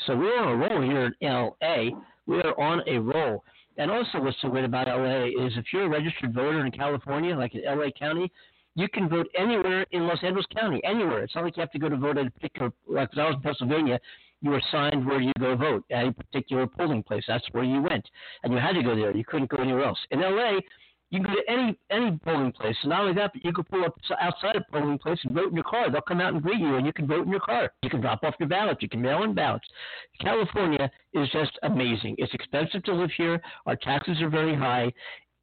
so 0.05 0.15
we're 0.15 0.39
on 0.39 0.47
a 0.47 0.55
roll 0.55 0.81
here 0.81 1.13
in 1.21 1.31
LA. 1.31 1.97
We 2.27 2.41
are 2.41 2.59
on 2.59 2.81
a 2.87 2.99
roll. 2.99 3.43
And 3.77 3.91
also, 3.91 4.21
what's 4.21 4.37
so 4.41 4.49
great 4.49 4.63
about 4.63 4.87
LA 4.87 5.25
is 5.25 5.53
if 5.57 5.65
you're 5.73 5.85
a 5.85 5.89
registered 5.89 6.33
voter 6.33 6.65
in 6.65 6.71
California, 6.71 7.35
like 7.35 7.55
in 7.55 7.63
LA 7.65 7.89
County, 7.97 8.31
you 8.75 8.87
can 8.89 9.07
vote 9.07 9.27
anywhere 9.37 9.85
in 9.91 10.05
Los 10.05 10.21
Angeles 10.21 10.45
County, 10.53 10.81
anywhere. 10.83 11.23
It's 11.23 11.33
not 11.35 11.45
like 11.45 11.55
you 11.57 11.61
have 11.61 11.71
to 11.71 11.79
go 11.79 11.89
to 11.89 11.95
vote 11.95 12.17
at 12.17 12.27
a 12.27 12.31
particular, 12.31 12.71
like 12.87 13.09
I 13.17 13.27
was 13.27 13.35
in 13.35 13.41
Pennsylvania, 13.41 13.99
you 14.45 14.51
were 14.51 14.59
assigned 14.59 15.05
where 15.05 15.19
you 15.19 15.33
go 15.39 15.55
vote 15.55 15.83
at 15.91 16.05
a 16.07 16.11
particular 16.13 16.67
polling 16.67 17.03
place. 17.03 17.23
That's 17.27 17.45
where 17.51 17.63
you 17.63 17.81
went. 17.81 18.07
And 18.43 18.53
you 18.53 18.59
had 18.59 18.73
to 18.73 18.83
go 18.83 18.95
there. 18.95 19.15
You 19.15 19.25
couldn't 19.25 19.49
go 19.49 19.57
anywhere 19.57 19.83
else. 19.83 19.99
In 20.11 20.21
LA, 20.21 20.59
You 21.11 21.21
can 21.21 21.33
go 21.33 21.39
to 21.39 21.51
any 21.51 21.79
any 21.91 22.19
polling 22.23 22.51
place, 22.51 22.75
and 22.81 22.89
not 22.89 23.01
only 23.01 23.13
that, 23.13 23.31
but 23.33 23.45
you 23.45 23.53
can 23.53 23.63
pull 23.65 23.85
up 23.85 23.95
outside 24.19 24.55
a 24.55 24.61
polling 24.71 24.97
place 24.97 25.19
and 25.23 25.35
vote 25.35 25.49
in 25.49 25.55
your 25.55 25.63
car. 25.63 25.89
They'll 25.91 26.01
come 26.01 26.19
out 26.19 26.33
and 26.33 26.41
greet 26.41 26.59
you, 26.59 26.75
and 26.75 26.85
you 26.85 26.93
can 26.93 27.05
vote 27.07 27.25
in 27.25 27.31
your 27.31 27.41
car. 27.41 27.71
You 27.83 27.89
can 27.89 28.01
drop 28.01 28.23
off 28.23 28.33
your 28.39 28.49
ballot. 28.49 28.81
You 28.81 28.89
can 28.89 29.01
mail 29.01 29.23
in 29.23 29.33
ballots. 29.35 29.67
California 30.19 30.91
is 31.13 31.29
just 31.29 31.51
amazing. 31.63 32.15
It's 32.17 32.33
expensive 32.33 32.83
to 32.83 32.93
live 32.93 33.11
here. 33.15 33.39
Our 33.67 33.75
taxes 33.75 34.19
are 34.21 34.29
very 34.29 34.55
high. 34.55 34.91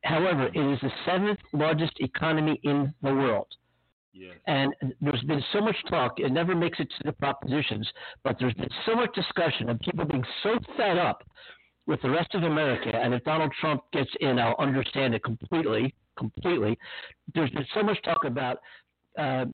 However, 0.05 0.49
it 0.53 0.73
is 0.73 0.81
the 0.81 0.91
seventh 1.07 1.39
largest 1.53 1.93
economy 2.01 2.61
in 2.65 2.93
the 3.03 3.15
world. 3.15 3.47
And 4.47 4.74
there's 5.01 5.22
been 5.22 5.43
so 5.52 5.60
much 5.60 5.76
talk, 5.89 6.18
it 6.18 6.32
never 6.32 6.55
makes 6.55 6.78
it 6.80 6.89
to 6.98 7.05
the 7.05 7.12
propositions, 7.12 7.89
but 8.24 8.36
there's 8.39 8.55
been 8.55 8.68
so 8.86 8.94
much 8.94 9.14
discussion 9.14 9.68
of 9.70 9.78
people 9.80 10.05
being 10.05 10.24
so 10.43 10.59
fed 10.76 10.98
up 10.98 11.22
with 11.86 12.01
the 12.02 12.10
rest 12.10 12.34
of 12.34 12.43
America. 12.44 12.90
And 12.94 13.14
if 13.14 13.24
Donald 13.24 13.52
Trump 13.60 13.82
gets 13.93 14.10
in, 14.20 14.39
I'll 14.39 14.55
understand 14.59 15.14
it 15.14 15.24
completely, 15.24 15.94
completely. 16.18 16.78
There's 17.34 17.51
been 17.51 17.66
so 17.74 17.82
much 17.82 18.01
talk 18.02 18.24
about 18.24 18.59
uh, 19.18 19.47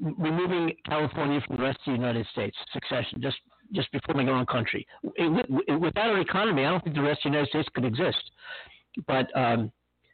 removing 0.00 0.74
California 0.86 1.40
from 1.46 1.56
the 1.56 1.62
rest 1.62 1.78
of 1.86 1.92
the 1.92 1.98
United 1.98 2.26
States, 2.32 2.56
succession, 2.72 3.20
just 3.22 3.36
just 3.72 3.90
becoming 3.92 4.28
our 4.28 4.36
own 4.36 4.46
country. 4.46 4.86
It- 5.16 5.80
without 5.80 6.10
our 6.10 6.20
economy, 6.20 6.64
I 6.64 6.70
don't 6.70 6.84
think 6.84 6.96
the 6.96 7.02
rest 7.02 7.24
of 7.24 7.32
the 7.32 7.38
United 7.38 7.48
States 7.48 7.68
could 7.74 7.84
exist. 7.84 8.22
But 9.06 9.34
um, 9.36 9.72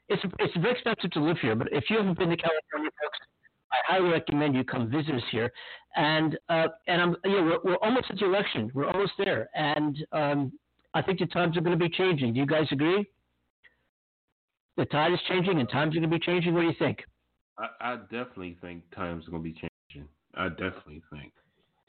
it's 0.09 0.23
it's 0.39 0.57
very 0.57 0.73
expensive 0.73 1.11
to 1.13 1.21
live 1.21 1.39
here. 1.43 1.55
But 1.57 1.69
if 1.73 1.85
you 1.91 1.97
haven't 1.99 2.19
been 2.19 2.31
to 2.31 2.37
California, 2.37 2.91
folks, 3.03 3.19
I 3.73 3.93
highly 3.93 4.11
recommend 4.11 4.55
you 4.55 4.65
come 4.65 4.91
visit 4.91 5.15
us 5.15 5.23
here. 5.31 5.53
And 5.97 6.39
uh, 6.49 6.69
and 6.87 7.03
I'm 7.03 7.17
you 7.25 7.33
know 7.33 7.43
we're, 7.43 7.73
we're 7.73 7.79
almost 7.79 8.07
at 8.11 8.19
the 8.19 8.25
election. 8.25 8.71
We're 8.75 8.87
almost 8.87 9.13
there, 9.19 9.49
and 9.55 9.99
um, 10.13 10.53
I 10.95 11.03
think 11.03 11.19
the 11.19 11.27
times 11.27 11.57
are 11.57 11.61
going 11.61 11.77
to 11.77 11.85
be 11.85 11.91
changing. 11.91 12.35
Do 12.35 12.41
you 12.41 12.47
guys 12.47 12.67
agree? 12.71 13.09
The 14.77 14.85
tide 14.85 15.13
is 15.13 15.19
changing, 15.29 15.59
and 15.59 15.69
times 15.69 15.97
are 15.97 16.01
going 16.01 16.11
to 16.11 16.19
be 16.19 16.25
changing. 16.25 16.55
What 16.55 16.61
do 16.61 16.69
you 16.69 16.75
think? 16.79 17.01
I, 17.61 17.93
I 17.93 17.97
definitely 17.97 18.57
think 18.61 18.83
times 18.95 19.27
are 19.27 19.31
gonna 19.31 19.43
be 19.43 19.53
changing. 19.53 20.09
I 20.35 20.49
definitely 20.49 21.03
think. 21.11 21.33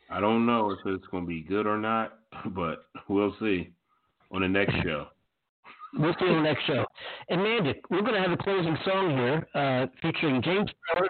I 0.09 0.19
don't 0.19 0.45
know 0.45 0.71
if 0.71 0.79
it's 0.85 1.05
gonna 1.07 1.25
be 1.25 1.41
good 1.41 1.65
or 1.65 1.77
not, 1.77 2.19
but 2.53 2.85
we'll 3.07 3.35
see 3.39 3.71
on 4.31 4.41
the 4.41 4.47
next 4.47 4.73
show. 4.83 5.07
We'll 5.97 6.13
see 6.19 6.25
you 6.25 6.31
on 6.31 6.43
the 6.43 6.49
next 6.49 6.65
show. 6.65 6.85
And 7.29 7.41
Amanda, 7.41 7.73
we're 7.89 8.01
going 8.01 8.13
to 8.13 8.21
have 8.21 8.31
a 8.31 8.41
closing 8.41 8.77
song 8.85 9.09
here 9.09 9.45
uh, 9.53 9.87
featuring 10.01 10.41
James 10.41 10.69
and 10.95 11.09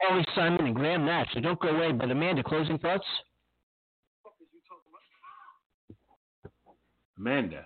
Carly 0.00 0.24
Simon, 0.34 0.66
and 0.66 0.74
Graham 0.74 1.04
Nash. 1.04 1.28
So 1.34 1.40
don't 1.40 1.58
go 1.60 1.68
away. 1.68 1.92
But 1.92 2.10
Amanda, 2.10 2.42
closing 2.42 2.78
thoughts? 2.78 3.04
Amanda. 7.18 7.64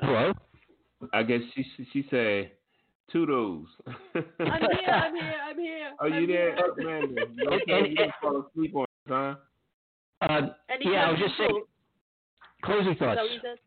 Hello. 0.00 0.32
I 1.12 1.22
guess 1.22 1.40
she 1.54 1.64
she, 1.76 1.86
she 1.92 2.06
said 2.10 2.50
toodles. 3.10 3.66
I'm 3.86 4.22
here. 4.38 4.90
I'm 4.90 5.14
here. 5.14 5.34
I'm 5.48 5.58
here. 5.58 5.90
Are 6.00 6.06
I'm 6.08 6.20
you 6.20 6.26
there, 6.26 6.54
here. 6.54 6.72
Amanda? 6.78 7.22
Okay, 7.52 7.88
you 7.90 7.96
didn't 7.96 8.12
fall 8.20 8.44
asleep 8.52 8.74
on 8.76 8.82
us, 8.82 8.88
huh? 9.08 9.34
Uh, 10.20 10.40
Any 10.68 10.92
yeah, 10.92 11.06
I 11.06 11.10
was 11.12 11.20
just 11.20 11.36
saying. 11.38 11.62
Closing 12.64 12.96
thoughts. 12.96 13.20
what 13.20 13.30
you 13.32 13.38
said? 13.40 13.58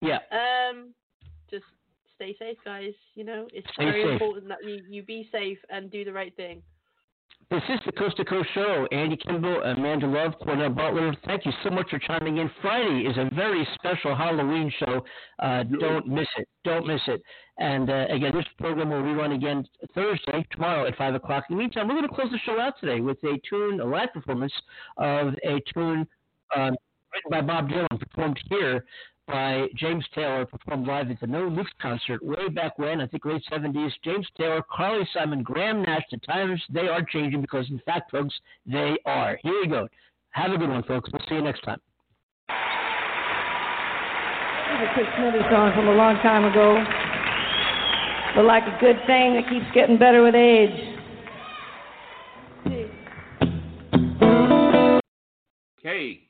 Yeah. 0.00 0.18
Um, 0.32 0.94
just 1.50 1.64
stay 2.16 2.34
safe, 2.38 2.56
guys. 2.64 2.94
You 3.14 3.24
know, 3.24 3.46
it's 3.52 3.66
Stay 3.74 3.84
very 3.84 4.04
safe. 4.04 4.12
important 4.12 4.48
that 4.48 4.64
you, 4.64 4.82
you 4.88 5.02
be 5.02 5.28
safe 5.30 5.58
and 5.68 5.90
do 5.90 6.04
the 6.04 6.12
right 6.12 6.34
thing. 6.36 6.62
This 7.50 7.62
is 7.68 7.80
the 7.84 7.90
Coast 7.90 8.16
to 8.18 8.24
Coast 8.24 8.48
Show. 8.54 8.86
Andy 8.92 9.16
Kimball, 9.16 9.60
Amanda 9.64 10.06
Love, 10.06 10.34
Cornell 10.40 10.70
Butler. 10.70 11.12
Thank 11.26 11.44
you 11.44 11.50
so 11.64 11.70
much 11.70 11.90
for 11.90 11.98
chiming 11.98 12.36
in. 12.36 12.48
Friday 12.62 13.00
is 13.08 13.16
a 13.16 13.28
very 13.34 13.66
special 13.74 14.14
Halloween 14.14 14.72
show. 14.78 15.04
Uh, 15.40 15.64
don't 15.64 16.06
miss 16.06 16.28
it. 16.38 16.46
Don't 16.62 16.86
miss 16.86 17.00
it. 17.08 17.20
And 17.58 17.90
uh, 17.90 18.06
again, 18.08 18.36
this 18.36 18.44
program 18.60 18.90
will 18.90 19.02
rerun 19.02 19.34
again 19.34 19.66
Thursday, 19.96 20.46
tomorrow 20.52 20.86
at 20.86 20.96
5 20.96 21.16
o'clock. 21.16 21.46
In 21.50 21.56
the 21.56 21.60
meantime, 21.60 21.88
we're 21.88 21.94
going 21.94 22.08
to 22.08 22.14
close 22.14 22.30
the 22.30 22.38
show 22.46 22.60
out 22.60 22.74
today 22.78 23.00
with 23.00 23.18
a 23.24 23.36
tune, 23.48 23.80
a 23.80 23.84
live 23.84 24.12
performance 24.14 24.52
of 24.98 25.34
a 25.44 25.60
tune 25.74 26.06
um, 26.56 26.76
written 27.12 27.30
by 27.30 27.40
Bob 27.40 27.68
Dylan, 27.68 27.98
performed 27.98 28.38
here 28.48 28.84
by 29.30 29.66
James 29.74 30.04
Taylor, 30.14 30.44
performed 30.44 30.86
live 30.86 31.10
at 31.10 31.20
the 31.20 31.26
No 31.26 31.48
Nukes 31.48 31.66
concert 31.80 32.22
way 32.22 32.48
back 32.48 32.78
when, 32.78 33.00
I 33.00 33.06
think 33.06 33.24
late 33.24 33.42
70s. 33.50 33.92
James 34.04 34.26
Taylor, 34.36 34.62
Carly 34.70 35.08
Simon, 35.14 35.42
Graham 35.42 35.82
Nash. 35.82 36.02
The 36.10 36.18
times 36.18 36.60
they 36.70 36.88
are 36.88 37.02
changing 37.02 37.40
because, 37.40 37.68
in 37.70 37.80
fact, 37.86 38.10
folks, 38.10 38.34
they 38.66 38.96
are. 39.06 39.38
Here 39.42 39.60
we 39.62 39.68
go. 39.68 39.88
Have 40.30 40.52
a 40.52 40.58
good 40.58 40.68
one, 40.68 40.82
folks. 40.84 41.10
We'll 41.12 41.22
see 41.28 41.36
you 41.36 41.42
next 41.42 41.62
time. 41.62 41.80
Here's 44.68 44.88
a 44.88 44.92
Chris 44.94 45.06
Smither 45.16 45.42
song 45.50 45.72
from 45.74 45.88
a 45.88 45.94
long 45.94 46.16
time 46.16 46.44
ago. 46.44 46.84
But 48.34 48.44
like 48.44 48.64
a 48.64 48.78
good 48.80 48.96
thing 49.06 49.34
that 49.34 49.48
keeps 49.48 49.66
getting 49.74 49.98
better 49.98 50.22
with 50.22 50.34
age. 50.34 50.70
Okay. 55.78 56.29